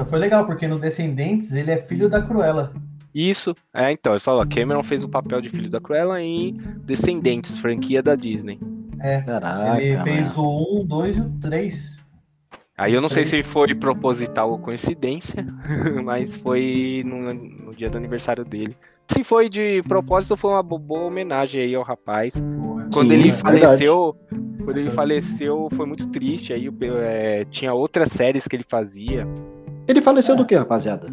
[0.09, 2.73] Foi legal, porque no Descendentes ele é filho da Cruella.
[3.13, 6.53] Isso, é, então, ele falou, Cameron fez o papel de filho da Cruella em
[6.83, 8.59] Descendentes, franquia da Disney.
[8.99, 9.21] É.
[9.21, 9.81] Caraca.
[9.81, 10.03] ele mano.
[10.03, 12.05] fez o 1, 2 e o 3.
[12.77, 15.45] Aí eu não sei se foi proposital ou coincidência,
[16.03, 18.75] mas foi no, no dia do aniversário dele.
[19.07, 22.33] Se foi de propósito, foi uma bo- boa homenagem aí ao rapaz.
[22.93, 24.15] Quando Sim, ele é faleceu,
[24.63, 26.53] quando ele faleceu, foi muito triste.
[26.53, 26.69] Aí
[27.03, 29.27] é, tinha outras séries que ele fazia.
[29.87, 31.07] Ele faleceu do que, rapaziada?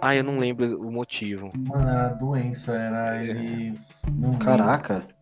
[0.00, 1.50] Ah, eu não lembro o motivo.
[1.68, 3.74] Mano, era doença, era ele.
[4.16, 5.17] Não lembro.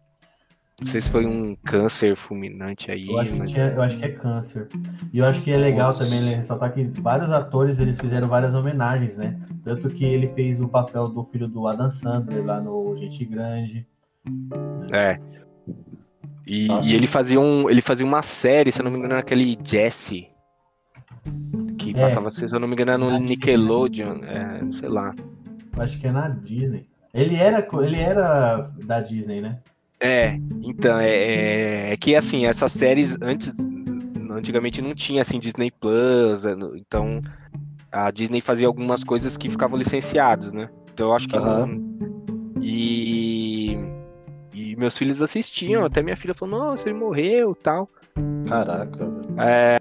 [0.81, 3.09] Não sei se foi um câncer fulminante aí.
[3.09, 4.69] Eu acho, que mas- tinha- eu acho que é câncer.
[5.11, 6.05] E eu acho que é legal Nossa.
[6.05, 9.40] também né, ressaltar que vários atores eles fizeram várias homenagens, né?
[9.65, 13.86] Tanto que ele fez o papel do filho do Adam Sandler lá no Gente Grande.
[14.93, 15.19] É.
[16.47, 19.59] E, e ele fazia um, ele fazia uma série, se eu não me engano, naquele
[19.65, 20.28] Jesse.
[21.78, 21.94] Que É.
[21.94, 23.19] passava, se eu não me engano, era no Na.
[23.19, 25.15] Nickelodeon, é, sei lá.
[25.74, 26.86] Eu acho que é na Disney.
[27.15, 29.59] Ele era, ele era da Disney, né?
[30.01, 33.52] É, então, é, é, é que assim, essas séries antes,
[34.31, 37.20] antigamente não tinha assim Disney Plus, é, então
[37.90, 40.68] a Disney fazia algumas coisas que ficavam licenciadas, né?
[40.93, 41.81] Então eu acho que não-
[42.60, 43.78] e
[44.52, 47.89] e meus filhos assistiam, até minha filha falou, nossa, ele morreu, tal.
[48.48, 49.06] Caraca.
[49.39, 49.78] É,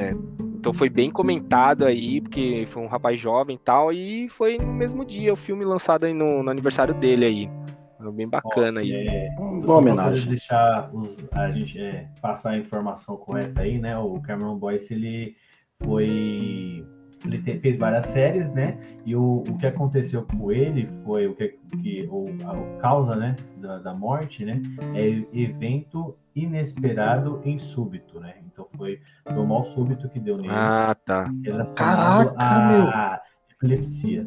[0.00, 0.14] é.
[0.56, 4.72] Então foi bem comentado aí, porque foi um rapaz jovem e tal, e foi no
[4.72, 7.50] mesmo dia o filme lançado aí no, no aniversário dele aí.
[7.98, 8.92] Foi Bem bacana aí.
[8.92, 10.28] É, pra homenagem.
[10.30, 13.96] deixar os- a gente é, passar a informação correta aí, né?
[13.98, 15.36] O Cameron Boyce ele
[15.82, 16.86] foi
[17.24, 18.78] ele te- fez várias séries, né?
[19.04, 23.16] E o, o que aconteceu com ele foi o que, que o, a, o causa,
[23.16, 24.60] né, da, da morte, né?
[24.94, 28.34] É evento inesperado em súbito, né?
[28.46, 30.50] Então foi, foi um mal súbito que deu nele.
[30.50, 31.30] Ah, tá.
[31.42, 34.26] relacionado Caraca, a epilepsia.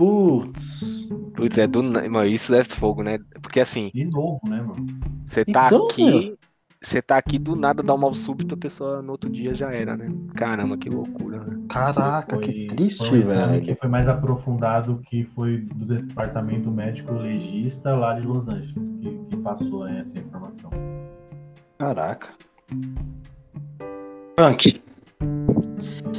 [0.00, 1.06] Putz.
[1.36, 1.82] Putz, é do.
[1.82, 3.18] Mano, isso é fogo, né?
[3.42, 4.86] Porque assim, De novo, né, mano?
[5.26, 6.38] você tá Então, aqui.
[6.82, 9.70] Você tá aqui do nada, dá um mal súbito, a pessoa no outro dia já
[9.70, 10.08] era, né?
[10.34, 11.58] Caramba, que loucura, né?
[11.68, 13.62] Caraca, Foi- que triste, foi um velho.
[13.62, 19.18] que foi mais aprofundado, que foi do departamento médico legista lá de Los Angeles, que,
[19.28, 20.70] que passou né, essa informação.
[21.78, 22.30] Caraca.
[24.34, 24.80] Punk.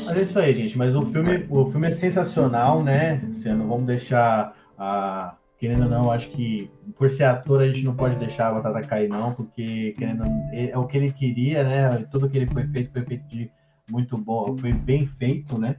[0.06, 0.78] Mas é isso aí, gente.
[0.78, 3.22] Mas o filme, o filme é sensacional, né?
[3.32, 5.36] Assim, não vamos deixar a.
[5.58, 8.82] Querendo ou não, acho que por ser ator a gente não pode deixar a batata
[8.82, 11.90] cair, não, porque querendo, não, é o que ele queria, né?
[12.12, 13.52] Tudo que ele foi feito foi feito de
[13.88, 15.76] muito bom, foi bem feito, né?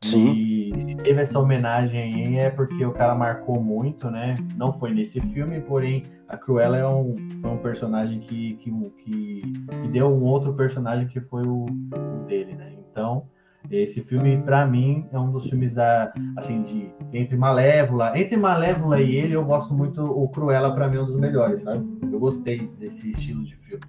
[0.00, 0.32] Sim.
[0.32, 4.34] E se teve essa homenagem aí é porque o cara marcou muito, né?
[4.56, 9.42] Não foi nesse filme, porém a Cruella é um, foi um personagem que, que, que,
[9.42, 12.72] que deu um outro personagem que foi o, o dele, né?
[12.96, 13.24] Então,
[13.70, 18.98] esse filme, pra mim, é um dos filmes da, assim, de entre Malévola, entre Malévola
[19.02, 21.84] e ele, eu gosto muito, o Cruella pra mim é um dos melhores, sabe?
[22.10, 23.82] Eu gostei desse estilo de filme.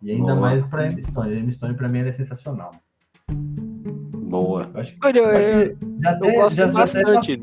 [0.00, 0.36] E ainda Boa.
[0.36, 1.36] mais pra Emma Stone.
[1.36, 2.70] Emma Stone pra mim ela é sensacional.
[3.32, 4.70] Boa.
[4.74, 7.42] Eu acho que Olha, eu acho que já até, gosto já, bastante.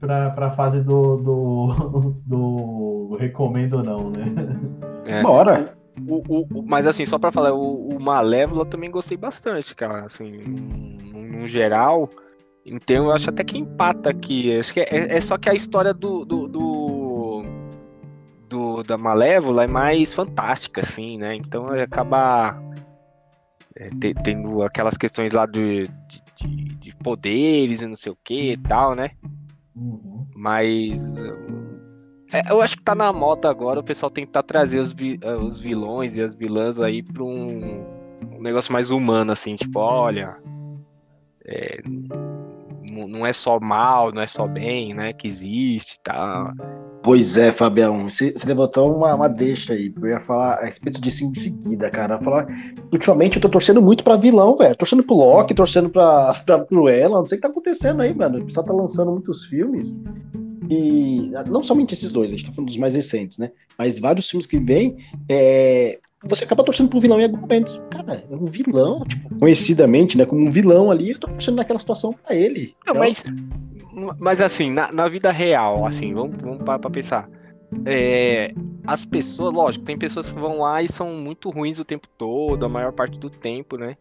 [0.00, 4.34] pra, pra fase do, do, do recomendo ou não, né?
[5.06, 5.22] é.
[5.22, 5.76] Bora.
[6.08, 9.74] O, o- o- mas assim, só pra falar, o, o Malévola eu também gostei bastante,
[9.74, 10.04] cara.
[10.04, 12.10] Assim, no geral.
[12.64, 14.56] Então eu acho até que empata aqui.
[14.56, 17.42] Acho que é, é só que a história do, do, do,
[18.48, 21.34] do, da Malévola é mais fantástica, assim, né?
[21.34, 22.58] Então acaba
[23.76, 23.90] é,
[24.22, 25.88] tendo aquelas questões lá de,
[26.36, 29.10] de, de, poderes e não sei o que e tal, né?
[29.76, 30.26] Uhum.
[30.34, 31.12] Mas
[32.34, 35.60] é, eu acho que tá na moda agora o pessoal tentar trazer os, vi, os
[35.60, 37.84] vilões e as vilãs aí pra um,
[38.32, 40.36] um negócio mais humano, assim, tipo, olha.
[41.46, 41.80] É,
[43.08, 45.12] não é só mal, não é só bem, né?
[45.12, 46.52] Que existe e tal.
[47.02, 49.92] Pois é, Fabião, você, você levantou uma, uma deixa aí.
[49.94, 52.18] Eu ia falar a respeito disso em seguida, cara.
[52.18, 52.46] Falar,
[52.92, 54.76] ultimamente eu tô torcendo muito pra vilão, velho.
[54.76, 57.18] Torcendo pro Loki, torcendo pra, pra Cruella.
[57.18, 58.38] Não sei o que tá acontecendo aí, mano.
[58.38, 59.94] O pessoal tá lançando muitos filmes.
[60.70, 63.50] E não somente esses dois, a gente tá falando dos mais recentes, né?
[63.78, 64.96] Mas vários filmes que vêm,
[65.28, 67.80] é, você acaba torcendo pro vilão em algum momento.
[67.90, 70.24] Cara, é um vilão, tipo, conhecidamente, né?
[70.24, 72.74] Como um vilão ali, eu tô torcendo naquela situação pra ele.
[72.86, 73.32] Não, então...
[73.94, 77.28] mas, mas assim, na, na, vida real, assim, vamos, vamos para pra pensar.
[77.84, 78.54] É,
[78.86, 82.64] as pessoas, lógico, tem pessoas que vão lá e são muito ruins o tempo todo,
[82.64, 83.96] a maior parte do tempo, né?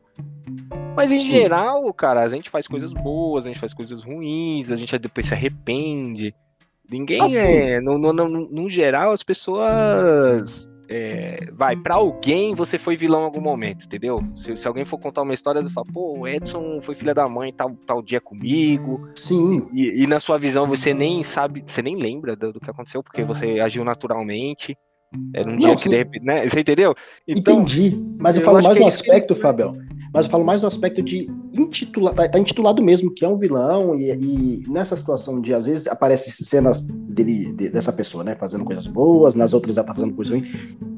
[0.95, 1.31] Mas em Sim.
[1.31, 5.26] geral, cara, a gente faz coisas boas, a gente faz coisas ruins, a gente depois
[5.26, 6.35] se arrepende.
[6.89, 7.81] Ninguém assim, é.
[7.81, 13.26] No, no, no, no geral, as pessoas é, vai, para alguém você foi vilão em
[13.26, 14.22] algum momento, entendeu?
[14.35, 17.27] Se, se, alguém for contar uma história, você fala, pô, o Edson foi filha da
[17.27, 19.07] mãe tal, tal dia comigo.
[19.15, 19.68] Sim.
[19.73, 23.01] E, e na sua visão você nem sabe, você nem lembra do, do que aconteceu,
[23.01, 24.77] porque você agiu naturalmente.
[25.34, 26.47] Era um Não, dia que, de repente, né?
[26.47, 26.95] Você entendeu?
[27.27, 28.03] Então, Entendi.
[28.18, 29.77] Mas eu, eu falo mais no aspecto, Fabião
[30.14, 33.38] mas eu falo mais no aspecto de intitular, tá, tá intitulado mesmo que é um
[33.38, 38.35] vilão, e, e, nessa situação de às vezes aparecem cenas dele, de, dessa pessoa, né,
[38.35, 40.48] fazendo coisas boas, nas outras ela tá fazendo coisas ruins.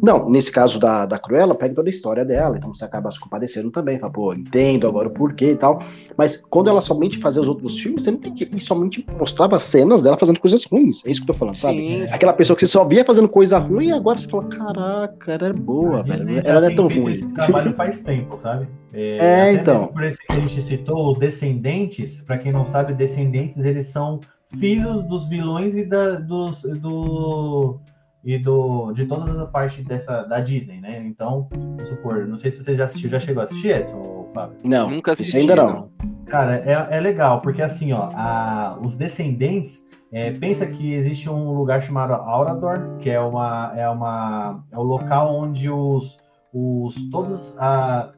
[0.02, 3.20] Não, nesse caso da, da Cruella, pega toda a história dela, então você acaba se
[3.20, 5.82] compadecendo também, fala, pô, entendo agora o porquê e tal.
[6.18, 9.58] Mas quando ela somente fazia os outros filmes, você não tem que ir somente mostrava
[9.60, 11.02] cenas dela fazendo coisas ruins.
[11.06, 11.78] É isso que eu tô falando, sabe?
[11.78, 12.04] Sim.
[12.04, 15.48] Aquela pessoa que você só via fazendo coisa ruim e agora você fala, caraca, ela
[15.48, 16.42] é boa, velho.
[16.44, 17.14] Ela não é tão ruim.
[17.14, 18.68] Esse trabalho faz tempo, sabe?
[18.96, 19.88] É, é então.
[19.88, 24.22] Por esse que a gente citou, Descendentes, para quem não sabe, Descendentes, eles são
[24.58, 27.80] filhos dos vilões e da, dos, do,
[28.24, 31.04] e do, de toda a parte dessa, da Disney, né?
[31.06, 34.32] Então, vamos supor, não sei se você já assistiu, já chegou a assistir, Edson, ou
[34.34, 34.58] Fábio?
[34.64, 35.38] Não, nunca assisti.
[35.38, 35.90] Ainda não.
[36.26, 41.52] Cara, é, é legal, porque assim, ó, a, os Descendentes, é, pensa que existe um
[41.52, 46.18] lugar chamado Aurador, que é uma, é uma, é o local onde os,
[46.54, 48.12] os todos a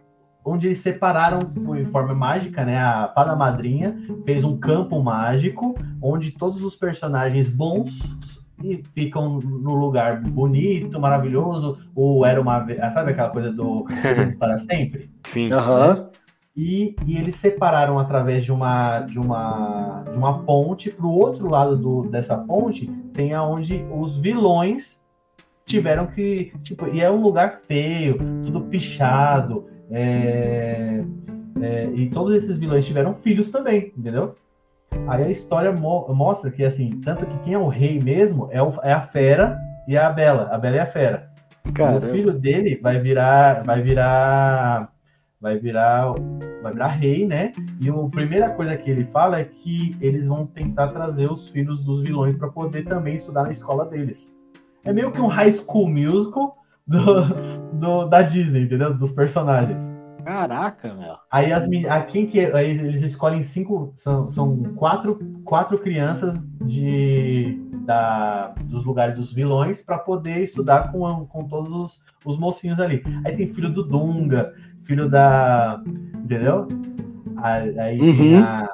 [0.48, 1.40] onde eles separaram
[1.78, 2.78] em forma mágica, né?
[2.78, 8.00] A fada madrinha fez um campo mágico onde todos os personagens bons
[8.94, 13.86] ficam no lugar bonito, maravilhoso, ou era uma sabe aquela coisa do
[14.40, 15.12] para sempre?
[15.28, 15.52] Sim.
[15.52, 16.08] Uhum.
[16.56, 21.48] E, e, eles separaram através de uma de uma de uma ponte para o outro
[21.48, 25.04] lado do, dessa ponte tem aonde os vilões
[25.68, 31.04] tiveram que tipo e é um lugar feio, tudo pichado é,
[31.62, 34.36] é, e todos esses vilões tiveram filhos também, entendeu?
[35.08, 38.62] Aí a história mo mostra que, assim, tanto que quem é o rei mesmo é,
[38.62, 39.58] o, é a fera
[39.88, 40.50] e a Bela.
[40.52, 41.30] A Bela é a fera.
[41.66, 44.92] O filho dele vai virar, vai virar,
[45.40, 46.14] vai virar,
[46.62, 47.52] vai virar rei, né?
[47.82, 51.84] E a primeira coisa que ele fala é que eles vão tentar trazer os filhos
[51.84, 54.34] dos vilões para poder também estudar na escola deles.
[54.84, 56.58] É meio que um high school musical,
[56.88, 58.94] do, do, da Disney, entendeu?
[58.98, 59.84] Dos personagens.
[60.24, 61.16] Caraca, meu.
[61.32, 66.36] Aí as a quem que aí eles escolhem cinco são, são quatro, quatro crianças
[66.66, 72.78] de da, dos lugares dos vilões para poder estudar com, com todos os, os mocinhos
[72.78, 73.02] ali.
[73.26, 74.54] Aí tem filho do Dunga,
[74.84, 75.82] filho da
[76.16, 76.68] entendeu?
[77.38, 78.18] Aí uhum.
[78.18, 78.70] tem, a,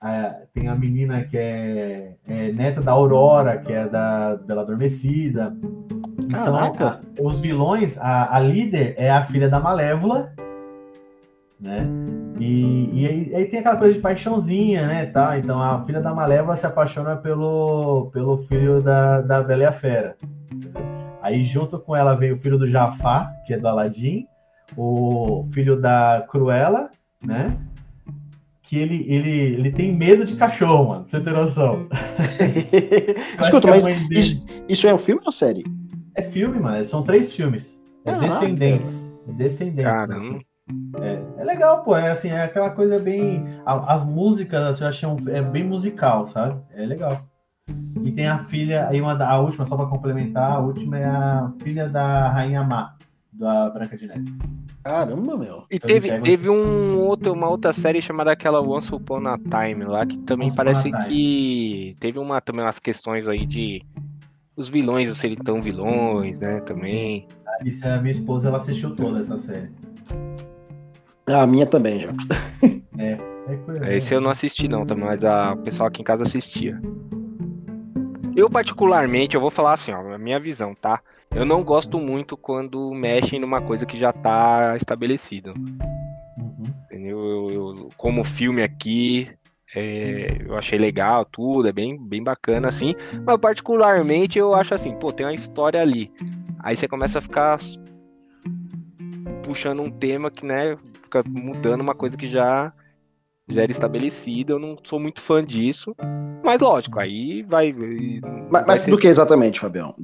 [0.00, 5.56] a, tem a menina que é, é, neta da Aurora, que é da Bela Adormecida.
[6.28, 10.32] Então, a, os vilões, a, a, líder é a filha da Malévola,
[11.60, 11.86] né?
[12.38, 15.06] E, e aí, aí, tem aquela coisa de paixãozinha, né?
[15.06, 15.38] Tá?
[15.38, 19.72] Então a filha da Malévola se apaixona pelo, pelo filho da, da Bela e a
[19.72, 20.16] Fera.
[21.22, 24.26] Aí junto com ela vem o filho do Jafar, que é do Aladim,
[24.76, 26.90] o filho da Cruella,
[27.24, 27.56] né?
[28.62, 31.86] Que ele, ele, ele tem medo de cachorro, mano, pra você ter noção.
[33.40, 35.64] Escuta, mas isso, isso é um filme ou série?
[36.16, 36.82] É filme, mano.
[36.84, 37.78] São três filmes.
[38.04, 39.12] É Descendentes.
[39.26, 39.92] Descendentes.
[39.92, 40.40] Caramba.
[41.00, 41.94] É, é legal, pô.
[41.94, 43.44] É assim, é aquela coisa bem.
[43.64, 46.60] As músicas, assim, eu achei um, é bem musical, sabe?
[46.74, 47.22] É legal.
[48.02, 51.04] E tem a filha, aí uma da, a última, só para complementar, a última é
[51.04, 52.94] a filha da Rainha Má,
[53.32, 54.32] da Branca de Neve.
[54.84, 55.64] Caramba, meu.
[55.68, 59.36] E Então teve, pega teve um outro, uma outra série chamada aquela Once Upon a
[59.36, 63.82] Time lá, que também Once parece que teve uma, também umas questões aí de
[64.56, 67.28] os vilões não serem tão vilões, né, também.
[67.46, 69.70] A Alice, a minha esposa, ela assistiu toda essa série.
[71.26, 72.12] Ah, a minha também já.
[73.48, 73.94] É coisa.
[73.94, 76.80] Esse eu não assisti não, também, mas a, o pessoal aqui em casa assistia.
[78.34, 81.00] Eu particularmente, eu vou falar assim, ó, a minha visão, tá?
[81.30, 85.52] Eu não gosto muito quando mexem numa coisa que já tá estabelecida.
[85.52, 86.64] Uhum.
[86.86, 87.18] Entendeu?
[87.20, 89.30] Eu, eu- como filme aqui,
[89.74, 92.94] é, eu achei legal tudo, é bem, bem bacana assim.
[93.24, 96.12] Mas particularmente eu acho assim, pô, tem uma história ali.
[96.60, 97.58] Aí você começa a ficar
[99.42, 102.72] puxando um tema que, né, fica mudando uma coisa que já
[103.48, 104.52] já era estabelecida.
[104.52, 105.94] Eu não sou muito fã disso.
[106.44, 107.72] Mas lógico, aí vai.
[107.72, 109.94] Mas, vai mas ser- do que exatamente, Fabião?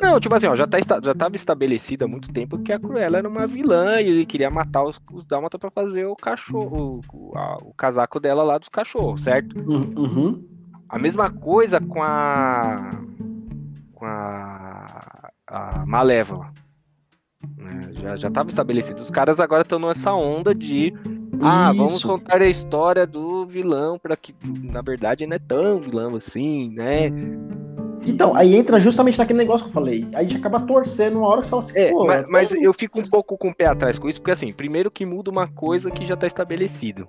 [0.00, 3.18] não, tipo assim, ó, já, tá, já tava estabelecido há muito tempo que a Cruella
[3.18, 7.36] era uma vilã e ele queria matar os, os Dálmata pra fazer o cachorro, o,
[7.36, 9.58] a- o casaco dela lá dos cachorros, certo?
[9.58, 10.44] Uhum, uhum.
[10.88, 12.98] A mesma coisa com a.
[13.92, 15.30] com a.
[15.46, 16.50] a Malévola.
[17.56, 17.90] né?
[17.92, 19.00] Já, já tava estabelecido.
[19.00, 20.92] Os caras agora estão nessa onda de.
[21.42, 22.06] Ah, vamos Isso.
[22.08, 27.10] contar a história do vilão para que, na verdade, não é tão vilão assim, né?
[28.06, 30.06] Então, aí entra justamente naquele negócio que eu falei.
[30.14, 32.50] Aí a gente acaba torcendo uma hora que você fala assim, É, pô, mas, mas
[32.52, 35.04] então- eu fico um pouco com o pé atrás com isso, porque assim, primeiro que
[35.06, 37.08] muda uma coisa que já tá estabelecido.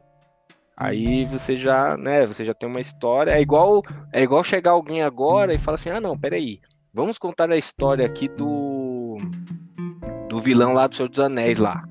[0.76, 5.02] Aí você já, né, você já tem uma história, é igual, é igual chegar alguém
[5.04, 6.60] agora e falar assim: "Ah, não, peraí.
[6.94, 9.18] Vamos contar a história aqui do
[10.28, 11.84] do vilão lá do Senhor dos Anéis lá".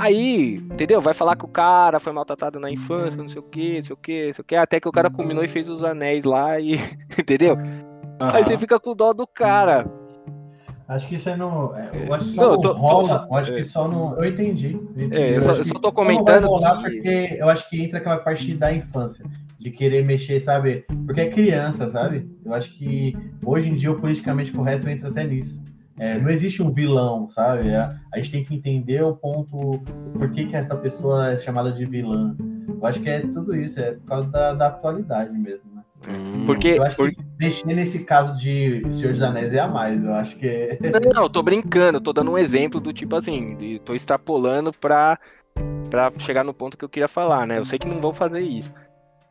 [0.00, 1.00] Aí, entendeu?
[1.00, 3.92] Vai falar que o cara foi maltratado na infância, não sei o que, não sei
[3.92, 6.24] o que, não sei o que, até que o cara combinou e fez os anéis
[6.24, 6.74] lá e,
[7.18, 7.56] entendeu?
[8.18, 9.86] Aí você fica com dó do cara.
[10.88, 11.76] Acho que isso aí não.
[11.76, 13.08] é, Eu acho que só Não, tô- tô rola.
[13.08, 13.56] só- eu acho é.
[13.56, 14.16] que só não.
[14.16, 14.72] Eu entendi.
[14.96, 15.16] eu entendi.
[15.22, 17.82] É, eu só- eu só tô não comentando vai rolar que- porque eu acho que
[17.84, 19.24] entra aquela parte da infância,
[19.58, 20.84] de querer mexer, sabe?
[21.06, 22.28] Porque é criança, sabe?
[22.44, 25.62] Eu acho que hoje em dia o politicamente correto entra até nisso.
[26.00, 27.68] É, não existe um vilão, sabe?
[27.68, 27.76] É,
[28.10, 29.82] a gente tem que entender o ponto,
[30.14, 32.34] por que, que essa pessoa é chamada de vilã.
[32.68, 35.82] Eu acho que é tudo isso, é por causa da, da atualidade mesmo, né?
[36.08, 36.44] Hum.
[36.46, 40.02] Porque, Eu acho por- que mexer nesse caso de Senhor dos Anéis é a mais.
[40.02, 40.78] Eu acho que é.
[41.14, 44.72] Não, eu tô brincando, eu tô dando um exemplo do tipo assim, de, tô extrapolando
[44.72, 45.18] pra,
[45.90, 47.58] pra chegar no ponto que eu queria falar, né?
[47.58, 48.72] Eu sei que não vão fazer isso.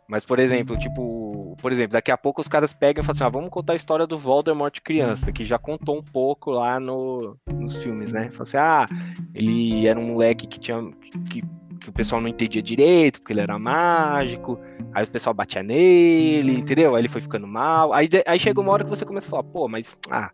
[0.10, 3.24] Mas, por exemplo, tipo, por exemplo, daqui a pouco os caras pegam e falam assim,
[3.24, 7.38] ah, vamos contar a história do Voldemort criança, que já contou um pouco lá no,
[7.48, 8.32] nos filmes, né?
[8.32, 8.88] Fala assim, ah,
[9.36, 10.82] ele era um moleque que tinha.
[11.30, 11.44] Que,
[11.80, 14.60] que o pessoal não entendia direito, porque ele era mágico,
[14.94, 16.96] aí o pessoal batia nele, entendeu?
[16.96, 17.94] Aí ele foi ficando mal.
[17.94, 19.96] Aí, aí chega uma hora que você começa a falar, pô, mas.
[20.10, 20.32] Ah,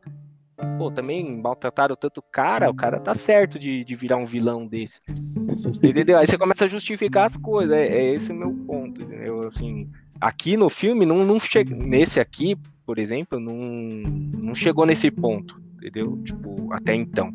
[0.78, 4.66] Pô, também maltrataram tanto o cara, o cara tá certo de, de virar um vilão
[4.66, 5.02] desse.
[5.84, 6.18] Entendeu?
[6.18, 7.76] Aí você começa a justificar as coisas.
[7.76, 9.46] É, é esse o meu ponto, entendeu?
[9.48, 11.76] Assim, aqui no filme, não, não chega.
[11.76, 16.22] Nesse aqui, por exemplo, não, não chegou nesse ponto, entendeu?
[16.24, 17.34] Tipo, até então.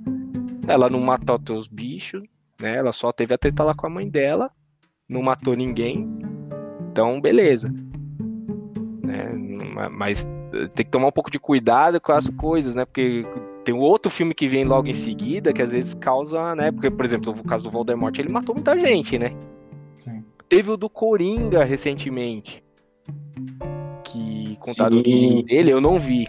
[0.66, 2.22] Ela não matou teus bichos,
[2.60, 2.76] né?
[2.76, 4.50] Ela só teve a treta lá com a mãe dela,
[5.06, 6.08] não matou ninguém.
[6.90, 7.72] Então, beleza.
[9.02, 9.30] Né?
[9.90, 10.26] Mas
[10.74, 12.84] tem que tomar um pouco de cuidado com as coisas, né?
[12.84, 13.24] Porque
[13.64, 16.70] tem um outro filme que vem logo em seguida que às vezes causa, né?
[16.72, 19.32] Porque, por exemplo, o caso do Voldemort, ele matou muita gente, né?
[19.98, 20.24] Sim.
[20.48, 22.62] Teve o do Coringa recentemente.
[24.04, 25.44] Que contaram Sim.
[25.44, 26.26] dele, eu não vi.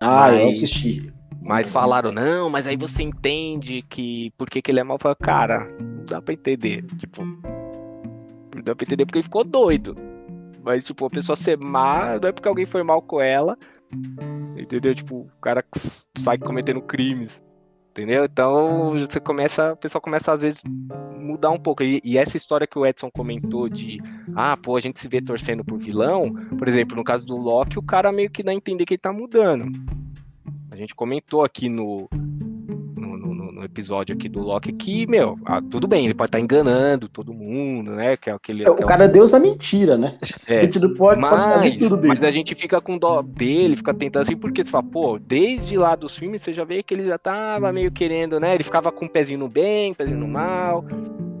[0.00, 1.12] Ah, eu Mas- assisti.
[1.44, 4.96] Mas falaram, não, mas aí você entende que por que, que ele é mal.
[5.04, 6.84] Eu Cara, não dá pra entender.
[6.96, 9.96] Tipo, não dá pra entender porque ele ficou doido.
[10.62, 13.56] Mas, tipo, a pessoa ser má não é porque alguém foi mal com ela.
[14.56, 14.94] Entendeu?
[14.94, 15.64] Tipo, o cara
[16.16, 17.42] sai cometendo crimes.
[17.90, 18.24] Entendeu?
[18.24, 19.74] Então você começa.
[19.74, 20.62] O pessoal começa às vezes
[21.14, 21.82] mudar um pouco.
[21.82, 24.00] E, e essa história que o Edson comentou de
[24.34, 27.78] ah, pô, a gente se vê torcendo por vilão, por exemplo, no caso do Loki,
[27.78, 29.70] o cara meio que dá a entender que ele tá mudando.
[30.70, 32.08] A gente comentou aqui no,
[33.64, 37.92] episódio aqui do Loki que, meu, ah, tudo bem, ele pode estar enganando todo mundo,
[37.92, 38.16] né?
[38.16, 38.68] Que é aquele.
[38.68, 40.16] O cara é Deus da mentira, né?
[40.46, 44.22] É, A gente não pode, mas, mas a gente fica com dó dele, fica tentando
[44.22, 47.18] assim, porque você fala, pô, desde lá dos filmes você já vê que ele já
[47.18, 48.54] tava meio querendo, né?
[48.54, 50.84] Ele ficava com um pezinho no bem, um pezinho no mal.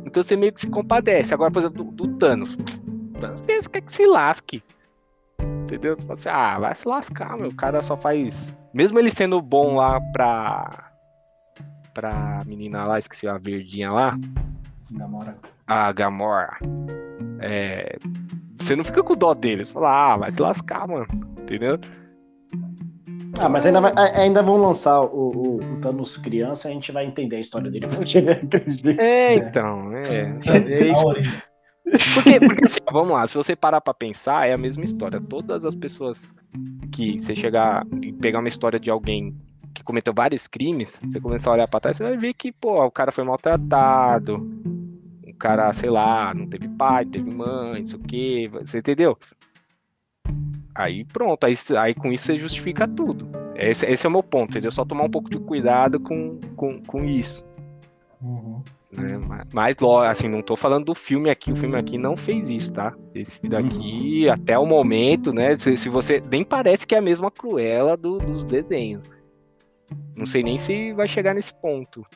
[0.04, 1.32] Então você meio que se compadece.
[1.32, 2.54] Agora, por exemplo, do, do Thanos.
[2.54, 4.62] O Thanos pensa que é que se lasque.
[5.62, 5.94] Entendeu?
[5.96, 7.48] Você fala assim, ah, vai se lascar, meu.
[7.48, 8.54] O cara só faz.
[8.74, 10.91] Mesmo ele sendo bom lá pra.
[11.94, 14.18] Pra menina lá, esqueci a verdinha lá
[14.90, 15.36] Namora.
[15.66, 16.56] a Gamora,
[17.40, 17.98] é,
[18.56, 19.64] você não fica com dó dele.
[19.64, 21.06] Você fala, ah, vai se lascar, mano.
[21.40, 21.78] Entendeu?
[23.38, 26.92] Ah, mas ainda, vai, ainda vão lançar o, o, o Thanos criança e a gente
[26.92, 27.86] vai entender a história dele.
[28.98, 30.02] É, então, é.
[30.46, 31.42] é.
[32.14, 35.20] Porque, porque assim, vamos lá, se você parar pra pensar, é a mesma história.
[35.20, 36.32] Todas as pessoas
[36.92, 39.34] que você chegar e pegar uma história de alguém
[39.72, 42.84] que cometeu vários crimes, você começar a olhar pra trás, você vai ver que, pô,
[42.84, 44.48] o cara foi maltratado,
[45.26, 49.18] o cara, sei lá, não teve pai, teve mãe, não sei o quê, você entendeu?
[50.74, 53.28] Aí pronto, aí, aí com isso você justifica tudo.
[53.54, 54.70] Esse, esse é o meu ponto, entendeu?
[54.70, 57.44] Só tomar um pouco de cuidado com, com, com isso.
[58.20, 58.62] Uhum.
[58.92, 59.18] Né?
[59.52, 59.76] Mas,
[60.08, 62.94] assim, não tô falando do filme aqui, o filme aqui não fez isso, tá?
[63.14, 64.32] Esse daqui, uhum.
[64.32, 65.56] até o momento, né?
[65.56, 66.22] Se, se, você.
[66.30, 69.02] Nem parece que é a mesma Cruella do, dos desenhos.
[70.16, 72.06] Não sei nem se vai chegar nesse ponto.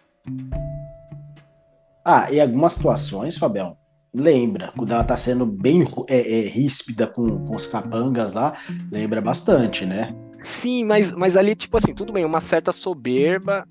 [2.04, 3.76] Ah, e algumas situações, Fabião,
[4.14, 4.72] lembra.
[4.76, 8.56] Quando ela tá sendo bem é, é, ríspida com, com os capangas lá,
[8.90, 10.14] lembra bastante, né?
[10.40, 13.66] Sim, mas, mas ali, tipo assim, tudo bem, uma certa soberba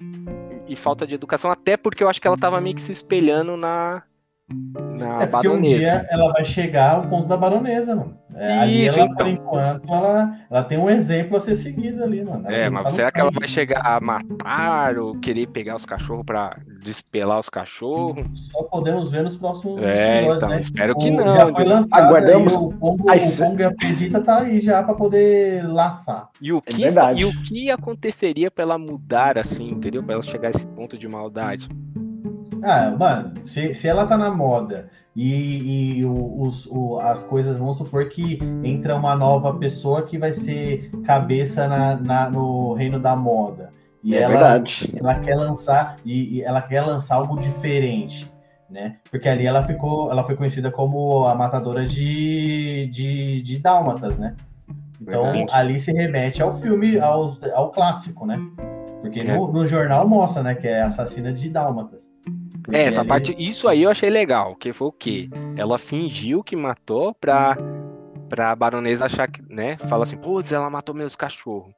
[0.67, 3.55] e falta de educação, até porque eu acho que ela tava meio que se espelhando
[3.55, 4.03] na,
[4.47, 5.75] na é porque baronesa.
[5.75, 8.15] um dia ela vai chegar ao ponto da baronesa, mano.
[8.35, 9.17] É, Isso, ela, então.
[9.17, 12.43] por enquanto, ela, ela tem um exemplo a ser seguido ali, mano.
[12.45, 16.25] Ela é, mas será que ela vai chegar a matar ou querer pegar os cachorros
[16.25, 18.25] pra despelar os cachorros?
[18.51, 20.61] Só podemos ver nos próximos é, episódios, então, né?
[20.61, 21.31] espero que o, não.
[21.31, 22.53] Já foi lançado, Aguardamos.
[22.55, 26.29] o Pongo, Ai, o Pongo e a Pedita tá aí já pra poder laçar.
[26.41, 26.83] E o, é que,
[27.15, 30.03] e o que aconteceria pra ela mudar assim, entendeu?
[30.03, 31.69] Pra ela chegar a esse ponto de maldade?
[32.65, 37.77] Ah, mano, se, se ela tá na moda e, e os, o, as coisas, vamos
[37.77, 43.15] supor que entra uma nova pessoa que vai ser cabeça na, na no reino da
[43.15, 43.71] moda.
[44.03, 44.91] E é ela, verdade.
[44.97, 48.31] Ela quer lançar e, e, ela quer lançar algo diferente,
[48.67, 48.97] né?
[49.11, 54.35] Porque ali ela ficou, ela foi conhecida como a matadora de, de, de dálmatas, né?
[54.99, 58.39] Então ali se remete ao filme, ao, ao clássico, né?
[59.01, 59.37] Porque é.
[59.37, 62.14] no, no jornal mostra, né, que é assassina de dálmatas.
[62.71, 63.09] É, essa ali...
[63.09, 65.29] parte, isso aí eu achei legal, que foi o quê?
[65.55, 67.57] Ela fingiu que matou pra,
[68.29, 69.77] pra baronesa achar que, né?
[69.89, 71.73] Fala assim, putz, ela matou meus cachorros.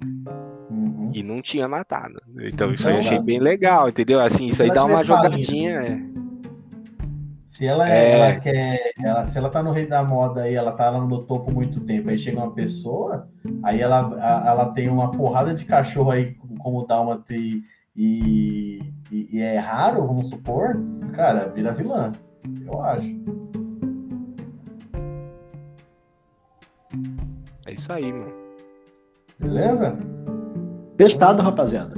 [0.70, 1.12] Uhum.
[1.14, 2.22] E não tinha matado.
[2.40, 4.20] Então isso então, aí eu achei bem legal, entendeu?
[4.20, 5.82] Assim, isso aí dá uma jogadinha.
[5.82, 6.18] É.
[7.48, 8.12] Se ela, é...
[8.12, 8.92] ela quer.
[9.04, 11.80] Ela, se ela tá no rei da moda e ela tá lá no topo muito
[11.80, 13.28] tempo, aí chega uma pessoa,
[13.64, 17.64] aí ela, ela tem uma porrada de cachorro aí, como Dálmata e
[17.98, 18.80] e,
[19.12, 20.78] e, e, é raro, vamos supor,
[21.14, 22.12] cara, vira vilã.
[22.64, 23.08] Eu acho.
[27.66, 28.32] É isso aí, mano.
[29.40, 29.98] Beleza?
[30.96, 31.96] Testado, rapaziada.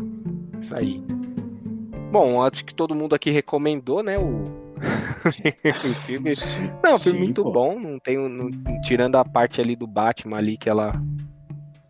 [0.60, 1.04] Isso aí.
[2.12, 4.18] Bom, acho que todo mundo aqui recomendou, né?
[4.18, 4.46] O,
[6.06, 6.32] filme.
[6.82, 7.52] Não, filme Sim, muito pô.
[7.52, 7.80] bom.
[7.80, 8.50] Não tem, não,
[8.82, 10.94] tirando a parte ali do Batman ali que ela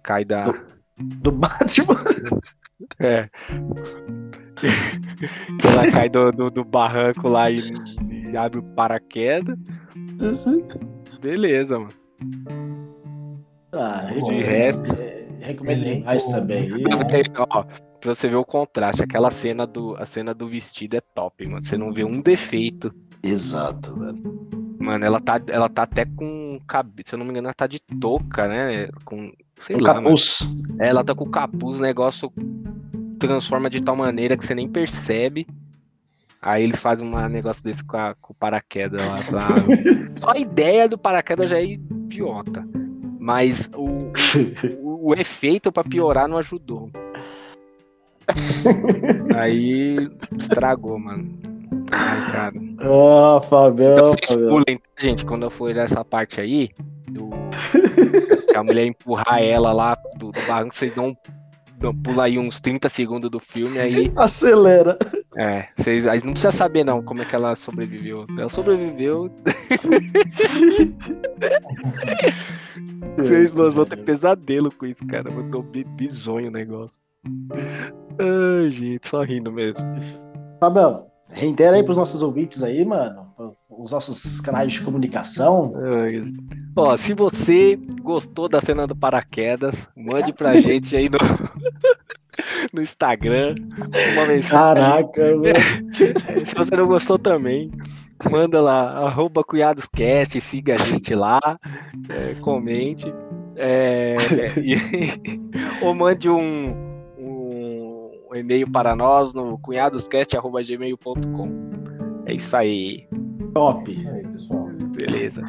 [0.03, 0.45] cai da.
[0.45, 0.59] Do,
[0.97, 1.95] do Batman?
[2.99, 3.29] É.
[5.63, 7.59] Ela cai do, do, do, barranco lá e,
[8.31, 9.57] e abre o paraquedas.
[11.21, 11.91] Beleza, mano.
[13.71, 14.95] Ah, de resto.
[14.95, 16.69] É, recomendo demais também.
[17.37, 17.63] Ó,
[17.99, 21.63] pra você ver o contraste, aquela cena do, a cena do vestido é top, mano.
[21.63, 22.93] Você não vê um defeito.
[23.21, 24.49] Exato, velho.
[24.79, 27.67] Mano, ela tá, ela tá até com cabeça, se eu não me engano, ela tá
[27.67, 28.87] de touca, né?
[29.03, 29.95] Com, sei o lá.
[29.95, 30.39] Capuz.
[30.41, 30.75] Mano.
[30.79, 32.31] É, ela tá com o capuz, o negócio
[33.19, 35.45] transforma de tal maneira que você nem percebe.
[36.41, 39.17] Aí eles fazem um negócio desse com, a, com o paraquedas lá.
[39.23, 39.47] Pra...
[40.21, 42.65] Só a ideia do paraquedas já é idiota.
[43.19, 43.97] Mas o,
[44.81, 46.89] o, o efeito para piorar não ajudou.
[49.35, 51.48] Aí estragou, mano.
[51.91, 52.53] Ai, cara.
[52.79, 53.93] Ah, Fabião.
[53.93, 56.69] Então, vocês pulem, tá, gente, quando eu for nessa parte aí,
[57.09, 57.29] do...
[58.55, 61.15] a mulher empurrar ela lá do, do barranco, vocês dão
[61.79, 64.11] então, pula aí uns 30 segundos do filme aí.
[64.17, 64.99] Acelera.
[65.37, 68.27] É, vocês aí não precisa saber não como é que ela sobreviveu.
[68.37, 69.31] Ela sobreviveu.
[73.15, 75.31] vocês vão ter pesadelo com isso, cara.
[75.31, 76.99] Vou ter bizonho o negócio.
[78.19, 79.85] Ai, gente, só rindo mesmo.
[80.59, 83.29] Fabão, reitera aí pros nossos ouvintes aí, mano
[83.79, 85.73] os nossos canais de comunicação.
[86.75, 91.17] Ó, se você gostou da cena do paraquedas, mande pra gente aí no,
[92.73, 93.55] no Instagram.
[94.49, 95.23] Caraca,
[95.93, 97.71] Se você não gostou também,
[98.29, 101.39] manda lá, arroba cunhadoscast, siga a gente lá,
[102.09, 103.11] é, comente.
[103.55, 106.73] É, é, ou mande um,
[108.29, 111.49] um, e-mail para nós no cunhadoscast.gmail.com.
[112.25, 113.07] É isso aí.
[113.53, 113.91] Top.
[113.91, 114.69] Isso aí, pessoal.
[114.95, 115.43] Beleza.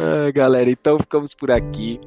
[0.00, 2.00] Ah, galera, então ficamos por aqui.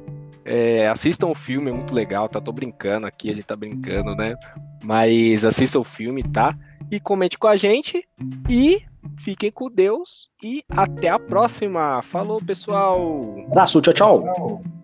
[0.44, 2.42] É, assistam o filme, é muito legal, tá?
[2.42, 4.36] Tô brincando aqui, a gente tá brincando, né?
[4.84, 6.58] Mas assistam o filme, tá?
[6.90, 8.04] E comente com a gente.
[8.50, 8.82] E
[9.18, 10.30] fiquem com Deus.
[10.44, 12.02] E até a próxima.
[12.02, 13.36] Falou, pessoal.
[13.48, 14.24] Abraço, tchau, tchau.
[14.24, 14.79] tchau.